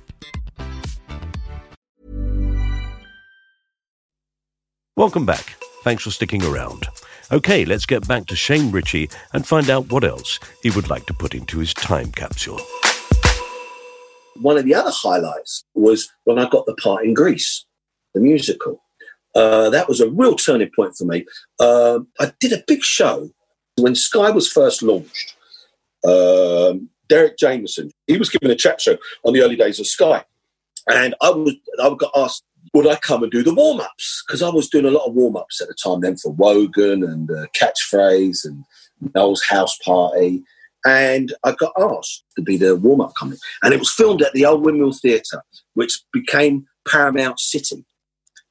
Welcome 4.97 5.25
back. 5.25 5.55
Thanks 5.83 6.03
for 6.03 6.11
sticking 6.11 6.43
around. 6.43 6.85
Okay, 7.31 7.63
let's 7.63 7.85
get 7.85 8.05
back 8.09 8.25
to 8.25 8.35
Shane 8.35 8.71
Richie 8.71 9.09
and 9.31 9.47
find 9.47 9.69
out 9.69 9.89
what 9.89 10.03
else 10.03 10.37
he 10.63 10.69
would 10.69 10.89
like 10.89 11.05
to 11.05 11.13
put 11.13 11.33
into 11.33 11.59
his 11.59 11.73
time 11.73 12.11
capsule. 12.11 12.59
One 14.41 14.57
of 14.57 14.65
the 14.65 14.75
other 14.75 14.91
highlights 14.93 15.63
was 15.75 16.11
when 16.25 16.37
I 16.37 16.49
got 16.49 16.65
the 16.65 16.75
part 16.75 17.05
in 17.05 17.13
Grease, 17.13 17.65
the 18.13 18.19
musical. 18.19 18.83
Uh, 19.33 19.69
that 19.69 19.87
was 19.87 20.01
a 20.01 20.09
real 20.09 20.35
turning 20.35 20.69
point 20.75 20.93
for 20.97 21.05
me. 21.05 21.25
Uh, 21.57 21.99
I 22.19 22.33
did 22.41 22.51
a 22.51 22.63
big 22.67 22.83
show 22.83 23.29
when 23.77 23.95
Sky 23.95 24.29
was 24.29 24.51
first 24.51 24.83
launched. 24.83 25.35
Um, 26.03 26.89
Derek 27.07 27.37
Jameson, 27.37 27.91
he 28.07 28.17
was 28.17 28.29
giving 28.29 28.51
a 28.51 28.55
chat 28.55 28.81
show 28.81 28.97
on 29.23 29.31
the 29.31 29.41
early 29.41 29.55
days 29.55 29.79
of 29.79 29.87
Sky, 29.87 30.25
and 30.89 31.15
I 31.21 31.29
was 31.29 31.53
I 31.81 31.95
got 31.97 32.11
asked 32.13 32.43
would 32.73 32.87
I 32.87 32.95
come 32.95 33.23
and 33.23 33.31
do 33.31 33.43
the 33.43 33.53
warm 33.53 33.79
ups 33.79 34.23
because 34.25 34.41
I 34.41 34.49
was 34.49 34.69
doing 34.69 34.85
a 34.85 34.91
lot 34.91 35.07
of 35.07 35.13
warm 35.13 35.35
ups 35.35 35.61
at 35.61 35.67
the 35.67 35.73
time 35.73 36.01
then 36.01 36.17
for 36.17 36.31
Wogan 36.31 37.03
and 37.03 37.29
uh, 37.29 37.47
Catchphrase 37.55 38.45
and 38.45 38.63
Noel's 39.13 39.43
House 39.43 39.77
Party. 39.79 40.43
And 40.85 41.33
I 41.43 41.51
got 41.51 41.73
asked 41.79 42.23
to 42.35 42.41
be 42.41 42.57
the 42.57 42.75
warm 42.75 43.01
up 43.01 43.13
comic. 43.13 43.39
And 43.61 43.73
it 43.73 43.79
was 43.79 43.91
filmed 43.91 44.21
at 44.21 44.33
the 44.33 44.45
Old 44.45 44.65
Windmill 44.65 44.93
Theatre, 44.93 45.43
which 45.73 46.01
became 46.11 46.65
Paramount 46.87 47.39
City. 47.39 47.85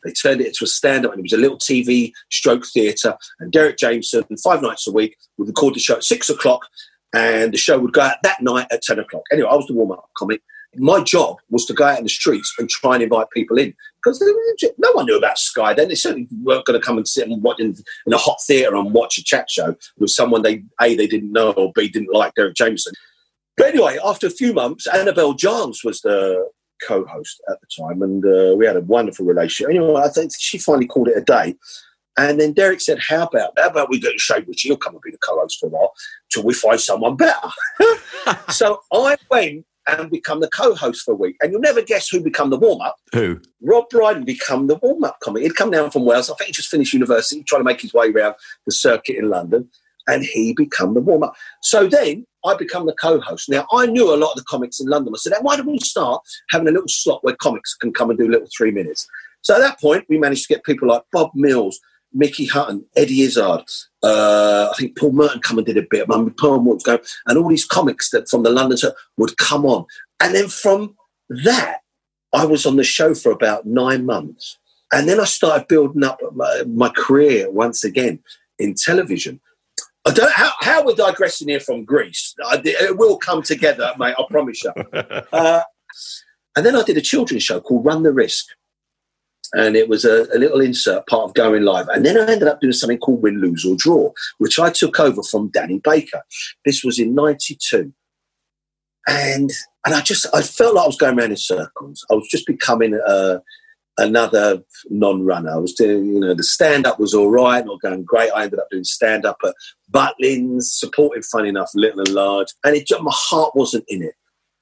They 0.04 0.12
turned 0.12 0.40
it 0.40 0.48
into 0.48 0.64
a 0.64 0.66
stand 0.66 1.04
up 1.04 1.12
and 1.12 1.20
it 1.20 1.24
was 1.24 1.32
a 1.32 1.36
little 1.36 1.58
TV 1.58 2.12
stroke 2.30 2.64
theatre. 2.66 3.16
And 3.38 3.52
Derek 3.52 3.78
Jameson, 3.78 4.24
five 4.42 4.62
nights 4.62 4.86
a 4.86 4.92
week, 4.92 5.16
would 5.36 5.48
record 5.48 5.74
the 5.74 5.80
show 5.80 5.96
at 5.96 6.04
six 6.04 6.30
o'clock 6.30 6.66
and 7.12 7.52
the 7.52 7.58
show 7.58 7.78
would 7.78 7.92
go 7.92 8.02
out 8.02 8.16
that 8.22 8.40
night 8.40 8.66
at 8.70 8.82
10 8.82 8.98
o'clock. 8.98 9.22
Anyway, 9.32 9.48
I 9.50 9.56
was 9.56 9.66
the 9.66 9.74
warm 9.74 9.92
up 9.92 10.08
comic. 10.16 10.42
My 10.76 11.02
job 11.02 11.38
was 11.50 11.66
to 11.66 11.74
go 11.74 11.84
out 11.84 11.98
in 11.98 12.04
the 12.04 12.10
streets 12.10 12.54
and 12.58 12.68
try 12.68 12.94
and 12.94 13.02
invite 13.02 13.30
people 13.30 13.58
in 13.58 13.74
because 14.02 14.20
no 14.78 14.92
one 14.92 15.06
knew 15.06 15.18
about 15.18 15.38
Sky 15.38 15.74
then. 15.74 15.88
They 15.88 15.94
certainly 15.96 16.28
weren't 16.42 16.64
going 16.64 16.80
to 16.80 16.84
come 16.84 16.96
and 16.96 17.08
sit 17.08 17.28
and 17.28 17.42
watch 17.42 17.58
in, 17.58 17.74
in 18.06 18.12
a 18.12 18.16
hot 18.16 18.38
theatre 18.46 18.76
and 18.76 18.92
watch 18.92 19.18
a 19.18 19.24
chat 19.24 19.50
show 19.50 19.74
with 19.98 20.10
someone 20.10 20.42
they 20.42 20.62
A, 20.80 20.94
they 20.94 21.06
didn't 21.06 21.32
know 21.32 21.50
or 21.52 21.72
B, 21.74 21.88
didn't 21.88 22.14
like 22.14 22.34
Derek 22.34 22.54
Jameson. 22.54 22.94
But 23.56 23.68
anyway, 23.68 23.98
after 24.04 24.26
a 24.26 24.30
few 24.30 24.52
months, 24.52 24.86
Annabelle 24.86 25.34
Jans 25.34 25.82
was 25.84 26.00
the 26.00 26.48
co-host 26.86 27.42
at 27.50 27.58
the 27.60 27.66
time, 27.82 28.00
and 28.00 28.24
uh, 28.24 28.56
we 28.56 28.64
had 28.64 28.76
a 28.76 28.80
wonderful 28.80 29.26
relationship. 29.26 29.70
Anyway, 29.70 30.00
I 30.00 30.08
think 30.08 30.32
she 30.38 30.56
finally 30.56 30.86
called 30.86 31.08
it 31.08 31.18
a 31.18 31.20
day. 31.20 31.56
And 32.16 32.40
then 32.40 32.52
Derek 32.52 32.80
said, 32.80 32.98
"How 32.98 33.24
about 33.24 33.52
how 33.58 33.68
about 33.68 33.90
we 33.90 34.00
get 34.00 34.18
Shane 34.18 34.44
Richie? 34.46 34.68
He'll 34.68 34.76
come 34.76 34.94
and 34.94 35.02
be 35.02 35.10
the 35.10 35.18
co-host 35.18 35.58
for 35.58 35.66
a 35.66 35.68
while 35.70 35.92
till 36.30 36.42
we 36.42 36.54
find 36.54 36.80
someone 36.80 37.16
better." 37.16 37.48
so 38.50 38.80
I 38.92 39.16
went 39.30 39.64
and 39.86 40.10
become 40.10 40.40
the 40.40 40.48
co-host 40.48 41.02
for 41.02 41.12
a 41.12 41.16
week. 41.16 41.36
And 41.40 41.52
you'll 41.52 41.60
never 41.60 41.82
guess 41.82 42.08
who 42.08 42.20
become 42.20 42.50
the 42.50 42.58
warm-up. 42.58 42.96
Who? 43.12 43.40
Rob 43.62 43.88
Brydon 43.90 44.24
become 44.24 44.66
the 44.66 44.76
warm-up 44.76 45.18
comic. 45.20 45.42
He'd 45.42 45.56
come 45.56 45.70
down 45.70 45.90
from 45.90 46.04
Wales. 46.04 46.30
I 46.30 46.34
think 46.34 46.48
he 46.48 46.52
just 46.52 46.68
finished 46.68 46.92
university, 46.92 47.42
trying 47.42 47.60
to 47.60 47.64
make 47.64 47.80
his 47.80 47.94
way 47.94 48.10
around 48.10 48.34
the 48.66 48.72
circuit 48.72 49.16
in 49.16 49.28
London. 49.28 49.68
And 50.06 50.24
he 50.24 50.54
become 50.54 50.94
the 50.94 51.00
warm-up. 51.00 51.34
So 51.62 51.86
then 51.86 52.26
I 52.44 52.56
become 52.56 52.86
the 52.86 52.94
co-host. 52.94 53.48
Now 53.48 53.66
I 53.72 53.86
knew 53.86 54.12
a 54.12 54.16
lot 54.16 54.32
of 54.32 54.36
the 54.36 54.44
comics 54.48 54.80
in 54.80 54.86
London. 54.86 55.12
I 55.14 55.18
said, 55.18 55.34
why 55.40 55.56
don't 55.56 55.66
we 55.66 55.78
start 55.80 56.22
having 56.50 56.68
a 56.68 56.72
little 56.72 56.88
slot 56.88 57.22
where 57.22 57.36
comics 57.36 57.74
can 57.74 57.92
come 57.92 58.10
and 58.10 58.18
do 58.18 58.28
little 58.28 58.48
three 58.56 58.70
minutes? 58.70 59.06
So 59.42 59.54
at 59.54 59.60
that 59.60 59.80
point, 59.80 60.04
we 60.08 60.18
managed 60.18 60.46
to 60.46 60.54
get 60.54 60.64
people 60.64 60.88
like 60.88 61.02
Bob 61.12 61.30
Mills, 61.34 61.78
Mickey 62.12 62.46
Hutton, 62.46 62.84
Eddie 62.96 63.22
Izzard, 63.22 63.64
uh, 64.02 64.68
I 64.70 64.74
think 64.76 64.96
Paul 64.96 65.12
Merton 65.12 65.40
come 65.40 65.58
and 65.58 65.66
did 65.66 65.76
a 65.76 65.86
bit. 65.88 66.08
Mummy 66.08 66.30
Palm 66.30 66.64
would 66.66 66.82
go, 66.82 66.98
and 67.26 67.38
all 67.38 67.48
these 67.48 67.64
comics 67.64 68.10
that 68.10 68.28
from 68.28 68.42
the 68.42 68.50
London 68.50 68.78
show 68.78 68.92
would 69.16 69.36
come 69.36 69.64
on. 69.66 69.86
And 70.20 70.34
then 70.34 70.48
from 70.48 70.96
that, 71.28 71.80
I 72.32 72.44
was 72.44 72.66
on 72.66 72.76
the 72.76 72.84
show 72.84 73.14
for 73.14 73.32
about 73.32 73.66
nine 73.66 74.06
months. 74.06 74.58
And 74.92 75.08
then 75.08 75.20
I 75.20 75.24
started 75.24 75.68
building 75.68 76.04
up 76.04 76.18
my, 76.34 76.64
my 76.66 76.88
career 76.90 77.50
once 77.50 77.84
again 77.84 78.20
in 78.58 78.74
television. 78.74 79.40
I 80.06 80.12
don't 80.12 80.32
how, 80.32 80.52
how 80.60 80.84
we're 80.84 80.94
digressing 80.94 81.48
here 81.48 81.60
from 81.60 81.84
Grease. 81.84 82.34
I, 82.44 82.60
it 82.64 82.96
will 82.96 83.18
come 83.18 83.42
together, 83.42 83.92
mate. 83.98 84.14
I 84.18 84.24
promise 84.30 84.62
you. 84.64 84.72
Uh, 85.32 85.62
and 86.56 86.66
then 86.66 86.76
I 86.76 86.82
did 86.82 86.96
a 86.96 87.00
children's 87.00 87.42
show 87.42 87.60
called 87.60 87.84
Run 87.84 88.02
the 88.02 88.12
Risk, 88.12 88.46
and 89.52 89.76
it 89.76 89.88
was 89.88 90.04
a, 90.04 90.26
a, 90.34 90.38
little 90.38 90.60
insert 90.60 91.06
part 91.06 91.24
of 91.24 91.34
going 91.34 91.62
live. 91.62 91.88
And 91.88 92.04
then 92.04 92.16
I 92.16 92.32
ended 92.32 92.48
up 92.48 92.60
doing 92.60 92.72
something 92.72 92.98
called 92.98 93.22
Win, 93.22 93.40
Lose 93.40 93.64
or 93.64 93.76
Draw, 93.76 94.12
which 94.38 94.58
I 94.58 94.70
took 94.70 95.00
over 95.00 95.22
from 95.22 95.48
Danny 95.48 95.80
Baker. 95.82 96.22
This 96.64 96.84
was 96.84 96.98
in 96.98 97.14
'92, 97.14 97.92
and 99.08 99.50
and 99.84 99.94
I 99.94 100.00
just 100.00 100.26
I 100.34 100.42
felt 100.42 100.74
like 100.74 100.84
I 100.84 100.86
was 100.86 100.96
going 100.96 101.18
around 101.18 101.30
in 101.30 101.36
circles. 101.36 102.06
I 102.10 102.14
was 102.14 102.28
just 102.28 102.46
becoming 102.46 102.98
a, 103.06 103.40
another 103.98 104.62
non-runner. 104.88 105.50
I 105.50 105.56
was 105.56 105.74
doing, 105.74 106.04
you 106.06 106.20
know, 106.20 106.34
the 106.34 106.42
stand-up 106.42 106.98
was 106.98 107.14
all 107.14 107.30
right, 107.30 107.64
not 107.64 107.80
going 107.80 108.04
great. 108.04 108.30
I 108.30 108.44
ended 108.44 108.58
up 108.58 108.68
doing 108.70 108.84
stand-up 108.84 109.38
at 109.44 109.54
Butlins, 109.90 110.64
supported, 110.64 111.24
fun 111.24 111.46
enough, 111.46 111.70
little 111.74 112.00
and 112.00 112.10
large, 112.10 112.48
and 112.64 112.76
it 112.76 112.86
just 112.86 113.02
my 113.02 113.12
heart 113.14 113.54
wasn't 113.54 113.84
in 113.88 114.02
it. 114.02 114.14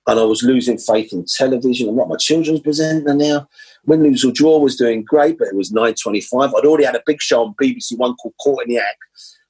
And 0.09 0.19
I 0.19 0.25
was 0.25 0.43
losing 0.43 0.79
faith 0.79 1.13
in 1.13 1.27
television. 1.27 1.89
I'm 1.89 1.97
not 1.97 2.09
my 2.09 2.17
children's 2.17 2.61
presenter 2.61 3.15
now. 3.15 3.47
Win, 3.85 4.03
Lose 4.03 4.25
or 4.25 4.33
Draw 4.33 4.59
was 4.59 4.75
doing 4.75 5.05
great, 5.05 5.39
but 5.39 5.49
it 5.49 5.55
was 5.55 5.71
9.25. 5.71 6.49
I'd 6.49 6.65
already 6.65 6.85
had 6.85 6.97
a 6.97 7.03
big 7.05 7.21
show 7.21 7.45
on 7.45 7.55
BBC 7.63 7.97
One 7.99 8.15
called 8.17 8.33
Caught 8.43 8.63
in 8.63 8.71
the 8.71 8.79
Act, 8.79 8.97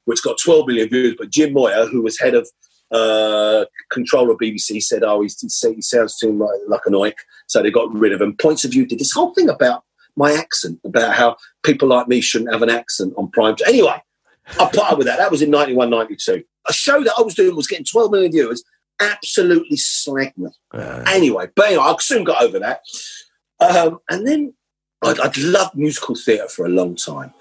which 0.04 0.22
got 0.22 0.36
12 0.44 0.66
million 0.66 0.88
views. 0.88 1.14
But 1.16 1.30
Jim 1.30 1.52
Moir, 1.52 1.86
who 1.86 2.02
was 2.02 2.18
head 2.18 2.34
of 2.34 2.48
uh, 2.90 3.66
control 3.90 4.32
of 4.32 4.38
BBC, 4.38 4.82
said, 4.82 5.04
oh, 5.04 5.22
he, 5.22 5.28
he 5.28 5.80
sounds 5.80 6.18
too 6.18 6.32
like, 6.32 6.58
like 6.66 6.86
an 6.86 6.94
oik. 6.94 7.14
So 7.46 7.62
they 7.62 7.70
got 7.70 7.94
rid 7.94 8.12
of 8.12 8.20
him. 8.20 8.36
Points 8.36 8.64
of 8.64 8.72
View 8.72 8.84
did 8.84 8.98
this 8.98 9.12
whole 9.12 9.32
thing 9.34 9.48
about 9.48 9.84
my 10.16 10.32
accent, 10.32 10.80
about 10.84 11.14
how 11.14 11.36
people 11.62 11.86
like 11.86 12.08
me 12.08 12.20
shouldn't 12.20 12.52
have 12.52 12.62
an 12.62 12.70
accent 12.70 13.14
on 13.16 13.30
prime. 13.30 13.54
Anyway, 13.64 14.02
I 14.58 14.66
put 14.66 14.78
up 14.78 14.98
with 14.98 15.06
that. 15.06 15.18
That 15.18 15.30
was 15.30 15.40
in 15.40 15.50
91, 15.50 15.88
92. 15.88 16.42
A 16.68 16.72
show 16.72 17.04
that 17.04 17.14
I 17.16 17.22
was 17.22 17.36
doing 17.36 17.54
was 17.54 17.68
getting 17.68 17.84
12 17.84 18.10
million 18.10 18.32
viewers 18.32 18.64
absolutely 19.00 19.76
slagged 19.76 20.36
me. 20.36 20.50
Uh, 20.72 21.04
anyway, 21.06 21.48
but 21.54 21.66
anyway, 21.66 21.84
I 21.84 21.94
soon 22.00 22.24
got 22.24 22.42
over 22.42 22.58
that. 22.58 22.82
Um, 23.60 23.98
and 24.08 24.26
then 24.26 24.54
I'd, 25.02 25.20
I'd, 25.20 25.36
loved 25.38 25.76
musical 25.76 26.14
theatre 26.14 26.48
for 26.48 26.66
a 26.66 26.70
long 26.70 26.96
time. 26.96 27.32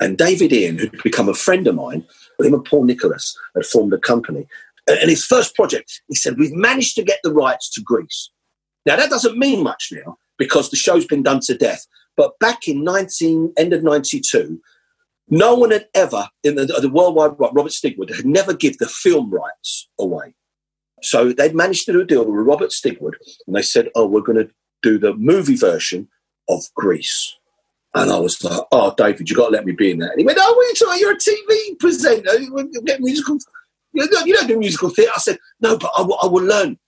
And 0.00 0.18
David 0.18 0.52
Ian, 0.52 0.78
who'd 0.78 1.02
become 1.02 1.28
a 1.28 1.34
friend 1.34 1.66
of 1.66 1.74
mine, 1.74 2.04
with 2.38 2.46
him 2.46 2.54
and 2.54 2.64
Paul 2.64 2.84
Nicholas 2.84 3.36
had 3.54 3.64
formed 3.64 3.92
a 3.92 3.98
company. 3.98 4.46
And 4.86 5.10
his 5.10 5.24
first 5.24 5.54
project, 5.54 6.02
he 6.08 6.14
said, 6.14 6.38
We've 6.38 6.52
managed 6.52 6.94
to 6.96 7.02
get 7.02 7.18
the 7.22 7.32
rights 7.32 7.70
to 7.70 7.80
Grease. 7.80 8.30
Now, 8.84 8.96
that 8.96 9.10
doesn't 9.10 9.38
mean 9.38 9.62
much 9.62 9.90
now 9.90 10.18
because 10.38 10.70
the 10.70 10.76
show's 10.76 11.06
been 11.06 11.22
done 11.22 11.40
to 11.40 11.56
death. 11.56 11.86
But 12.16 12.38
back 12.38 12.68
in 12.68 12.84
19, 12.84 13.52
end 13.56 13.72
of 13.72 13.82
92, 13.82 14.60
no 15.28 15.54
one 15.54 15.72
had 15.72 15.88
ever, 15.94 16.28
in 16.44 16.54
the, 16.54 16.66
the 16.66 16.88
worldwide, 16.88 17.32
Robert 17.38 17.72
Stigwood 17.72 18.14
had 18.14 18.24
never 18.24 18.54
given 18.54 18.76
the 18.78 18.86
film 18.86 19.30
rights 19.30 19.88
away. 19.98 20.34
So 21.02 21.32
they'd 21.32 21.54
managed 21.54 21.86
to 21.86 21.92
do 21.92 22.00
a 22.00 22.04
deal 22.04 22.24
with 22.24 22.46
Robert 22.46 22.70
Stigwood, 22.70 23.14
and 23.46 23.54
they 23.54 23.62
said, 23.62 23.90
"Oh, 23.94 24.06
we're 24.06 24.20
going 24.20 24.46
to 24.46 24.50
do 24.82 24.98
the 24.98 25.14
movie 25.14 25.56
version 25.56 26.08
of 26.48 26.62
Grease." 26.74 27.36
And 27.94 28.10
I 28.10 28.18
was 28.18 28.42
like, 28.42 28.60
"Oh, 28.72 28.94
David, 28.96 29.28
you 29.28 29.36
got 29.36 29.46
to 29.46 29.52
let 29.52 29.66
me 29.66 29.72
be 29.72 29.90
in 29.90 29.98
that." 29.98 30.12
And 30.12 30.20
he 30.20 30.26
went, 30.26 30.38
"Oh, 30.40 30.54
what 30.54 30.64
are 30.64 30.68
you 30.68 30.74
talking? 30.74 31.00
You're 31.00 31.12
a 31.12 31.16
TV 31.16 31.78
presenter. 31.78 32.38
You 32.38 32.82
get 32.84 33.00
musical. 33.00 33.38
You 33.92 34.08
don't, 34.08 34.26
you 34.26 34.34
don't 34.34 34.48
do 34.48 34.58
musical 34.58 34.90
theatre." 34.90 35.12
I 35.14 35.20
said, 35.20 35.38
"No, 35.60 35.76
but 35.76 35.90
I 35.96 36.02
will, 36.02 36.44
learn." 36.44 36.78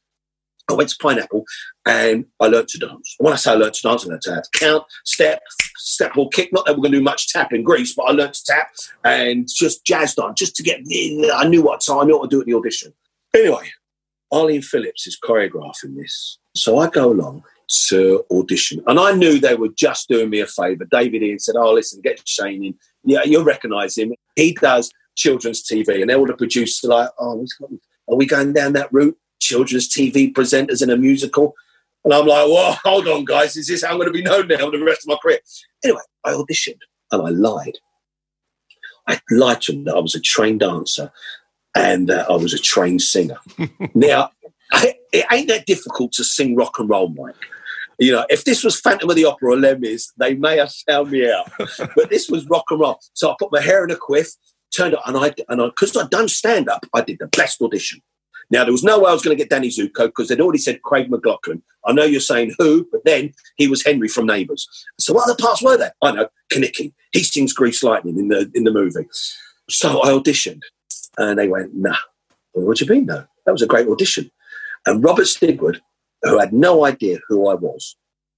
I 0.70 0.74
went 0.74 0.90
to 0.90 0.96
Pineapple 1.00 1.44
and 1.86 2.26
I 2.40 2.46
learned 2.48 2.68
to 2.68 2.78
dance. 2.78 3.14
When 3.18 3.32
I 3.32 3.36
say 3.36 3.52
I 3.52 3.54
learned 3.54 3.72
to 3.72 3.88
dance, 3.88 4.04
I 4.04 4.10
learned 4.10 4.22
to 4.22 4.42
count, 4.52 4.84
step, 5.04 5.40
step 5.78 6.14
or 6.16 6.28
kick. 6.28 6.52
Not 6.52 6.66
that 6.66 6.74
we're 6.74 6.82
going 6.82 6.92
to 6.92 6.98
do 6.98 7.04
much 7.04 7.28
tap 7.28 7.54
in 7.54 7.62
Grease, 7.62 7.94
but 7.94 8.02
I 8.02 8.10
learned 8.12 8.34
to 8.34 8.44
tap 8.44 8.68
and 9.02 9.48
just 9.48 9.86
jazzed 9.86 10.18
on, 10.18 10.34
just 10.34 10.56
to 10.56 10.62
get. 10.62 10.80
I 10.80 11.48
knew 11.48 11.62
what 11.62 11.80
time, 11.80 12.00
I 12.00 12.04
knew 12.04 12.18
what 12.18 12.28
to 12.30 12.36
do 12.36 12.40
at 12.40 12.46
the 12.46 12.52
audition. 12.52 12.92
Anyway, 13.34 13.70
Arlene 14.30 14.62
Phillips 14.62 15.06
is 15.06 15.18
choreographing 15.22 15.96
this. 15.96 16.38
So 16.54 16.78
I 16.78 16.88
go 16.88 17.12
along 17.12 17.44
to 17.68 18.24
audition. 18.30 18.82
And 18.86 18.98
I 18.98 19.12
knew 19.12 19.38
they 19.38 19.54
were 19.54 19.68
just 19.68 20.08
doing 20.08 20.30
me 20.30 20.40
a 20.40 20.46
favour. 20.46 20.86
David 20.90 21.22
Ian 21.22 21.38
said, 21.38 21.56
Oh, 21.56 21.72
listen, 21.72 22.00
get 22.00 22.26
Shane 22.26 22.64
in. 22.64 22.74
Yeah, 23.04 23.20
you'll 23.24 23.44
recognise 23.44 23.96
him. 23.96 24.12
He 24.36 24.52
does 24.52 24.90
children's 25.16 25.62
TV. 25.62 26.00
And 26.00 26.10
they 26.10 26.14
all 26.14 26.26
the 26.26 26.34
producers 26.34 26.84
are 26.84 26.88
like, 26.88 27.10
Oh, 27.18 27.44
are 28.08 28.16
we 28.16 28.26
going 28.26 28.52
down 28.52 28.72
that 28.74 28.92
route? 28.92 29.16
Children's 29.40 29.88
TV 29.88 30.32
presenters 30.32 30.82
in 30.82 30.90
a 30.90 30.96
musical? 30.96 31.54
And 32.04 32.14
I'm 32.14 32.26
like, 32.26 32.48
Well, 32.48 32.78
hold 32.84 33.08
on, 33.08 33.24
guys. 33.24 33.56
Is 33.56 33.68
this 33.68 33.84
how 33.84 33.92
I'm 33.92 33.98
going 33.98 34.08
to 34.08 34.12
be 34.12 34.22
known 34.22 34.48
now 34.48 34.58
for 34.58 34.70
the 34.70 34.84
rest 34.84 35.02
of 35.02 35.08
my 35.08 35.16
career? 35.22 35.40
Anyway, 35.84 36.02
I 36.24 36.32
auditioned 36.32 36.80
and 37.12 37.26
I 37.26 37.30
lied. 37.30 37.78
I 39.06 39.20
lied 39.30 39.62
to 39.62 39.72
them 39.72 39.84
that 39.84 39.96
I 39.96 40.00
was 40.00 40.14
a 40.14 40.20
trained 40.20 40.60
dancer 40.60 41.10
and 41.74 42.10
uh, 42.10 42.26
I 42.28 42.36
was 42.36 42.54
a 42.54 42.58
trained 42.58 43.02
singer. 43.02 43.38
now, 43.94 44.30
I, 44.72 44.94
it 45.12 45.26
ain't 45.32 45.48
that 45.48 45.66
difficult 45.66 46.12
to 46.12 46.24
sing 46.24 46.56
rock 46.56 46.78
and 46.78 46.88
roll, 46.88 47.08
Mike. 47.08 47.34
You 47.98 48.12
know, 48.12 48.26
if 48.28 48.44
this 48.44 48.62
was 48.62 48.80
Phantom 48.80 49.10
of 49.10 49.16
the 49.16 49.24
Opera 49.24 49.52
or 49.52 49.56
Les 49.56 50.12
they 50.18 50.34
may 50.34 50.58
have 50.58 50.72
found 50.88 51.10
me 51.10 51.30
out. 51.30 51.50
but 51.96 52.10
this 52.10 52.28
was 52.28 52.46
rock 52.46 52.64
and 52.70 52.80
roll. 52.80 53.00
So 53.14 53.30
I 53.30 53.34
put 53.38 53.52
my 53.52 53.60
hair 53.60 53.84
in 53.84 53.90
a 53.90 53.96
quiff, 53.96 54.28
turned 54.74 54.94
up, 54.94 55.02
and 55.06 55.16
I, 55.16 55.34
and 55.48 55.60
because 55.70 55.96
I'd 55.96 56.10
done 56.10 56.28
stand 56.28 56.68
up, 56.68 56.86
I 56.94 57.00
did 57.00 57.18
the 57.18 57.26
best 57.28 57.60
audition. 57.60 58.00
Now, 58.50 58.64
there 58.64 58.72
was 58.72 58.84
no 58.84 58.98
way 58.98 59.10
I 59.10 59.12
was 59.12 59.22
going 59.22 59.36
to 59.36 59.42
get 59.42 59.50
Danny 59.50 59.68
Zuko 59.68 60.06
because 60.06 60.28
they'd 60.28 60.40
already 60.40 60.58
said 60.58 60.82
Craig 60.82 61.10
McLachlan. 61.10 61.60
I 61.84 61.92
know 61.92 62.04
you're 62.04 62.20
saying 62.20 62.54
who, 62.58 62.88
but 62.90 63.04
then 63.04 63.32
he 63.56 63.68
was 63.68 63.84
Henry 63.84 64.08
from 64.08 64.26
Neighbours. 64.26 64.66
So 64.98 65.12
what 65.12 65.24
other 65.24 65.36
parts 65.36 65.62
were 65.62 65.76
there? 65.76 65.92
I 66.00 66.12
know, 66.12 66.28
Kenickie. 66.50 66.94
He 67.12 67.22
sings 67.22 67.52
Grease 67.52 67.82
Lightning 67.82 68.18
in 68.18 68.28
the, 68.28 68.50
in 68.54 68.64
the 68.64 68.72
movie. 68.72 69.06
So 69.68 70.02
I 70.02 70.10
auditioned. 70.10 70.62
And 71.18 71.38
they 71.38 71.48
went, 71.48 71.74
nah. 71.74 71.96
Well, 72.54 72.66
what 72.66 72.78
do 72.78 72.84
you 72.84 72.90
mean, 72.90 73.06
no? 73.06 73.24
That 73.44 73.52
was 73.52 73.62
a 73.62 73.66
great 73.66 73.88
audition. 73.88 74.30
And 74.86 75.04
Robert 75.04 75.26
Stigwood, 75.26 75.80
who 76.22 76.38
had 76.38 76.52
no 76.52 76.84
idea 76.84 77.18
who 77.28 77.48
I 77.48 77.54
was, 77.54 77.96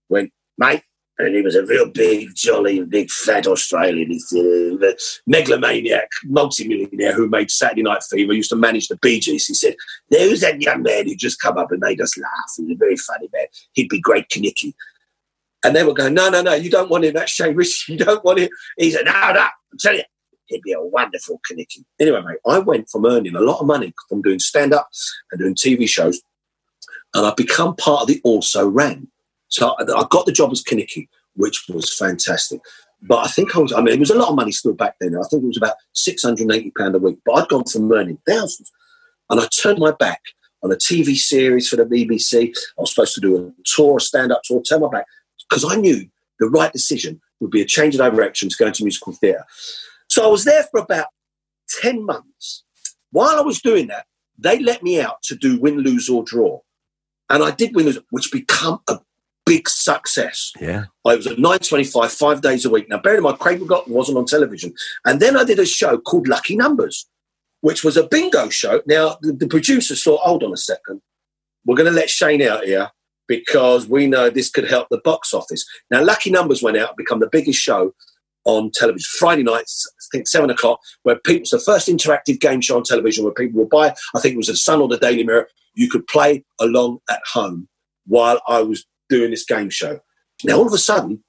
went, 0.08 0.32
mate, 0.58 0.82
and 1.26 1.34
he 1.34 1.42
was 1.42 1.54
a 1.54 1.64
real 1.64 1.88
big, 1.88 2.34
jolly, 2.34 2.80
big, 2.82 3.10
fat 3.10 3.46
Australian. 3.46 4.10
He's 4.10 4.32
a 4.32 4.96
megalomaniac, 5.26 6.08
multimillionaire 6.24 7.12
who 7.12 7.28
made 7.28 7.50
Saturday 7.50 7.82
Night 7.82 8.02
Fever, 8.02 8.32
used 8.32 8.50
to 8.50 8.56
manage 8.56 8.88
the 8.88 8.96
Bee 8.96 9.20
Gees. 9.20 9.46
He 9.46 9.54
said, 9.54 9.76
There's 10.10 10.40
that 10.40 10.60
young 10.60 10.82
man 10.82 11.06
who 11.06 11.14
just 11.14 11.40
come 11.40 11.58
up 11.58 11.70
and 11.72 11.80
made 11.80 12.00
us 12.00 12.16
laugh. 12.16 12.54
He's 12.56 12.70
a 12.70 12.74
very 12.74 12.96
funny 12.96 13.28
man. 13.32 13.46
He'd 13.72 13.88
be 13.88 14.00
great 14.00 14.28
Kenickie. 14.28 14.74
And 15.62 15.76
they 15.76 15.84
were 15.84 15.94
going, 15.94 16.14
No, 16.14 16.30
no, 16.30 16.42
no, 16.42 16.54
you 16.54 16.70
don't 16.70 16.90
want 16.90 17.04
him. 17.04 17.14
That's 17.14 17.32
Shane 17.32 17.54
Rich. 17.54 17.86
You 17.88 17.98
don't 17.98 18.24
want 18.24 18.38
him. 18.38 18.48
He 18.78 18.90
said, 18.90 19.04
No, 19.04 19.12
no, 19.12 19.40
I'm 19.40 19.78
telling 19.78 19.98
you, 19.98 20.04
he'd 20.50 20.62
be 20.62 20.72
a 20.72 20.80
wonderful 20.80 21.40
Kenickie. 21.50 21.84
Anyway, 21.98 22.20
mate, 22.20 22.38
I 22.46 22.58
went 22.58 22.90
from 22.90 23.06
earning 23.06 23.34
a 23.34 23.40
lot 23.40 23.60
of 23.60 23.66
money 23.66 23.94
from 24.08 24.20
doing 24.22 24.38
stand 24.38 24.74
up 24.74 24.88
and 25.32 25.40
doing 25.40 25.54
TV 25.54 25.88
shows, 25.88 26.20
and 27.14 27.26
I've 27.26 27.36
become 27.36 27.74
part 27.76 28.02
of 28.02 28.08
the 28.08 28.20
Also 28.22 28.68
Ran. 28.68 29.08
So 29.48 29.74
I 29.78 30.06
got 30.10 30.26
the 30.26 30.32
job 30.32 30.52
as 30.52 30.62
Kenickie, 30.62 31.08
which 31.34 31.64
was 31.68 31.96
fantastic. 31.96 32.60
But 33.02 33.24
I 33.26 33.28
think 33.28 33.56
I 33.56 33.60
was, 33.60 33.72
I 33.72 33.80
mean, 33.80 33.94
it 33.94 33.98
was 34.00 34.10
a 34.10 34.18
lot 34.18 34.28
of 34.28 34.36
money 34.36 34.52
still 34.52 34.74
back 34.74 34.96
then. 35.00 35.16
I 35.16 35.22
think 35.28 35.42
it 35.42 35.46
was 35.46 35.56
about 35.56 35.76
£680 35.96 36.94
a 36.94 36.98
week, 36.98 37.18
but 37.24 37.32
I'd 37.32 37.48
gone 37.48 37.64
from 37.64 37.90
earning 37.90 38.18
thousands. 38.28 38.70
And 39.30 39.40
I 39.40 39.46
turned 39.46 39.78
my 39.78 39.92
back 39.92 40.20
on 40.62 40.70
a 40.70 40.76
TV 40.76 41.16
series 41.16 41.68
for 41.68 41.76
the 41.76 41.84
BBC. 41.84 42.48
I 42.48 42.80
was 42.80 42.90
supposed 42.94 43.14
to 43.14 43.20
do 43.20 43.36
a 43.38 43.52
tour, 43.64 43.96
a 43.96 44.00
stand 44.00 44.32
up 44.32 44.42
tour, 44.44 44.62
turn 44.62 44.82
my 44.82 44.88
back 44.88 45.06
because 45.48 45.64
I 45.64 45.76
knew 45.76 46.08
the 46.38 46.48
right 46.48 46.72
decision 46.72 47.20
would 47.40 47.50
be 47.50 47.62
a 47.62 47.66
change 47.66 47.94
of 47.96 48.00
direction 48.00 48.48
to 48.48 48.56
go 48.58 48.66
into 48.66 48.84
musical 48.84 49.12
theatre. 49.14 49.44
So 50.10 50.24
I 50.24 50.28
was 50.28 50.44
there 50.44 50.64
for 50.64 50.80
about 50.80 51.06
10 51.80 52.04
months. 52.04 52.64
While 53.12 53.38
I 53.38 53.42
was 53.42 53.60
doing 53.60 53.86
that, 53.88 54.06
they 54.38 54.58
let 54.58 54.82
me 54.82 55.00
out 55.00 55.22
to 55.24 55.36
do 55.36 55.60
win, 55.60 55.78
lose, 55.78 56.08
or 56.08 56.24
draw. 56.24 56.60
And 57.28 57.42
I 57.42 57.52
did 57.52 57.74
win, 57.74 57.86
lose, 57.86 57.98
which 58.10 58.32
become 58.32 58.80
a 58.88 58.98
big 59.46 59.68
success. 59.68 60.52
Yeah. 60.60 60.86
I 61.06 61.16
was 61.16 61.26
at 61.26 61.38
9.25, 61.38 62.10
five 62.16 62.40
days 62.40 62.64
a 62.64 62.70
week. 62.70 62.88
Now, 62.88 62.98
bear 62.98 63.16
in 63.16 63.22
mind, 63.22 63.38
Craig 63.38 63.60
McLachlan 63.60 63.88
wasn't 63.88 64.18
on 64.18 64.26
television. 64.26 64.74
And 65.04 65.20
then 65.20 65.36
I 65.36 65.44
did 65.44 65.58
a 65.58 65.66
show 65.66 65.98
called 65.98 66.28
Lucky 66.28 66.56
Numbers, 66.56 67.08
which 67.60 67.84
was 67.84 67.96
a 67.96 68.06
bingo 68.06 68.48
show. 68.48 68.82
Now, 68.86 69.16
the, 69.22 69.32
the 69.32 69.48
producers 69.48 70.02
thought, 70.02 70.20
hold 70.20 70.42
on 70.42 70.52
a 70.52 70.56
second. 70.56 71.00
We're 71.64 71.76
going 71.76 71.92
to 71.92 71.96
let 71.96 72.10
Shane 72.10 72.42
out 72.42 72.64
here 72.64 72.90
because 73.28 73.86
we 73.86 74.06
know 74.06 74.28
this 74.28 74.50
could 74.50 74.68
help 74.68 74.88
the 74.90 75.00
box 75.04 75.32
office. 75.32 75.64
Now, 75.90 76.02
Lucky 76.02 76.30
Numbers 76.30 76.62
went 76.62 76.76
out 76.76 76.90
and 76.90 76.96
become 76.96 77.20
the 77.20 77.28
biggest 77.30 77.60
show 77.60 77.94
on 78.44 78.70
television. 78.72 79.06
Friday 79.18 79.42
nights, 79.42 79.88
think 80.12 80.28
seven 80.28 80.50
o'clock, 80.50 80.80
where 81.02 81.16
people, 81.16 81.42
it's 81.42 81.50
the 81.50 81.58
first 81.58 81.88
interactive 81.88 82.40
game 82.40 82.60
show 82.60 82.76
on 82.76 82.82
television 82.82 83.24
where 83.24 83.32
people 83.32 83.60
will 83.60 83.68
buy, 83.68 83.94
I 84.14 84.20
think 84.20 84.34
it 84.34 84.38
was 84.38 84.48
the 84.48 84.56
Sun 84.56 84.80
or 84.80 84.88
the 84.88 84.98
Daily 84.98 85.24
Mirror, 85.24 85.48
you 85.74 85.88
could 85.88 86.06
play 86.06 86.44
along 86.60 86.98
at 87.08 87.20
home 87.32 87.68
while 88.06 88.40
I 88.48 88.62
was 88.62 88.84
doing 89.08 89.30
this 89.30 89.44
game 89.44 89.70
show. 89.70 90.00
Now, 90.44 90.56
all 90.56 90.66
of 90.66 90.72
a 90.72 90.78
sudden, 90.78 91.22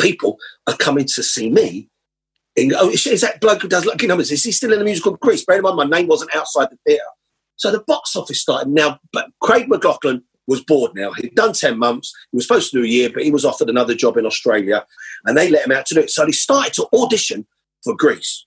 people 0.00 0.38
are 0.66 0.76
coming 0.76 1.04
to 1.04 1.22
see 1.22 1.50
me. 1.50 1.88
In, 2.56 2.72
oh, 2.74 2.90
is, 2.90 3.06
is 3.06 3.20
that 3.20 3.40
bloke 3.40 3.62
who 3.62 3.68
does 3.68 3.86
lucky 3.86 4.06
numbers? 4.06 4.30
Is 4.30 4.44
he 4.44 4.52
still 4.52 4.72
in 4.72 4.78
the 4.78 4.84
musical 4.84 5.16
Grease? 5.16 5.44
Bear 5.44 5.56
in 5.56 5.62
mind, 5.62 5.76
my 5.76 5.84
name 5.84 6.08
wasn't 6.08 6.34
outside 6.34 6.68
the 6.70 6.78
theatre. 6.86 7.02
So 7.56 7.70
the 7.70 7.84
box 7.86 8.16
office 8.16 8.40
started. 8.40 8.70
Now, 8.70 8.98
but 9.12 9.26
Craig 9.40 9.68
McLachlan 9.68 10.22
was 10.46 10.64
bored 10.64 10.92
now. 10.94 11.12
He'd 11.12 11.34
done 11.34 11.52
10 11.52 11.78
months. 11.78 12.12
He 12.32 12.36
was 12.36 12.46
supposed 12.46 12.70
to 12.70 12.78
do 12.78 12.84
a 12.84 12.88
year, 12.88 13.10
but 13.12 13.22
he 13.22 13.30
was 13.30 13.44
offered 13.44 13.70
another 13.70 13.94
job 13.94 14.16
in 14.16 14.26
Australia 14.26 14.84
and 15.24 15.36
they 15.36 15.50
let 15.50 15.66
him 15.66 15.72
out 15.72 15.86
to 15.86 15.94
do 15.94 16.00
it. 16.00 16.10
So 16.10 16.26
he 16.26 16.32
started 16.32 16.72
to 16.74 16.88
audition 16.92 17.46
for 17.82 17.96
Grease. 17.96 18.46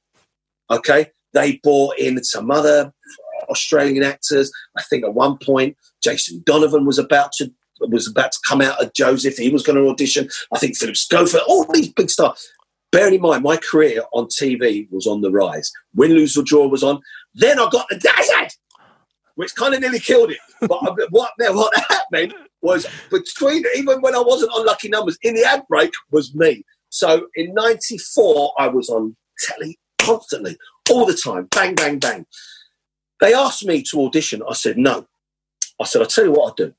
Okay. 0.69 1.07
They 1.33 1.59
brought 1.63 1.97
in 1.97 2.23
some 2.23 2.51
other 2.51 2.93
Australian 3.49 4.03
actors. 4.03 4.51
I 4.77 4.83
think 4.83 5.03
at 5.03 5.13
one 5.13 5.37
point, 5.37 5.75
Jason 6.01 6.43
Donovan 6.45 6.85
was 6.85 6.99
about 6.99 7.31
to 7.33 7.51
was 7.79 8.07
about 8.07 8.31
to 8.31 8.39
come 8.47 8.61
out 8.61 8.81
of 8.81 8.93
Joseph. 8.93 9.35
He 9.35 9.49
was 9.49 9.63
going 9.63 9.75
to 9.75 9.89
audition. 9.89 10.29
I 10.53 10.59
think 10.59 10.77
Philip 10.77 10.95
Schofield, 10.95 11.43
all 11.47 11.65
these 11.73 11.91
big 11.91 12.09
stars. 12.09 12.47
Bearing 12.91 13.15
in 13.15 13.21
mind, 13.21 13.43
my 13.43 13.57
career 13.57 14.03
on 14.13 14.27
TV 14.27 14.87
was 14.91 15.07
on 15.07 15.21
the 15.21 15.31
rise. 15.31 15.71
Win, 15.95 16.11
lose, 16.11 16.37
or 16.37 16.43
draw 16.43 16.67
was 16.67 16.83
on. 16.83 17.01
Then 17.33 17.59
I 17.59 17.67
got 17.71 17.87
the 17.89 17.97
Desert, 17.97 18.53
which 19.35 19.55
kind 19.55 19.73
of 19.73 19.81
nearly 19.81 19.99
killed 19.99 20.31
it. 20.31 20.37
But 20.61 20.83
what, 21.09 21.33
what 21.37 21.73
that 21.89 22.05
meant 22.11 22.33
was 22.61 22.85
between, 23.09 23.65
even 23.75 23.99
when 24.01 24.15
I 24.15 24.21
wasn't 24.21 24.51
on 24.53 24.65
Lucky 24.65 24.89
Numbers, 24.89 25.17
in 25.23 25.33
the 25.33 25.43
ad 25.43 25.63
break 25.67 25.91
was 26.11 26.33
me. 26.35 26.63
So 26.89 27.27
in 27.35 27.53
94, 27.55 28.53
I 28.59 28.67
was 28.67 28.89
on 28.89 29.15
telly 29.39 29.79
constantly, 29.99 30.57
all 30.89 31.05
the 31.05 31.13
time, 31.13 31.47
bang, 31.51 31.75
bang, 31.75 31.99
bang. 31.99 32.25
They 33.21 33.33
asked 33.33 33.65
me 33.65 33.81
to 33.83 34.01
audition. 34.01 34.41
I 34.49 34.53
said, 34.53 34.77
no. 34.77 35.07
I 35.81 35.85
said, 35.85 36.01
I'll 36.01 36.07
tell 36.07 36.25
you 36.25 36.31
what 36.31 36.47
I'll 36.47 36.55
do. 36.55 36.73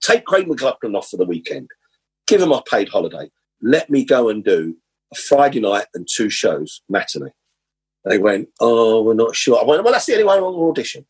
Take 0.00 0.24
Craig 0.24 0.46
McLachlan 0.46 0.96
off 0.96 1.08
for 1.10 1.16
the 1.16 1.26
weekend. 1.26 1.68
Give 2.26 2.40
him 2.40 2.52
a 2.52 2.62
paid 2.62 2.88
holiday. 2.88 3.30
Let 3.60 3.90
me 3.90 4.04
go 4.04 4.28
and 4.28 4.42
do 4.42 4.76
a 5.12 5.16
Friday 5.16 5.60
night 5.60 5.86
and 5.94 6.08
two 6.10 6.30
shows, 6.30 6.82
matinee. 6.88 7.32
They 8.04 8.18
went, 8.18 8.48
oh, 8.60 9.02
we're 9.02 9.14
not 9.14 9.36
sure. 9.36 9.60
I 9.60 9.64
went, 9.64 9.84
well, 9.84 9.92
that's 9.92 10.06
the 10.06 10.14
only 10.14 10.24
one 10.24 10.40
on 10.40 10.70
audition. 10.70 11.06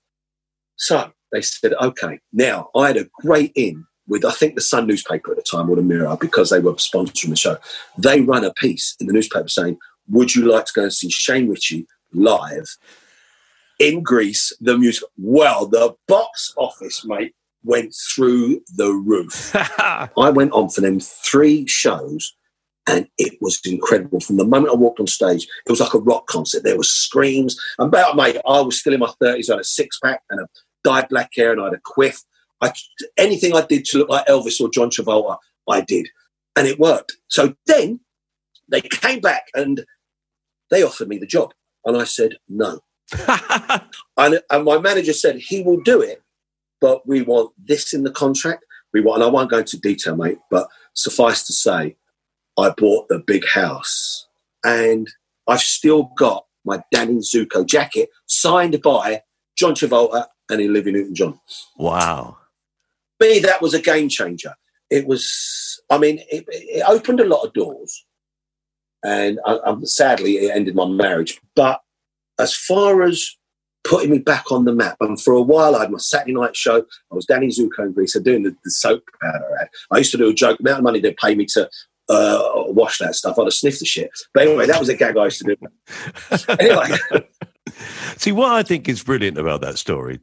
So 0.77 1.13
they 1.31 1.41
said, 1.41 1.73
okay. 1.75 2.19
Now, 2.33 2.69
I 2.75 2.89
had 2.89 2.97
a 2.97 3.09
great 3.21 3.53
in 3.55 3.87
with, 4.07 4.25
I 4.25 4.33
think, 4.33 4.57
the 4.57 4.61
Sun 4.61 4.87
newspaper 4.87 5.31
at 5.31 5.37
the 5.37 5.43
time 5.43 5.71
or 5.71 5.77
the 5.77 5.83
Mirror 5.83 6.19
because 6.21 6.51
they 6.51 6.61
were 6.61 6.75
sponsoring 6.75 7.31
the 7.31 7.37
show. 7.37 7.57
They 7.97 8.21
run 8.21 8.45
a 8.45 8.53
piece 8.53 8.97
in 9.01 9.07
the 9.07 9.13
newspaper 9.13 9.49
saying, 9.49 9.79
would 10.09 10.35
you 10.35 10.51
like 10.51 10.67
to 10.67 10.73
go 10.75 10.83
and 10.85 10.93
see 10.93 11.11
Shane 11.11 11.49
Richie 11.49 11.87
live 12.13 12.77
in 13.79 14.03
Grease? 14.03 14.53
the 14.61 14.77
music. 14.77 15.09
Well, 15.17 15.67
the 15.67 15.95
box 16.09 16.53
office, 16.57 17.05
mate, 17.05 17.35
went 17.65 17.95
through 18.15 18.63
the 18.77 18.93
roof. 18.93 19.53
I 19.79 20.31
went 20.31 20.53
on 20.53 20.69
for 20.69 20.81
them 20.81 21.01
three 21.01 21.67
shows 21.67 22.35
and 22.87 23.09
it 23.19 23.39
was 23.41 23.61
incredible. 23.65 24.21
From 24.21 24.37
the 24.37 24.45
moment 24.45 24.73
I 24.73 24.77
walked 24.77 25.01
on 25.01 25.07
stage, 25.07 25.47
it 25.67 25.71
was 25.71 25.81
like 25.81 25.95
a 25.95 25.99
rock 25.99 26.27
concert. 26.27 26.65
There 26.65 26.77
were 26.77 26.83
screams. 26.83 27.59
And 27.79 27.89
about 27.89 28.17
mate, 28.17 28.39
I 28.47 28.61
was 28.61 28.81
still 28.81 28.95
in 28.95 29.01
my 29.01 29.13
thirties. 29.21 29.49
I 29.49 29.55
had 29.55 29.61
a 29.61 29.65
six 29.65 29.99
pack 30.01 30.23
and 30.31 30.41
a 30.41 30.49
dyed 30.85 31.09
black 31.09 31.31
hair, 31.37 31.53
and 31.53 31.61
I 31.61 31.65
had 31.65 31.75
a 31.75 31.81
quiff. 31.85 32.23
I, 32.61 32.73
anything 33.17 33.55
I 33.55 33.65
did 33.65 33.85
to 33.87 33.99
look 33.99 34.09
like 34.09 34.27
Elvis 34.27 34.61
or 34.61 34.69
John 34.69 34.91
Travolta, 34.91 35.39
I 35.69 35.81
did, 35.81 36.09
and 36.57 36.67
it 36.67 36.79
worked. 36.79 37.13
So 37.29 37.55
then 37.67 38.01
they 38.69 38.81
came 38.81 39.21
back 39.21 39.45
and 39.55 39.85
they 40.71 40.83
offered 40.83 41.09
me 41.09 41.19
the 41.19 41.27
job, 41.27 41.53
and 41.85 41.97
I 41.97 42.05
said 42.05 42.37
no. 42.49 42.81
and, 44.17 44.41
and 44.51 44.65
my 44.65 44.79
manager 44.79 45.13
said 45.13 45.37
he 45.37 45.63
will 45.63 45.81
do 45.81 46.01
it, 46.01 46.23
but 46.81 47.07
we 47.07 47.23
want 47.23 47.53
this 47.63 47.93
in 47.93 48.05
the 48.05 48.11
contract. 48.11 48.65
We 48.93 49.01
want, 49.01 49.23
and 49.23 49.25
I 49.25 49.33
won't 49.33 49.51
go 49.51 49.59
into 49.59 49.79
detail, 49.79 50.17
mate, 50.17 50.39
but 50.51 50.69
suffice 50.95 51.47
to 51.47 51.53
say, 51.53 51.97
I 52.59 52.71
bought 52.71 53.09
the 53.09 53.19
big 53.19 53.47
house 53.47 54.27
and 54.65 55.09
I've 55.47 55.61
still 55.61 56.11
got 56.17 56.47
my 56.65 56.83
Danny 56.91 57.19
Zuko 57.19 57.67
jacket 57.67 58.11
signed 58.27 58.81
by 58.83 59.23
John 59.57 59.75
Travolta 59.75 60.27
and 60.51 60.61
Olivia 60.61 60.93
Newton 60.93 61.15
John. 61.15 61.41
Wow. 61.77 62.39
Me, 63.21 63.39
that 63.41 63.63
was 63.63 63.75
a 63.75 63.81
game 63.81 64.09
changer. 64.09 64.55
It 64.91 65.07
was, 65.07 65.81
I 65.91 65.99
mean, 65.99 66.19
it, 66.31 66.45
it 66.49 66.85
opened 66.87 67.21
a 67.21 67.27
lot 67.27 67.45
of 67.45 67.53
doors. 67.53 68.05
And 69.05 69.41
I, 69.45 69.59
I, 69.65 69.77
sadly, 69.85 70.39
it 70.39 70.55
ended 70.55 70.75
my 70.75 70.87
marriage. 70.87 71.41
But 71.55 71.81
as 72.39 72.55
far 72.55 73.03
as 73.03 73.37
putting 73.85 74.11
me 74.11 74.19
back 74.19 74.51
on 74.53 74.65
the 74.65 74.73
map. 74.73 74.97
And 75.01 75.21
for 75.21 75.35
a 75.35 75.43
while, 75.43 75.75
I 75.75 75.81
had 75.81 75.91
my 75.91 75.99
Saturday 75.99 76.35
night 76.35 76.57
show. 76.57 76.79
I 77.11 77.15
was 77.15 77.27
Danny 77.27 77.49
Zuko 77.49 77.81
in 77.81 77.93
Grease, 77.93 78.19
doing 78.21 78.45
the, 78.45 78.57
the 78.65 78.71
soap 78.71 79.03
powder 79.21 79.59
ad. 79.61 79.69
I 79.91 79.99
used 79.99 80.13
to 80.13 80.19
do 80.19 80.29
a 80.29 80.35
joke, 80.35 80.61
amount 80.61 80.79
of 80.79 80.85
money 80.85 81.01
they 81.01 81.15
pay 81.15 81.35
me 81.35 81.47
to 81.47 81.69
uh, 82.09 82.65
wash 82.69 82.99
that 82.99 83.15
stuff. 83.15 83.39
I'd 83.39 83.45
have 83.45 83.53
sniffed 83.53 83.81
the 83.81 83.87
shit. 83.87 84.11
But 84.35 84.47
anyway, 84.47 84.67
that 84.67 84.79
was 84.79 84.89
a 84.89 84.95
gag 84.95 85.17
I 85.17 85.25
used 85.25 85.45
to 85.45 85.57
do. 85.57 86.47
anyway. 86.61 86.97
See, 88.17 88.33
what 88.33 88.53
I 88.53 88.63
think 88.63 88.89
is 88.89 89.03
brilliant 89.03 89.39
about 89.39 89.61
that 89.63 89.79
story 89.79 90.21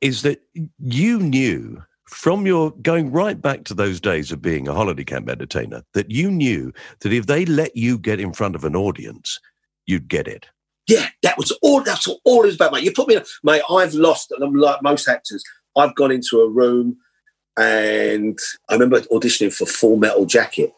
is 0.00 0.22
that 0.22 0.42
you 0.78 1.18
knew 1.18 1.82
from 2.12 2.46
your 2.46 2.70
going 2.82 3.10
right 3.10 3.40
back 3.40 3.64
to 3.64 3.74
those 3.74 4.00
days 4.00 4.32
of 4.32 4.42
being 4.42 4.68
a 4.68 4.74
holiday 4.74 5.04
camp 5.04 5.28
entertainer 5.28 5.82
that 5.94 6.10
you 6.10 6.30
knew 6.30 6.72
that 7.00 7.12
if 7.12 7.26
they 7.26 7.44
let 7.46 7.76
you 7.76 7.98
get 7.98 8.20
in 8.20 8.32
front 8.32 8.54
of 8.54 8.64
an 8.64 8.76
audience, 8.76 9.38
you'd 9.86 10.08
get 10.08 10.28
it. 10.28 10.46
Yeah, 10.86 11.08
that 11.22 11.38
was 11.38 11.52
all. 11.62 11.82
That's 11.82 12.06
all 12.24 12.42
it 12.42 12.46
was 12.46 12.54
about, 12.56 12.72
mate. 12.72 12.84
You 12.84 12.92
put 12.92 13.08
me, 13.08 13.16
in, 13.16 13.24
mate. 13.44 13.62
I've 13.70 13.94
lost, 13.94 14.32
and 14.32 14.42
I'm 14.42 14.54
like 14.54 14.82
most 14.82 15.08
actors. 15.08 15.42
I've 15.76 15.94
gone 15.94 16.10
into 16.10 16.40
a 16.40 16.48
room, 16.48 16.96
and 17.56 18.38
I 18.68 18.74
remember 18.74 19.00
auditioning 19.02 19.54
for 19.54 19.64
Full 19.64 19.96
Metal 19.96 20.26
Jacket, 20.26 20.72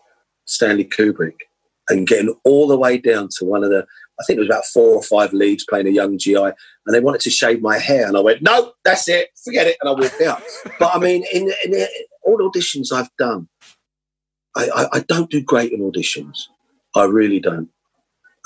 Stanley 0.45 0.85
Kubrick, 0.85 1.37
and 1.89 2.07
getting 2.07 2.35
all 2.45 2.69
the 2.69 2.79
way 2.79 2.99
down 2.99 3.29
to 3.39 3.45
one 3.45 3.65
of 3.65 3.71
the, 3.71 3.87
I 4.21 4.25
think 4.25 4.37
it 4.37 4.41
was 4.41 4.49
about 4.49 4.65
four 4.67 4.95
or 4.95 5.03
five 5.03 5.33
leads 5.33 5.65
playing 5.65 5.89
a 5.89 5.91
young 5.91 6.19
GI, 6.19 6.37
and 6.37 6.55
they 6.93 7.01
wanted 7.01 7.21
to 7.23 7.31
shave 7.31 7.61
my 7.61 7.79
hair, 7.79 8.07
and 8.07 8.17
I 8.17 8.21
went, 8.21 8.43
no, 8.43 8.73
that's 8.85 9.09
it, 9.09 9.31
forget 9.45 9.67
it, 9.67 9.77
and 9.81 9.89
I 9.89 9.93
walked 9.93 10.21
out. 10.21 10.43
but 10.79 10.95
I 10.95 10.99
mean, 10.99 11.25
in, 11.33 11.53
in, 11.65 11.87
all 12.23 12.39
auditions 12.39 12.93
I've 12.93 13.11
done, 13.19 13.49
I, 14.57 14.69
I, 14.75 14.87
I, 14.99 15.01
don't 15.01 15.31
do 15.31 15.43
great 15.43 15.73
in 15.73 15.81
auditions. 15.81 16.45
I 16.95 17.05
really 17.05 17.41
don't. 17.41 17.69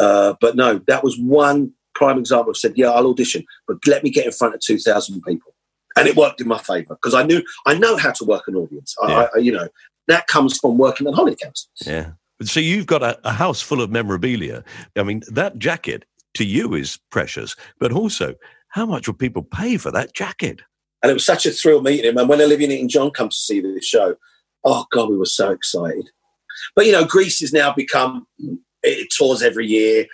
Uh, 0.01 0.35
but 0.41 0.57
no, 0.57 0.81
that 0.87 1.05
was 1.05 1.19
one 1.19 1.73
prime 1.95 2.19
example. 2.19 2.53
I 2.55 2.59
said, 2.59 2.73
yeah, 2.77 2.91
I'll 2.91 3.09
audition, 3.09 3.45
but 3.67 3.77
let 3.87 4.03
me 4.03 4.11
get 4.11 4.25
in 4.25 4.33
front 4.33 4.55
of 4.55 4.61
two 4.61 4.79
thousand 4.79 5.21
people, 5.23 5.55
and 5.97 6.09
it 6.09 6.17
worked 6.17 6.41
in 6.41 6.49
my 6.49 6.59
favour 6.59 6.95
because 6.95 7.15
I 7.15 7.25
knew 7.25 7.43
I 7.67 7.75
know 7.75 7.97
how 7.97 8.13
to 8.13 8.25
work 8.25 8.45
an 8.49 8.57
audience. 8.57 8.95
Yeah. 9.03 9.29
I, 9.35 9.39
you 9.39 9.53
know, 9.53 9.69
that 10.07 10.27
comes 10.29 10.59
from 10.59 10.79
working 10.79 11.07
at 11.07 11.15
holiday 11.15 11.37
camps. 11.37 11.69
Yeah. 11.85 12.13
So 12.43 12.61
you've 12.61 12.87
got 12.87 13.03
a, 13.03 13.19
a, 13.25 13.33
house 13.33 13.61
full 13.61 13.83
of 13.83 13.91
memorabilia. 13.91 14.63
I 14.97 15.03
mean, 15.03 15.23
that 15.29 15.59
jacket 15.59 16.05
to 16.35 16.45
you 16.45 16.75
is 16.75 16.99
precious, 17.11 17.57
but 17.81 17.93
also 17.93 18.35
how 18.69 18.87
much 18.87 19.09
will 19.09 19.15
people 19.15 19.43
pay 19.43 19.77
for 19.77 19.91
that 19.91 20.15
jacket? 20.15 20.63
And 21.03 21.11
it 21.11 21.15
was 21.15 21.27
such 21.27 21.47
a 21.47 21.51
thrill 21.51 21.83
meeting 21.83 22.05
him. 22.05 22.19
And 22.19 22.29
when 22.29 22.41
Olivia 22.41 22.69
Newton 22.69 22.89
John 22.89 23.11
comes 23.11 23.37
to 23.37 23.43
see 23.43 23.61
the 23.61 23.81
show, 23.81 24.17
oh 24.65 24.85
God, 24.93 25.11
we 25.11 25.17
were 25.17 25.27
so 25.27 25.51
excited. 25.51 26.09
But 26.75 26.87
you 26.87 26.93
know, 26.93 27.05
Grease 27.05 27.41
has 27.41 27.53
now 27.53 27.73
become 27.73 28.27
it 28.83 29.09
tours 29.17 29.43
every 29.43 29.67
year. 29.67 30.07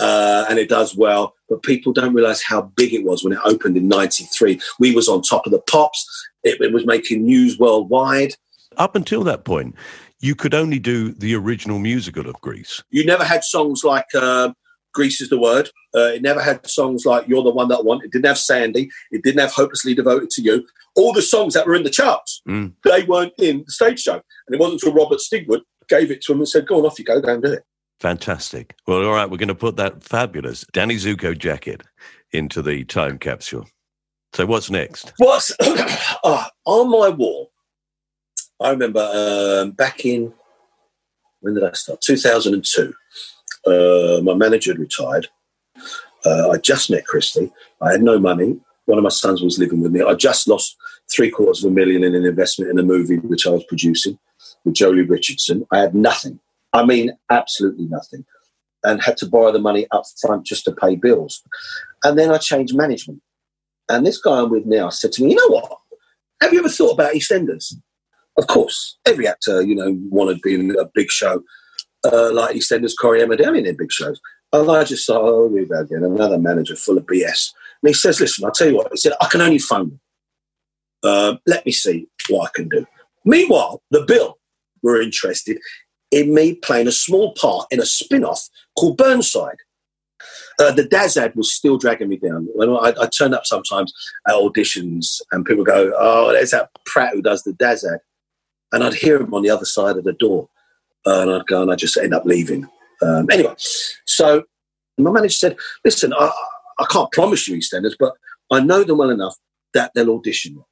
Uh, 0.00 0.46
and 0.48 0.60
it 0.60 0.68
does 0.68 0.96
well, 0.96 1.34
but 1.48 1.64
people 1.64 1.92
don't 1.92 2.14
realize 2.14 2.40
how 2.40 2.62
big 2.76 2.94
it 2.94 3.04
was 3.04 3.24
when 3.24 3.32
it 3.32 3.40
opened 3.44 3.76
in 3.76 3.88
'93. 3.88 4.60
We 4.78 4.94
was 4.94 5.08
on 5.08 5.22
top 5.22 5.44
of 5.44 5.50
the 5.50 5.58
pops. 5.58 6.06
It, 6.44 6.60
it 6.60 6.72
was 6.72 6.86
making 6.86 7.24
news 7.24 7.58
worldwide 7.58 8.34
up 8.78 8.94
until 8.94 9.24
that 9.24 9.44
point, 9.44 9.74
you 10.20 10.34
could 10.34 10.54
only 10.54 10.78
do 10.78 11.12
the 11.12 11.34
original 11.34 11.78
musical 11.78 12.28
of 12.28 12.40
Grease. 12.40 12.82
You 12.90 13.04
never 13.04 13.24
had 13.24 13.44
songs 13.44 13.82
like 13.84 14.06
uh, 14.14 14.52
Grease 14.92 15.20
is 15.20 15.28
the 15.28 15.38
Word. 15.38 15.70
Uh, 15.94 16.12
it 16.14 16.22
never 16.22 16.40
had 16.40 16.66
songs 16.66 17.06
like 17.06 17.28
You're 17.28 17.42
the 17.42 17.50
One 17.50 17.68
That 17.68 17.78
I 17.78 17.82
Want. 17.82 18.04
It 18.04 18.12
didn't 18.12 18.26
have 18.26 18.38
Sandy. 18.38 18.90
It 19.10 19.22
didn't 19.22 19.40
have 19.40 19.52
Hopelessly 19.52 19.94
Devoted 19.94 20.30
to 20.30 20.42
You. 20.42 20.66
All 20.96 21.12
the 21.12 21.22
songs 21.22 21.54
that 21.54 21.66
were 21.66 21.74
in 21.74 21.84
the 21.84 21.90
charts, 21.90 22.42
mm. 22.48 22.72
they 22.84 23.04
weren't 23.04 23.32
in 23.38 23.62
the 23.64 23.72
stage 23.72 24.00
show. 24.00 24.14
And 24.14 24.54
it 24.54 24.58
wasn't 24.58 24.82
until 24.82 24.94
Robert 24.94 25.20
Stigwood 25.20 25.60
gave 25.88 26.10
it 26.10 26.22
to 26.22 26.32
him 26.32 26.38
and 26.38 26.48
said, 26.48 26.66
Go 26.66 26.78
on, 26.78 26.86
off 26.86 26.98
you 26.98 27.04
go, 27.04 27.20
go 27.20 27.34
and 27.34 27.42
do 27.42 27.52
it. 27.52 27.62
Fantastic. 28.00 28.76
Well, 28.86 29.04
all 29.04 29.14
right, 29.14 29.28
we're 29.28 29.38
going 29.38 29.48
to 29.48 29.54
put 29.54 29.76
that 29.76 30.02
fabulous 30.04 30.64
Danny 30.72 30.96
Zuko 30.96 31.36
jacket 31.36 31.82
into 32.32 32.62
the 32.62 32.84
time 32.84 33.18
capsule. 33.18 33.66
So, 34.34 34.46
what's 34.46 34.70
next? 34.70 35.12
What's 35.18 35.52
oh, 35.60 36.44
on 36.64 36.90
my 36.90 37.08
wall? 37.08 37.47
I 38.60 38.70
remember 38.70 39.00
um, 39.00 39.72
back 39.72 40.04
in 40.04 40.32
when 41.40 41.54
did 41.54 41.64
I 41.64 41.72
start? 41.72 42.00
2002. 42.00 42.94
Uh, 43.66 44.20
my 44.22 44.34
manager 44.34 44.72
had 44.72 44.78
retired. 44.78 45.28
Uh, 46.24 46.50
I 46.50 46.58
just 46.58 46.90
met 46.90 47.06
Christy. 47.06 47.52
I 47.80 47.92
had 47.92 48.02
no 48.02 48.18
money. 48.18 48.58
One 48.86 48.98
of 48.98 49.04
my 49.04 49.10
sons 49.10 49.42
was 49.42 49.58
living 49.58 49.80
with 49.80 49.92
me. 49.92 50.02
I 50.02 50.14
just 50.14 50.48
lost 50.48 50.76
three 51.10 51.30
quarters 51.30 51.64
of 51.64 51.70
a 51.70 51.74
million 51.74 52.02
in 52.02 52.14
an 52.14 52.24
investment 52.24 52.70
in 52.70 52.78
a 52.78 52.82
movie 52.82 53.18
which 53.18 53.46
I 53.46 53.50
was 53.50 53.64
producing 53.64 54.18
with 54.64 54.74
Joely 54.74 55.08
Richardson. 55.08 55.66
I 55.70 55.80
had 55.80 55.94
nothing. 55.94 56.40
I 56.72 56.84
mean, 56.84 57.16
absolutely 57.30 57.86
nothing. 57.86 58.24
And 58.84 59.02
had 59.02 59.16
to 59.18 59.26
borrow 59.26 59.52
the 59.52 59.58
money 59.58 59.86
up 59.90 60.04
front 60.20 60.46
just 60.46 60.64
to 60.64 60.72
pay 60.72 60.96
bills. 60.96 61.42
And 62.04 62.18
then 62.18 62.30
I 62.30 62.38
changed 62.38 62.76
management. 62.76 63.20
And 63.88 64.06
this 64.06 64.18
guy 64.18 64.40
I'm 64.40 64.50
with 64.50 64.66
now 64.66 64.88
said 64.90 65.12
to 65.12 65.22
me, 65.22 65.30
You 65.30 65.36
know 65.36 65.56
what? 65.56 65.78
Have 66.40 66.52
you 66.52 66.60
ever 66.60 66.68
thought 66.68 66.92
about 66.92 67.14
EastEnders? 67.14 67.74
Of 68.38 68.46
course, 68.46 68.96
every 69.04 69.26
actor, 69.26 69.62
you 69.62 69.74
know, 69.74 69.98
wanted 70.10 70.36
to 70.36 70.40
be 70.40 70.54
in 70.54 70.78
a 70.78 70.86
big 70.94 71.10
show 71.10 71.42
uh, 72.04 72.32
like 72.32 72.56
EastEnders, 72.56 72.94
Corrie 72.98 73.20
Emmerdale 73.20 73.58
in 73.58 73.76
big 73.76 73.92
shows. 73.92 74.20
And 74.52 74.70
I 74.70 74.84
just 74.84 75.06
thought, 75.06 75.22
oh, 75.22 75.50
here 75.50 75.62
we 75.62 75.68
go 75.68 75.80
again, 75.80 76.04
another 76.04 76.38
manager 76.38 76.76
full 76.76 76.96
of 76.96 77.04
BS. 77.06 77.50
And 77.82 77.88
he 77.88 77.92
says, 77.92 78.20
listen, 78.20 78.44
I'll 78.44 78.52
tell 78.52 78.68
you 78.68 78.76
what, 78.76 78.90
he 78.90 78.96
said, 78.96 79.12
I 79.20 79.26
can 79.26 79.40
only 79.40 79.58
phone 79.58 80.00
uh, 81.02 81.36
let 81.46 81.64
me 81.64 81.72
see 81.72 82.08
what 82.28 82.46
I 82.46 82.50
can 82.54 82.68
do. 82.68 82.86
Meanwhile, 83.24 83.82
the 83.90 84.04
Bill 84.06 84.38
were 84.82 85.00
interested 85.00 85.58
in 86.10 86.34
me 86.34 86.54
playing 86.54 86.88
a 86.88 86.92
small 86.92 87.34
part 87.34 87.66
in 87.70 87.80
a 87.80 87.86
spin 87.86 88.24
off 88.24 88.48
called 88.76 88.96
Burnside. 88.96 89.58
Uh, 90.58 90.72
the 90.72 90.84
Daz 90.84 91.16
ad 91.16 91.36
was 91.36 91.54
still 91.54 91.78
dragging 91.78 92.08
me 92.08 92.16
down. 92.16 92.48
When 92.54 92.70
I, 92.70 92.92
I 93.00 93.06
turn 93.06 93.32
up 93.32 93.46
sometimes 93.46 93.92
at 94.26 94.34
auditions 94.34 95.20
and 95.30 95.44
people 95.44 95.62
go, 95.62 95.92
oh, 95.96 96.32
there's 96.32 96.50
that 96.50 96.70
Pratt 96.84 97.12
who 97.14 97.22
does 97.22 97.44
the 97.44 97.52
Daz 97.52 97.84
ad 97.84 98.00
and 98.72 98.84
I'd 98.84 98.94
hear 98.94 99.20
him 99.20 99.34
on 99.34 99.42
the 99.42 99.50
other 99.50 99.64
side 99.64 99.96
of 99.96 100.04
the 100.04 100.12
door, 100.12 100.48
uh, 101.06 101.22
and 101.22 101.30
I'd 101.30 101.46
go 101.46 101.62
and 101.62 101.70
I'd 101.70 101.78
just 101.78 101.96
end 101.96 102.14
up 102.14 102.24
leaving. 102.24 102.68
Um, 103.02 103.28
anyway, 103.30 103.54
so 104.06 104.44
my 104.98 105.10
manager 105.10 105.34
said, 105.34 105.56
"Listen, 105.84 106.12
I, 106.12 106.30
I 106.78 106.86
can't 106.90 107.12
promise 107.12 107.46
you 107.48 107.56
EastEnders, 107.56 107.94
but 107.98 108.14
I 108.50 108.60
know 108.60 108.84
them 108.84 108.98
well 108.98 109.10
enough 109.10 109.36
that 109.74 109.92
they'll 109.94 110.14
audition 110.14 110.54
you." 110.54 110.66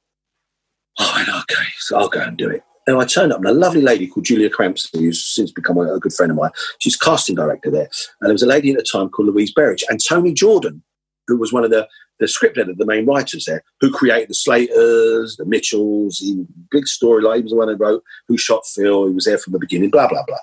I 0.99 1.17
went, 1.17 1.29
"Okay, 1.43 1.67
so 1.79 1.97
I'll 1.97 2.09
go 2.09 2.21
and 2.21 2.37
do 2.37 2.49
it." 2.49 2.63
And 2.87 2.97
I 2.97 3.05
turned 3.05 3.33
up, 3.33 3.39
and 3.39 3.47
a 3.47 3.53
lovely 3.53 3.81
lady 3.81 4.07
called 4.07 4.25
Julia 4.25 4.49
Crampsie, 4.49 4.97
who's 4.99 5.21
since 5.23 5.51
become 5.51 5.77
a, 5.77 5.93
a 5.93 5.99
good 5.99 6.13
friend 6.13 6.31
of 6.31 6.37
mine, 6.37 6.51
she's 6.79 6.95
casting 6.95 7.35
director 7.35 7.69
there. 7.69 7.89
And 8.21 8.29
there 8.29 8.33
was 8.33 8.43
a 8.43 8.47
lady 8.47 8.71
at 8.71 8.77
the 8.77 8.83
time 8.83 9.09
called 9.09 9.27
Louise 9.27 9.51
Berridge, 9.51 9.83
and 9.89 9.99
Tony 10.03 10.33
Jordan, 10.33 10.83
who 11.27 11.37
was 11.37 11.53
one 11.53 11.63
of 11.63 11.71
the 11.71 11.87
the 12.19 12.27
script 12.27 12.57
editor, 12.57 12.73
the 12.75 12.85
main 12.85 13.05
writers 13.05 13.45
there, 13.45 13.63
who 13.79 13.91
created 13.91 14.29
the 14.29 14.33
Slaters, 14.33 15.37
the 15.37 15.45
Mitchells, 15.45 16.17
he, 16.17 16.45
big 16.71 16.85
storyline. 16.85 17.37
He 17.37 17.41
was 17.43 17.51
the 17.51 17.57
one 17.57 17.67
who 17.67 17.75
wrote 17.75 18.03
Who 18.27 18.37
Shot 18.37 18.65
Phil. 18.65 19.07
He 19.07 19.13
was 19.13 19.25
there 19.25 19.37
from 19.37 19.53
the 19.53 19.59
beginning. 19.59 19.91
Blah 19.91 20.07
blah 20.07 20.23
blah. 20.25 20.37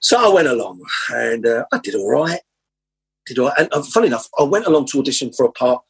So 0.00 0.18
I 0.18 0.34
went 0.34 0.48
along, 0.48 0.82
and 1.10 1.46
uh, 1.46 1.64
I 1.72 1.78
did 1.78 1.94
all 1.94 2.10
right. 2.10 2.40
Did 3.26 3.38
all 3.38 3.48
right. 3.48 3.58
And 3.58 3.68
uh, 3.72 3.82
funny 3.82 4.08
enough, 4.08 4.28
I 4.38 4.42
went 4.42 4.66
along 4.66 4.86
to 4.86 4.98
audition 4.98 5.32
for 5.32 5.46
a 5.46 5.52
part 5.52 5.82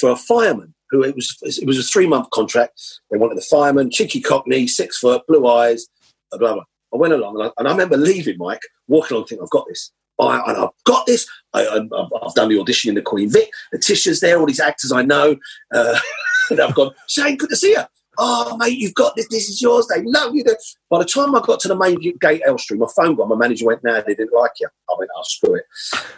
for 0.00 0.10
a 0.10 0.16
fireman. 0.16 0.74
Who 0.90 1.02
it 1.02 1.14
was? 1.14 1.36
It 1.42 1.66
was 1.66 1.78
a 1.78 1.82
three 1.82 2.06
month 2.06 2.30
contract. 2.30 2.80
They 3.10 3.18
wanted 3.18 3.38
a 3.38 3.42
fireman, 3.42 3.90
cheeky 3.90 4.20
Cockney, 4.20 4.66
six 4.66 4.98
foot, 4.98 5.22
blue 5.26 5.46
eyes, 5.46 5.86
blah 6.30 6.38
blah. 6.38 6.54
blah. 6.54 6.64
I 6.94 6.96
went 6.98 7.14
along, 7.14 7.36
and 7.36 7.44
I, 7.44 7.50
and 7.56 7.68
I 7.68 7.70
remember 7.70 7.96
leaving 7.96 8.36
Mike, 8.36 8.60
walking 8.86 9.14
along, 9.14 9.26
thinking, 9.26 9.42
"I've 9.42 9.50
got 9.50 9.66
this." 9.68 9.92
I, 10.28 10.50
and 10.50 10.58
I've 10.58 10.70
got 10.84 11.06
this. 11.06 11.28
I, 11.54 11.62
have 11.62 12.34
done 12.34 12.48
the 12.48 12.58
audition 12.58 12.88
in 12.88 12.94
the 12.94 13.02
Queen 13.02 13.30
Vic. 13.30 13.50
Letitia's 13.72 14.20
there, 14.20 14.38
all 14.38 14.46
these 14.46 14.60
actors 14.60 14.92
I 14.92 15.02
know. 15.02 15.36
Uh, 15.72 15.98
and 16.50 16.60
I've 16.60 16.74
gone, 16.74 16.92
Shane, 17.08 17.36
good 17.36 17.50
to 17.50 17.56
see 17.56 17.72
you. 17.72 17.82
Oh, 18.18 18.56
mate, 18.58 18.78
you've 18.78 18.94
got 18.94 19.16
this. 19.16 19.28
This 19.28 19.48
is 19.48 19.62
yours. 19.62 19.86
They 19.86 20.02
love 20.02 20.34
you. 20.34 20.44
By 20.90 20.98
the 20.98 21.04
time 21.04 21.34
I 21.34 21.40
got 21.40 21.60
to 21.60 21.68
the 21.68 21.76
main 21.76 21.98
gate, 22.20 22.42
Elstree, 22.46 22.76
my 22.76 22.86
phone 22.94 23.14
got. 23.14 23.28
My 23.28 23.36
manager 23.36 23.64
went, 23.64 23.82
"No, 23.82 24.02
they 24.06 24.14
didn't 24.14 24.34
like 24.34 24.52
you." 24.60 24.68
I 24.90 24.94
went, 24.98 25.10
"Oh, 25.16 25.22
screw 25.24 25.54
it." 25.54 25.64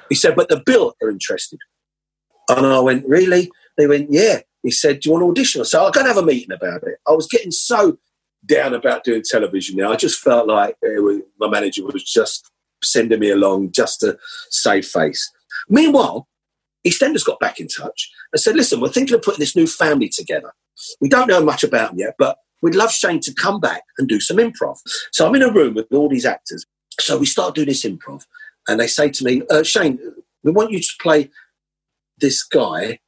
He 0.09 0.17
said, 0.17 0.35
"But 0.35 0.49
the 0.49 0.61
bill 0.67 0.97
are 1.01 1.09
interested." 1.09 1.61
And 2.49 2.67
I 2.67 2.81
went, 2.81 3.07
"Really?" 3.07 3.51
They 3.79 3.87
went, 3.87 4.11
"Yeah." 4.11 4.41
He 4.65 4.73
said, 4.73 5.01
"Do 5.01 5.09
you 5.09 5.13
want 5.13 5.23
to 5.23 5.31
audition?" 5.31 5.65
So 5.65 5.87
I 5.87 5.91
going 5.93 6.07
to 6.07 6.13
have 6.13 6.23
a 6.23 6.27
meeting 6.27 6.51
about 6.51 6.83
it. 6.83 6.99
I 7.07 7.13
was 7.13 7.29
getting 7.29 7.53
so 7.53 7.97
down 8.45 8.75
about 8.75 9.05
doing 9.05 9.23
television 9.25 9.77
now. 9.77 9.93
I 9.93 9.97
just 9.97 10.21
felt 10.21 10.49
like 10.49 10.77
was, 10.83 11.21
my 11.39 11.49
manager 11.49 11.85
was 11.85 12.03
just 12.03 12.51
sending 12.85 13.21
me 13.21 13.31
along 13.31 13.73
just 13.73 14.01
to 14.01 14.19
save 14.51 14.87
face. 14.87 15.31
Meanwhile, 15.69 16.29
EastEnders 16.87 17.25
got 17.25 17.41
back 17.41 17.61
in 17.61 17.69
touch 17.69 18.11
and 18.33 18.41
said, 18.41 18.57
listen, 18.57 18.81
we're 18.81 18.89
thinking 18.89 19.15
of 19.15 19.23
putting 19.23 19.41
this 19.41 19.57
new 19.57 19.67
family 19.67 20.09
together. 20.09 20.53
We 21.01 21.09
don't 21.09 21.29
know 21.29 21.43
much 21.43 21.65
about 21.65 21.91
them 21.91 22.01
yet, 22.01 22.15
but 22.19 22.39
we'd 22.63 22.75
love 22.75 22.93
Shane 22.93 23.21
to 23.21 23.35
come 23.35 23.61
back 23.61 23.83
and 23.99 24.09
do 24.09 24.21
some 24.21 24.37
improv. 24.37 24.79
So 25.13 25.27
I'm 25.27 25.35
in 25.35 25.43
a 25.43 25.53
room 25.53 25.75
with 25.75 25.87
all 25.93 26.09
these 26.09 26.27
actors. 26.27 26.67
So 27.01 27.19
we 27.19 27.27
start 27.27 27.55
doing 27.55 27.69
this 27.69 27.85
improv. 27.85 28.25
And 28.69 28.81
they 28.81 28.87
say 28.87 29.11
to 29.11 29.25
me, 29.25 29.43
uh, 29.51 29.63
Shane, 29.63 29.99
we 30.43 30.53
want 30.53 30.73
you 30.73 30.81
to 30.81 30.95
play 31.01 31.31
this 32.19 32.43
guy 32.43 32.99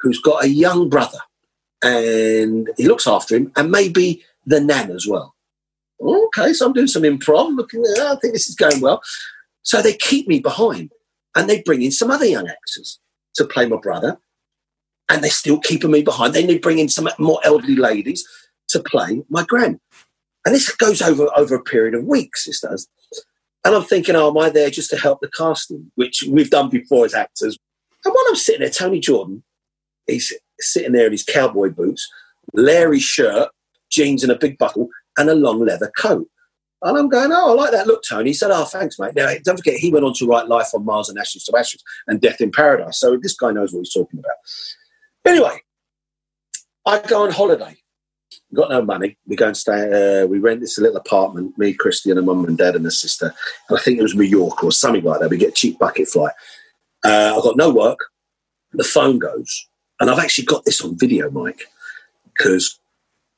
who's 0.00 0.20
got 0.20 0.44
a 0.44 0.48
young 0.48 0.88
brother 0.88 1.18
and 1.82 2.70
he 2.76 2.88
looks 2.88 3.06
after 3.06 3.36
him 3.36 3.52
and 3.56 3.70
maybe 3.70 4.22
the 4.46 4.60
nan 4.60 4.90
as 4.90 5.06
well. 5.06 5.33
Okay, 6.00 6.52
so 6.52 6.66
I'm 6.66 6.72
doing 6.72 6.86
some 6.86 7.02
improv, 7.02 7.56
looking, 7.56 7.82
oh, 7.86 8.12
I 8.14 8.20
think 8.20 8.34
this 8.34 8.48
is 8.48 8.54
going 8.54 8.80
well. 8.80 9.02
So 9.62 9.80
they 9.80 9.94
keep 9.94 10.28
me 10.28 10.40
behind 10.40 10.90
and 11.34 11.48
they 11.48 11.62
bring 11.62 11.82
in 11.82 11.90
some 11.90 12.10
other 12.10 12.26
young 12.26 12.48
actors 12.48 13.00
to 13.34 13.44
play 13.44 13.66
my 13.66 13.76
brother, 13.76 14.18
and 15.08 15.22
they're 15.22 15.30
still 15.30 15.58
keeping 15.58 15.90
me 15.90 16.02
behind. 16.02 16.34
Then 16.34 16.46
they 16.46 16.58
bring 16.58 16.78
in 16.78 16.88
some 16.88 17.08
more 17.18 17.40
elderly 17.44 17.76
ladies 17.76 18.26
to 18.68 18.80
play 18.80 19.22
my 19.28 19.44
gran. 19.44 19.80
And 20.44 20.54
this 20.54 20.74
goes 20.74 21.02
over 21.02 21.28
over 21.36 21.54
a 21.54 21.62
period 21.62 21.94
of 21.94 22.04
weeks, 22.04 22.44
this 22.44 22.60
does. 22.60 22.88
And 23.64 23.74
I'm 23.74 23.82
thinking, 23.82 24.14
oh, 24.14 24.28
am 24.28 24.38
I 24.38 24.50
there 24.50 24.70
just 24.70 24.90
to 24.90 24.96
help 24.96 25.20
the 25.20 25.30
casting, 25.36 25.90
which 25.94 26.22
we've 26.28 26.50
done 26.50 26.68
before 26.68 27.06
as 27.06 27.14
actors? 27.14 27.58
And 28.04 28.12
while 28.14 28.24
I'm 28.28 28.36
sitting 28.36 28.60
there, 28.60 28.70
Tony 28.70 29.00
Jordan, 29.00 29.42
he's 30.06 30.32
sitting 30.60 30.92
there 30.92 31.06
in 31.06 31.12
his 31.12 31.24
cowboy 31.24 31.70
boots, 31.70 32.06
Larry 32.52 33.00
shirt, 33.00 33.48
jeans 33.90 34.22
and 34.22 34.30
a 34.30 34.38
big 34.38 34.58
buckle, 34.58 34.88
and 35.18 35.30
a 35.30 35.34
long 35.34 35.64
leather 35.64 35.90
coat. 35.96 36.28
And 36.82 36.98
I'm 36.98 37.08
going, 37.08 37.32
oh, 37.32 37.52
I 37.52 37.54
like 37.54 37.70
that 37.70 37.86
look, 37.86 38.02
Tony. 38.06 38.30
He 38.30 38.34
said, 38.34 38.50
oh, 38.50 38.64
thanks, 38.64 38.98
mate. 38.98 39.14
Now, 39.14 39.32
don't 39.42 39.56
forget, 39.56 39.76
he 39.76 39.90
went 39.90 40.04
on 40.04 40.12
to 40.14 40.26
write 40.26 40.48
Life 40.48 40.68
on 40.74 40.84
Mars 40.84 41.08
and 41.08 41.18
Ashes 41.18 41.44
to 41.44 41.56
Ashes 41.56 41.82
and 42.06 42.20
Death 42.20 42.42
in 42.42 42.50
Paradise. 42.50 43.00
So 43.00 43.16
this 43.16 43.34
guy 43.34 43.52
knows 43.52 43.72
what 43.72 43.80
he's 43.80 43.92
talking 43.92 44.18
about. 44.18 44.36
Anyway, 45.24 45.60
I 46.84 46.98
go 46.98 47.22
on 47.22 47.30
holiday. 47.30 47.76
Got 48.52 48.70
no 48.70 48.82
money. 48.82 49.16
We 49.26 49.36
go 49.36 49.46
and 49.46 49.56
stay. 49.56 50.22
Uh, 50.22 50.26
we 50.26 50.38
rent 50.38 50.60
this 50.60 50.78
little 50.78 50.98
apartment. 50.98 51.56
Me, 51.56 51.72
Christian, 51.72 52.18
and 52.18 52.26
mum 52.26 52.44
and 52.44 52.58
dad 52.58 52.76
and 52.76 52.86
a 52.86 52.90
sister. 52.90 53.34
And 53.68 53.78
I 53.78 53.80
think 53.80 53.98
it 53.98 54.02
was 54.02 54.14
New 54.14 54.22
York 54.22 54.62
or 54.62 54.70
something 54.70 55.02
like 55.02 55.20
that. 55.20 55.30
We 55.30 55.38
get 55.38 55.54
cheap 55.54 55.78
bucket 55.78 56.08
flight. 56.08 56.34
Uh, 57.04 57.34
I 57.36 57.40
got 57.42 57.56
no 57.56 57.72
work. 57.72 57.98
The 58.72 58.84
phone 58.84 59.18
goes, 59.18 59.68
and 60.00 60.10
I've 60.10 60.18
actually 60.18 60.46
got 60.46 60.64
this 60.64 60.82
on 60.82 60.98
video, 60.98 61.30
Mike, 61.30 61.62
because 62.24 62.78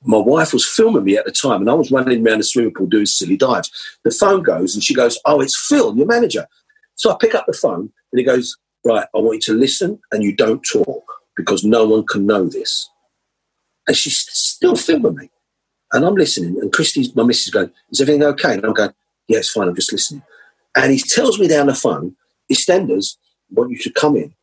my 0.07 0.19
wife 0.19 0.53
was 0.53 0.67
filming 0.67 1.05
me 1.05 1.17
at 1.17 1.25
the 1.25 1.33
time 1.33 1.61
and 1.61 1.71
I 1.71 1.75
was 1.75 1.91
running 1.91 2.27
around 2.27 2.39
the 2.39 2.45
swimming 2.45 2.73
pool 2.73 2.87
doing 2.87 3.07
silly 3.07 3.37
dives. 3.37 3.71
The 4.05 4.11
phone 4.11 4.43
goes 4.43 4.75
and 4.75 4.83
she 4.83 4.95
goes, 4.95 5.19
Oh, 5.25 5.41
it's 5.41 5.57
Phil, 5.69 5.97
your 5.97 6.07
manager. 6.07 6.47
So 6.95 7.13
I 7.13 7.17
pick 7.21 7.35
up 7.35 7.47
the 7.47 7.53
phone 7.53 7.93
and 8.13 8.19
he 8.19 8.25
goes, 8.25 8.57
Right, 8.85 9.07
I 9.15 9.19
want 9.19 9.35
you 9.35 9.55
to 9.55 9.55
listen 9.55 9.99
and 10.13 10.23
you 10.23 10.35
don't 10.35 10.63
talk 10.63 11.05
because 11.37 11.65
no 11.65 11.87
one 11.87 12.07
can 12.07 12.27
know 12.27 12.49
this. 12.49 12.89
And 13.87 13.97
she's 13.97 14.19
still 14.19 14.77
filming 14.77 15.17
me. 15.17 15.31
And 15.93 16.05
I'm 16.05 16.15
listening. 16.15 16.59
And 16.61 16.73
Christy's, 16.73 17.15
my 17.15 17.23
missus, 17.23 17.53
going, 17.53 17.71
Is 17.91 18.01
everything 18.01 18.23
okay? 18.23 18.55
And 18.55 18.65
I'm 18.65 18.75
going, 18.75 18.93
Yeah, 19.29 19.39
it's 19.39 19.51
fine. 19.51 19.69
I'm 19.69 19.75
just 19.75 19.93
listening. 19.93 20.23
And 20.77 20.93
he 20.93 20.99
tells 20.99 21.39
me 21.39 21.49
down 21.49 21.67
the 21.67 21.75
phone, 21.75 22.17
EastEnders 22.53 23.17
want 23.51 23.71
you 23.71 23.79
to 23.79 23.91
come 23.91 24.17
in. 24.17 24.35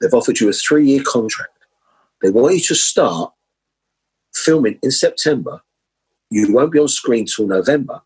They've 0.00 0.14
offered 0.14 0.40
you 0.40 0.48
a 0.48 0.52
three 0.52 0.86
year 0.86 1.02
contract. 1.04 1.50
They 2.22 2.30
want 2.30 2.54
you 2.54 2.60
to 2.60 2.74
start 2.74 3.32
filming 4.34 4.78
in 4.82 4.90
September. 4.90 5.62
You 6.30 6.52
won't 6.52 6.72
be 6.72 6.78
on 6.78 6.88
screen 6.88 7.26
till 7.26 7.46
November, 7.46 8.02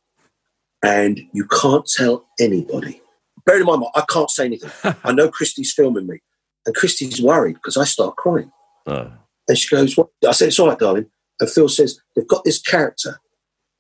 and 0.83 1.21
you 1.33 1.47
can't 1.47 1.87
tell 1.87 2.27
anybody. 2.39 3.01
Bear 3.47 3.61
in 3.61 3.67
mind, 3.67 3.85
I 3.95 4.05
can't 4.09 4.31
say 4.31 4.47
anything. 4.47 4.71
I 5.05 5.13
know 5.13 5.31
Christy's 5.31 5.73
filming 5.73 6.07
me, 6.07 6.21
and 6.67 6.75
Christy's 6.75 7.23
worried 7.23 7.55
because 7.55 7.77
I 7.77 7.85
start 7.85 8.17
crying. 8.17 8.53
Oh. 8.87 9.11
And 9.49 9.57
she 9.57 9.75
goes, 9.75 9.97
"What?" 9.97 10.09
I 10.27 10.33
said, 10.33 10.49
"It's 10.49 10.59
all 10.59 10.69
right, 10.69 10.79
darling." 10.79 11.07
And 11.41 11.49
Phil 11.49 11.69
says, 11.69 12.01
"They've 12.15 12.29
got 12.29 12.45
this 12.45 12.61
character 12.61 13.21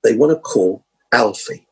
they 0.02 0.16
want 0.16 0.32
to 0.32 0.40
call 0.40 0.84
Alfie." 1.12 1.68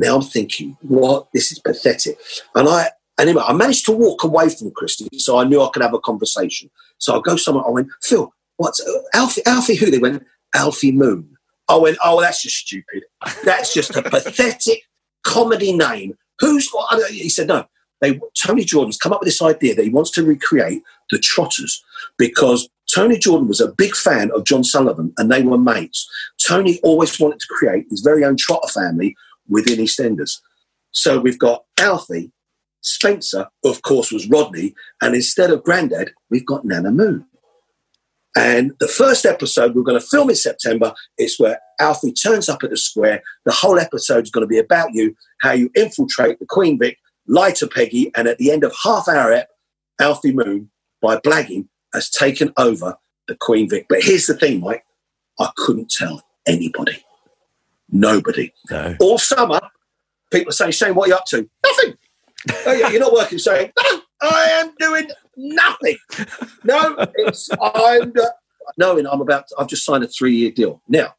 Now 0.00 0.16
I'm 0.16 0.22
thinking, 0.22 0.78
what? 0.80 1.28
This 1.34 1.52
is 1.52 1.58
pathetic. 1.58 2.18
And 2.54 2.68
I, 2.68 2.88
anyway, 3.18 3.42
I 3.46 3.52
managed 3.52 3.84
to 3.86 3.92
walk 3.92 4.24
away 4.24 4.48
from 4.48 4.70
Christy, 4.70 5.08
so 5.18 5.38
I 5.38 5.44
knew 5.44 5.62
I 5.62 5.68
could 5.72 5.82
have 5.82 5.92
a 5.92 6.00
conversation. 6.00 6.70
So 6.96 7.16
I 7.16 7.20
go 7.22 7.36
somewhere. 7.36 7.66
I 7.66 7.70
went, 7.70 7.88
Phil, 8.02 8.32
what's 8.60 8.84
Alfie? 9.14 9.40
Alfie 9.46 9.74
who? 9.74 9.90
They 9.90 9.98
went 9.98 10.22
Alfie 10.54 10.92
Moon. 10.92 11.26
I 11.68 11.76
went, 11.76 11.96
oh, 12.04 12.20
that's 12.20 12.42
just 12.42 12.56
stupid. 12.56 13.04
That's 13.42 13.72
just 13.72 13.96
a 13.96 14.02
pathetic 14.02 14.82
comedy 15.24 15.72
name. 15.72 16.14
Who's? 16.40 16.70
He 17.08 17.30
said 17.30 17.48
no. 17.48 17.64
They, 18.02 18.20
Tony 18.38 18.64
Jordan's 18.64 18.98
come 18.98 19.12
up 19.12 19.20
with 19.20 19.28
this 19.28 19.42
idea 19.42 19.74
that 19.74 19.84
he 19.84 19.90
wants 19.90 20.10
to 20.12 20.22
recreate 20.22 20.82
the 21.10 21.18
Trotters 21.18 21.82
because 22.18 22.68
Tony 22.92 23.18
Jordan 23.18 23.48
was 23.48 23.60
a 23.60 23.72
big 23.72 23.94
fan 23.94 24.30
of 24.34 24.44
John 24.44 24.64
Sullivan 24.64 25.12
and 25.16 25.30
they 25.30 25.42
were 25.42 25.58
mates. 25.58 26.08
Tony 26.46 26.80
always 26.82 27.18
wanted 27.18 27.40
to 27.40 27.46
create 27.48 27.86
his 27.88 28.00
very 28.00 28.24
own 28.24 28.36
Trotter 28.36 28.68
family 28.68 29.16
within 29.48 29.78
EastEnders. 29.78 30.38
So 30.92 31.20
we've 31.20 31.38
got 31.38 31.64
Alfie, 31.78 32.32
Spencer, 32.82 33.48
of 33.64 33.82
course, 33.82 34.10
was 34.10 34.28
Rodney, 34.28 34.74
and 35.02 35.14
instead 35.14 35.50
of 35.50 35.62
Grandad, 35.62 36.12
we've 36.30 36.46
got 36.46 36.64
Nana 36.64 36.90
Moon. 36.90 37.26
And 38.36 38.72
the 38.78 38.88
first 38.88 39.26
episode 39.26 39.74
we're 39.74 39.82
going 39.82 40.00
to 40.00 40.06
film 40.06 40.30
in 40.30 40.36
September 40.36 40.94
is 41.18 41.38
where 41.38 41.58
Alfie 41.80 42.12
turns 42.12 42.48
up 42.48 42.62
at 42.62 42.70
the 42.70 42.76
square. 42.76 43.22
The 43.44 43.52
whole 43.52 43.78
episode 43.78 44.24
is 44.24 44.30
going 44.30 44.42
to 44.42 44.48
be 44.48 44.58
about 44.58 44.90
you, 44.92 45.16
how 45.40 45.52
you 45.52 45.70
infiltrate 45.74 46.38
the 46.38 46.46
Queen 46.46 46.78
Vic, 46.78 46.98
lie 47.26 47.50
to 47.52 47.66
Peggy, 47.66 48.12
and 48.14 48.28
at 48.28 48.38
the 48.38 48.52
end 48.52 48.62
of 48.62 48.74
half 48.84 49.08
hour 49.08 49.32
ep, 49.32 49.48
Alfie 50.00 50.32
Moon, 50.32 50.70
by 51.02 51.16
blagging, 51.16 51.66
has 51.92 52.08
taken 52.08 52.52
over 52.56 52.96
the 53.26 53.34
Queen 53.34 53.68
Vic. 53.68 53.86
But 53.88 54.02
here's 54.02 54.26
the 54.26 54.36
thing, 54.36 54.60
Mike, 54.60 54.84
I 55.38 55.50
couldn't 55.56 55.90
tell 55.90 56.22
anybody. 56.46 57.04
Nobody. 57.90 58.52
No. 58.70 58.96
All 59.00 59.18
summer, 59.18 59.60
people 60.30 60.50
are 60.50 60.52
saying, 60.52 60.72
Shane, 60.72 60.94
what 60.94 61.06
are 61.06 61.08
you 61.08 61.16
up 61.16 61.24
to? 61.26 61.48
Nothing. 61.64 61.98
oh, 62.66 62.72
yeah, 62.78 62.90
you're 62.90 63.00
not 63.00 63.12
working, 63.12 63.38
saying, 63.38 63.72
no, 63.82 64.02
I 64.22 64.48
am 64.50 64.74
doing 64.78 65.08
nothing. 65.36 65.96
No, 66.64 66.96
it's 67.16 67.48
I'm 67.60 68.12
knowing 68.76 69.06
I'm 69.06 69.20
about. 69.20 69.48
To, 69.48 69.56
I've 69.58 69.68
just 69.68 69.84
signed 69.84 70.04
a 70.04 70.08
three 70.08 70.34
year 70.34 70.50
deal 70.50 70.82
now. 70.88 71.14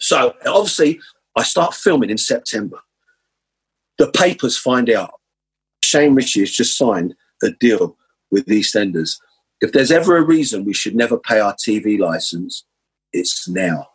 So 0.00 0.34
obviously, 0.46 1.00
I 1.36 1.42
start 1.42 1.74
filming 1.74 2.10
in 2.10 2.18
September. 2.18 2.78
The 3.98 4.10
papers 4.10 4.58
find 4.58 4.90
out 4.90 5.20
Shane 5.82 6.14
Richie 6.14 6.40
has 6.40 6.50
just 6.50 6.76
signed 6.76 7.14
a 7.42 7.50
deal 7.50 7.96
with 8.30 8.46
EastEnders. 8.46 9.18
If 9.60 9.72
there's 9.72 9.92
ever 9.92 10.16
a 10.16 10.22
reason 10.24 10.64
we 10.64 10.74
should 10.74 10.96
never 10.96 11.18
pay 11.18 11.40
our 11.40 11.54
TV 11.54 11.98
license, 11.98 12.64
it's 13.12 13.48
now. 13.48 13.88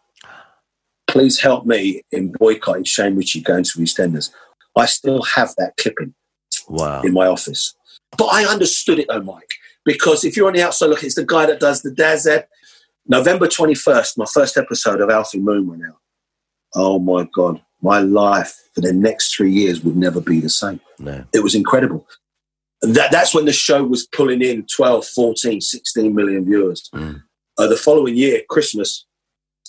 Please 1.08 1.39
help 1.39 1.66
me 1.66 2.04
in 2.12 2.32
boycotting 2.32 2.86
Shane 2.86 3.16
Richie 3.16 3.41
going 3.41 3.64
to 3.64 3.80
EastEnders. 3.80 4.32
I 4.78 4.86
still 4.86 5.22
have 5.24 5.54
that 5.58 5.74
clipping 5.78 6.14
wow. 6.70 7.02
in 7.02 7.14
my 7.14 7.28
office. 7.28 7.76
But 8.18 8.26
I 8.26 8.45
understood 8.45 8.99
it 8.99 9.07
though, 9.10 9.22
Mike, 9.22 9.51
because 9.86 10.24
if 10.24 10.36
you're 10.36 10.47
on 10.47 10.53
the 10.53 10.64
outside 10.64 10.88
looking, 10.88 11.07
it's 11.07 11.16
the 11.16 11.26
guy 11.26 11.45
that 11.45 11.60
does 11.60 11.82
the 11.82 11.91
Dazed. 11.91 12.45
November 13.07 13.47
21st, 13.47 14.18
my 14.18 14.26
first 14.32 14.55
episode 14.57 15.01
of 15.01 15.10
Alfie 15.10 15.39
Moon 15.39 15.68
went 15.68 15.84
out. 15.84 15.97
Oh 16.76 16.99
my 16.99 17.28
God, 17.34 17.62
my 17.82 17.99
life 17.99 18.55
for 18.76 18.82
the 18.82 18.93
next 18.93 19.36
three 19.36 19.51
years 19.51 19.84
would 19.84 19.97
never 19.97 20.22
be 20.22 20.39
the 20.39 20.49
same. 20.49 20.80
No. 20.99 21.26
It 21.34 21.39
was 21.39 21.55
incredible. 21.55 22.07
That, 22.82 23.12
that's 23.12 23.34
when 23.34 23.45
the 23.45 23.53
show 23.53 23.84
was 23.84 24.05
pulling 24.07 24.41
in 24.41 24.66
12, 24.66 25.05
14, 25.07 25.60
16 25.60 26.16
million 26.16 26.45
viewers. 26.45 26.89
Mm. 26.93 27.24
Uh, 27.57 27.68
the 27.68 27.76
following 27.76 28.16
year, 28.16 28.41
Christmas, 28.47 29.05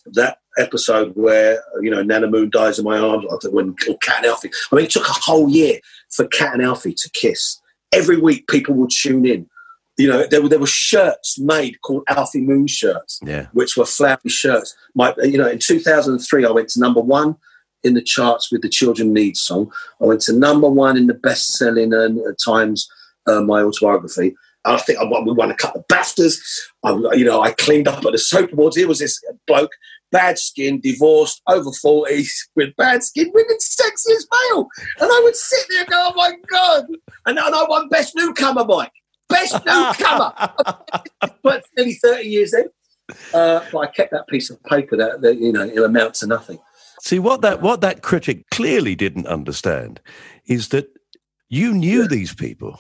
that 0.07 0.39
episode 0.59 1.13
where 1.15 1.63
you 1.81 1.91
know 1.91 2.03
Nana 2.03 2.29
Moon 2.29 2.51
dies 2.51 2.79
in 2.79 2.85
my 2.85 2.99
arms, 2.99 3.25
I 3.31 3.49
when 3.49 3.75
Cat 3.75 4.19
and 4.19 4.27
Alfie. 4.27 4.51
I 4.71 4.77
mean, 4.77 4.85
it 4.85 4.91
took 4.91 5.09
a 5.09 5.13
whole 5.13 5.49
year 5.49 5.81
for 6.11 6.27
Cat 6.27 6.55
and 6.55 6.63
Alfie 6.63 6.95
to 6.95 7.11
kiss 7.11 7.60
every 7.93 8.19
week 8.19 8.49
people 8.49 8.75
would 8.75 8.91
tune 8.91 9.27
in. 9.27 9.49
You 9.97 10.09
know, 10.09 10.27
there 10.27 10.41
were 10.43 10.49
there 10.49 10.59
were 10.59 10.67
shirts 10.67 11.39
made 11.39 11.81
called 11.83 12.05
Alfie 12.09 12.41
Moon 12.41 12.67
shirts, 12.67 13.21
yeah. 13.23 13.47
which 13.53 13.77
were 13.77 13.85
flowery 13.85 14.31
shirts. 14.31 14.75
My, 14.95 15.15
you 15.23 15.37
know, 15.37 15.49
in 15.49 15.59
2003, 15.59 16.47
I 16.47 16.51
went 16.51 16.69
to 16.71 16.81
number 16.81 17.01
one 17.01 17.37
in 17.83 17.95
the 17.95 18.03
charts 18.03 18.51
with 18.51 18.63
the 18.63 18.69
Children 18.69 19.13
Need 19.13 19.37
song. 19.37 19.71
I 20.01 20.07
went 20.07 20.23
to 20.23 20.33
number 20.33 20.69
one 20.69 20.97
in 20.97 21.07
the 21.07 21.15
best-selling 21.15 21.93
uh, 21.93 22.09
Times, 22.43 22.89
uh, 23.27 23.41
my 23.43 23.63
autobiography, 23.63 24.35
I 24.65 24.77
think 24.79 24.99
I 24.99 25.05
won, 25.05 25.25
we 25.25 25.33
won 25.33 25.51
a 25.51 25.57
couple 25.57 25.81
of 25.81 25.89
BAFTAs. 25.89 26.39
I, 26.85 26.91
you 27.15 27.25
know, 27.25 27.41
I 27.41 27.53
cleaned 27.53 27.89
up 27.89 28.05
at 28.05 28.13
the 28.13 28.19
soap 28.19 28.53
awards. 28.53 28.77
Here 28.77 28.89
was 28.89 28.99
this 28.99 29.23
bloke, 29.47 29.73
bad 30.13 30.39
skin, 30.39 30.81
divorced, 30.81 31.41
over 31.49 31.71
40s, 31.71 32.29
with 32.57 32.75
bad 32.77 33.03
skin, 33.03 33.31
women's 33.35 33.77
sexiest 33.77 34.27
male. 34.51 34.69
And 35.01 35.11
I 35.11 35.21
would 35.25 35.37
sit 35.37 35.67
there 35.71 35.81
and 35.81 35.89
go, 35.89 36.09
oh 36.11 36.15
my 36.17 36.33
God. 36.51 36.87
And, 37.27 37.39
and 37.39 37.55
I 37.55 37.65
won 37.69 37.89
Best 37.89 38.15
Newcomer, 38.17 38.65
Mike. 38.65 38.93
Best 39.29 39.55
Newcomer. 39.67 40.33
but 41.43 41.65
nearly 41.77 41.95
30 41.95 42.29
years 42.29 42.51
then. 42.53 42.67
Uh, 43.35 43.65
but 43.73 43.79
I 43.79 43.87
kept 43.89 44.11
that 44.13 44.27
piece 44.29 44.51
of 44.51 44.63
paper 44.65 44.97
that, 44.97 45.21
that 45.23 45.39
you 45.39 45.53
know, 45.53 45.63
it 45.63 45.79
amounts 45.83 46.21
to 46.21 46.27
nothing. 46.27 46.59
See 47.03 47.19
what 47.19 47.41
that 47.43 47.63
what 47.63 47.81
that 47.81 48.03
critic 48.03 48.45
clearly 48.51 48.95
didn't 48.95 49.27
understand 49.27 50.01
is 50.47 50.69
that 50.69 50.89
you 51.49 51.73
knew 51.73 52.03
Yeah. 52.03 52.09
these 52.09 52.35
people. 52.35 52.79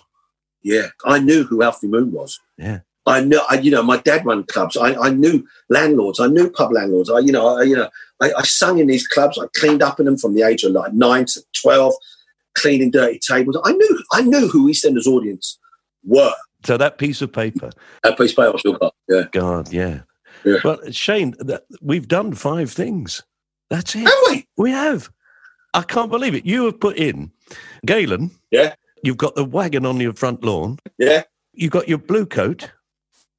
Yeah, 0.62 0.88
I 1.06 1.20
knew 1.20 1.44
who 1.44 1.62
Alfie 1.62 1.86
Moon 1.88 2.12
was. 2.12 2.38
Yeah. 2.58 2.80
I 3.06 3.20
know, 3.22 3.42
I, 3.48 3.58
you 3.58 3.70
know, 3.70 3.82
my 3.82 3.96
dad 3.98 4.24
ran 4.26 4.44
clubs. 4.44 4.76
I, 4.76 4.94
I 4.94 5.10
knew 5.10 5.46
landlords. 5.68 6.20
I 6.20 6.26
knew 6.26 6.50
pub 6.50 6.72
landlords. 6.72 7.10
I, 7.10 7.18
you 7.20 7.32
know, 7.32 7.58
I, 7.58 7.62
you 7.62 7.74
know, 7.76 7.88
I, 8.20 8.32
I 8.34 8.42
sung 8.42 8.78
in 8.78 8.86
these 8.88 9.08
clubs. 9.08 9.38
I 9.38 9.46
cleaned 9.56 9.82
up 9.82 9.98
in 9.98 10.06
them 10.06 10.18
from 10.18 10.34
the 10.34 10.42
age 10.42 10.62
of 10.64 10.72
like 10.72 10.92
nine 10.92 11.24
to 11.26 11.42
twelve, 11.60 11.94
cleaning 12.54 12.90
dirty 12.90 13.18
tables. 13.18 13.58
I 13.64 13.72
knew, 13.72 14.02
I 14.12 14.22
knew 14.22 14.48
who 14.48 14.68
EastEnders 14.70 15.06
audience 15.06 15.58
were. 16.04 16.34
So 16.64 16.76
that 16.76 16.98
piece 16.98 17.22
of 17.22 17.32
paper, 17.32 17.70
That 18.02 18.18
piece 18.18 18.32
of 18.32 18.36
paper 18.36 18.52
I 18.54 18.58
still 18.58 18.74
got. 18.74 18.94
Yeah, 19.08 19.24
God, 19.32 19.72
yeah. 19.72 20.00
Yeah. 20.44 20.58
Well, 20.62 20.78
Shane, 20.90 21.34
that, 21.38 21.64
we've 21.80 22.08
done 22.08 22.32
five 22.34 22.70
things. 22.70 23.22
That's 23.70 23.94
it. 23.94 24.00
have 24.00 24.14
we? 24.30 24.46
We 24.56 24.70
have. 24.70 25.10
I 25.74 25.82
can't 25.82 26.10
believe 26.10 26.34
it. 26.34 26.44
You 26.44 26.64
have 26.66 26.80
put 26.80 26.96
in 26.96 27.30
Galen. 27.86 28.30
Yeah, 28.50 28.74
You've 29.02 29.16
got 29.16 29.34
the 29.36 29.44
wagon 29.44 29.86
on 29.86 30.00
your 30.00 30.12
front 30.14 30.44
lawn. 30.44 30.78
yeah, 30.98 31.22
You've 31.54 31.70
got 31.72 31.88
your 31.88 31.98
blue 31.98 32.26
coat. 32.26 32.70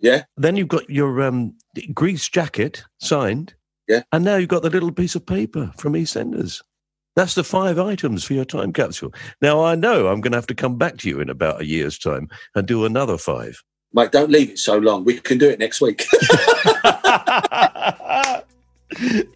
Yeah. 0.01 0.23
Then 0.37 0.55
you've 0.55 0.67
got 0.67 0.89
your 0.89 1.21
um, 1.21 1.55
grease 1.93 2.27
jacket 2.27 2.83
signed. 2.99 3.53
Yeah. 3.87 4.03
And 4.11 4.25
now 4.25 4.35
you've 4.35 4.49
got 4.49 4.63
the 4.63 4.69
little 4.69 4.91
piece 4.91 5.15
of 5.15 5.25
paper 5.25 5.71
from 5.77 5.93
EastEnders. 5.93 6.61
That's 7.15 7.35
the 7.35 7.43
five 7.43 7.77
items 7.77 8.23
for 8.23 8.33
your 8.33 8.45
time 8.45 8.71
capsule. 8.71 9.13
Now, 9.41 9.63
I 9.63 9.75
know 9.75 10.07
I'm 10.07 10.21
going 10.21 10.31
to 10.31 10.37
have 10.37 10.47
to 10.47 10.55
come 10.55 10.77
back 10.77 10.97
to 10.97 11.09
you 11.09 11.19
in 11.19 11.29
about 11.29 11.61
a 11.61 11.65
year's 11.65 11.97
time 11.97 12.29
and 12.55 12.67
do 12.67 12.85
another 12.85 13.17
five. 13.17 13.61
Mate, 13.93 14.11
don't 14.11 14.31
leave 14.31 14.51
it 14.51 14.59
so 14.59 14.77
long. 14.77 15.03
We 15.03 15.19
can 15.19 15.37
do 15.37 15.49
it 15.49 15.59
next 15.59 15.81
week. 15.81 16.05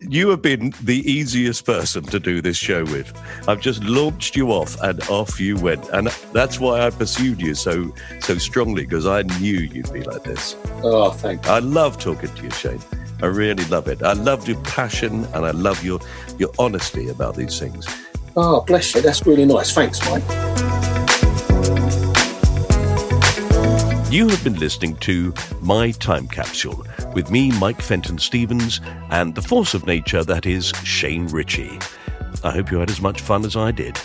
you 0.02 0.30
have 0.30 0.42
been 0.42 0.74
the 0.82 1.10
easiest 1.10 1.66
person 1.66 2.04
to 2.04 2.20
do 2.20 2.42
this 2.42 2.58
show 2.58 2.84
with. 2.86 3.12
I've 3.48 3.62
just 3.62 3.84
launched 3.84 4.36
you 4.36 4.50
off 4.50 4.80
and 4.82 5.02
off 5.10 5.40
you 5.40 5.58
went. 5.58 5.88
And 5.90 6.08
that's 6.34 6.60
why 6.60 6.82
I 6.82 6.90
pursued 6.90 7.42
you 7.42 7.56
so 7.56 7.94
so 8.20 8.38
strongly 8.38 8.86
because 8.86 9.08
I 9.08 9.22
knew 9.40 9.60
you'd 9.60 9.92
be 9.94 10.04
like 10.04 10.24
this. 10.24 10.56
oh, 10.84 11.12
thank 11.12 11.46
you. 11.46 11.52
I 11.52 11.60
love 11.60 11.98
talking 11.98 12.34
to 12.34 12.44
you, 12.44 12.52
Shane. 12.52 12.82
I 13.22 13.28
really 13.28 13.66
love 13.66 13.88
it. 13.88 14.04
I 14.04 14.14
love 14.14 14.48
your 14.48 14.62
passion 14.62 15.26
and 15.34 15.46
I 15.46 15.52
love 15.52 15.84
your 15.84 16.00
your 16.38 16.52
honesty 16.60 17.10
about 17.10 17.36
these 17.36 17.60
things. 17.60 17.88
Oh, 18.38 18.62
bless 18.62 18.94
you. 18.94 19.02
That's 19.02 19.26
really 19.26 19.46
nice. 19.46 19.74
Thanks, 19.74 20.00
Mike. 20.10 20.24
You 24.12 24.30
have 24.30 24.44
been 24.44 24.56
listening 24.60 24.96
to 24.98 25.34
My 25.62 25.92
Time 25.92 26.28
Capsule 26.28 26.86
with 27.16 27.32
me, 27.32 27.50
Mike 27.60 27.82
Fenton 27.82 28.20
Stevens, 28.20 28.82
and 29.10 29.34
the 29.34 29.42
force 29.42 29.74
of 29.74 29.88
nature 29.88 30.24
that 30.24 30.46
is 30.46 30.74
Shane 30.84 31.26
Richie. 31.28 31.80
I 32.44 32.52
hope 32.52 32.70
you 32.70 32.78
had 32.78 32.92
as 32.92 33.02
much 33.02 33.22
fun 33.22 33.46
as 33.46 33.56
I 33.56 33.72
did. 33.72 33.98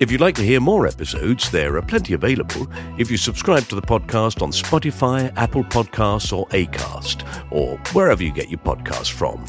If 0.00 0.10
you'd 0.10 0.20
like 0.20 0.36
to 0.36 0.42
hear 0.42 0.58
more 0.58 0.86
episodes, 0.86 1.50
there 1.50 1.76
are 1.76 1.82
plenty 1.82 2.14
available 2.14 2.66
if 2.98 3.10
you 3.10 3.16
subscribe 3.16 3.64
to 3.64 3.74
the 3.74 3.82
podcast 3.82 4.42
on 4.42 4.50
Spotify, 4.50 5.32
Apple 5.36 5.64
Podcasts, 5.64 6.36
or 6.36 6.46
Acast, 6.48 7.22
or 7.52 7.76
wherever 7.92 8.22
you 8.22 8.32
get 8.32 8.48
your 8.48 8.60
podcasts 8.60 9.10
from. 9.10 9.44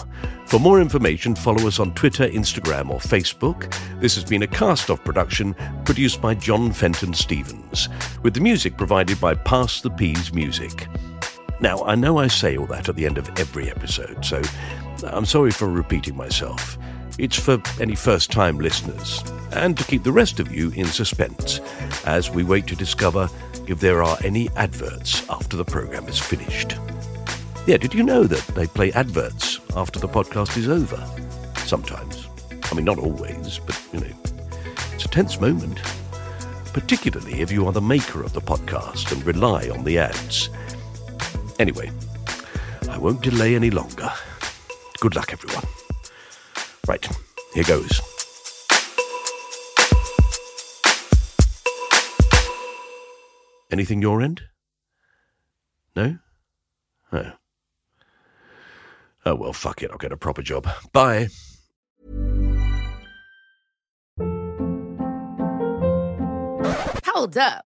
For 0.47 0.59
more 0.59 0.81
information, 0.81 1.35
follow 1.35 1.67
us 1.67 1.79
on 1.79 1.93
Twitter, 1.93 2.27
Instagram, 2.27 2.89
or 2.89 2.99
Facebook. 2.99 3.73
This 4.01 4.15
has 4.15 4.25
been 4.25 4.43
a 4.43 4.47
cast 4.47 4.89
off 4.89 5.03
production 5.03 5.55
produced 5.85 6.21
by 6.21 6.33
John 6.33 6.73
Fenton 6.73 7.13
Stevens, 7.13 7.87
with 8.23 8.33
the 8.33 8.41
music 8.41 8.75
provided 8.75 9.21
by 9.21 9.35
Pass 9.35 9.81
the 9.81 9.91
Peas 9.91 10.33
Music. 10.33 10.87
Now, 11.61 11.83
I 11.83 11.95
know 11.95 12.17
I 12.17 12.27
say 12.27 12.55
all 12.57 12.65
that 12.67 12.87
at 12.87 12.95
the 12.95 13.05
end 13.05 13.17
of 13.17 13.27
every 13.37 13.69
episode, 13.69 14.23
so 14.23 14.41
I'm 15.03 15.25
sorry 15.25 15.51
for 15.51 15.67
repeating 15.69 16.15
myself. 16.15 16.77
It's 17.17 17.37
for 17.37 17.61
any 17.81 17.95
first 17.95 18.31
time 18.31 18.59
listeners, 18.59 19.21
and 19.51 19.77
to 19.77 19.83
keep 19.83 20.03
the 20.03 20.11
rest 20.11 20.39
of 20.39 20.53
you 20.55 20.71
in 20.71 20.85
suspense 20.85 21.59
as 22.05 22.29
we 22.29 22.43
wait 22.45 22.65
to 22.67 22.77
discover 22.77 23.29
if 23.67 23.81
there 23.81 24.01
are 24.01 24.17
any 24.23 24.49
adverts 24.55 25.29
after 25.29 25.57
the 25.57 25.65
program 25.65 26.07
is 26.07 26.17
finished. 26.17 26.77
Yeah, 27.67 27.75
did 27.75 27.93
you 27.93 28.03
know 28.03 28.23
that 28.23 28.55
they 28.55 28.65
play 28.65 28.93
adverts 28.93 29.59
after 29.75 29.99
the 29.99 30.07
podcast 30.07 30.55
is 30.55 30.69
over? 30.69 31.05
Sometimes. 31.65 32.25
I 32.71 32.75
mean, 32.75 32.85
not 32.85 32.99
always, 32.99 33.59
but, 33.59 33.79
you 33.91 33.99
know, 33.99 34.15
it's 34.93 35.05
a 35.05 35.09
tense 35.09 35.41
moment. 35.41 35.79
Particularly 36.71 37.41
if 37.41 37.51
you 37.51 37.67
are 37.67 37.73
the 37.73 37.81
maker 37.81 38.23
of 38.23 38.31
the 38.31 38.41
podcast 38.41 39.11
and 39.11 39.25
rely 39.25 39.69
on 39.69 39.83
the 39.83 39.97
ads. 39.99 40.49
Anyway, 41.59 41.91
I 42.89 42.97
won't 42.97 43.21
delay 43.21 43.53
any 43.53 43.69
longer. 43.69 44.09
Good 45.01 45.15
luck, 45.15 45.33
everyone. 45.33 45.65
Right, 46.87 47.05
here 47.53 47.65
goes. 47.65 48.01
Anything 53.71 54.01
your 54.01 54.21
end? 54.21 54.41
No? 55.97 56.17
Oh. 57.11 57.31
Oh, 59.25 59.35
well, 59.35 59.53
fuck 59.53 59.83
it. 59.83 59.91
I'll 59.91 59.97
get 59.97 60.13
a 60.13 60.17
proper 60.17 60.41
job. 60.41 60.65
Bye. 60.93 61.27
Hold 67.05 67.37
up. 67.37 67.68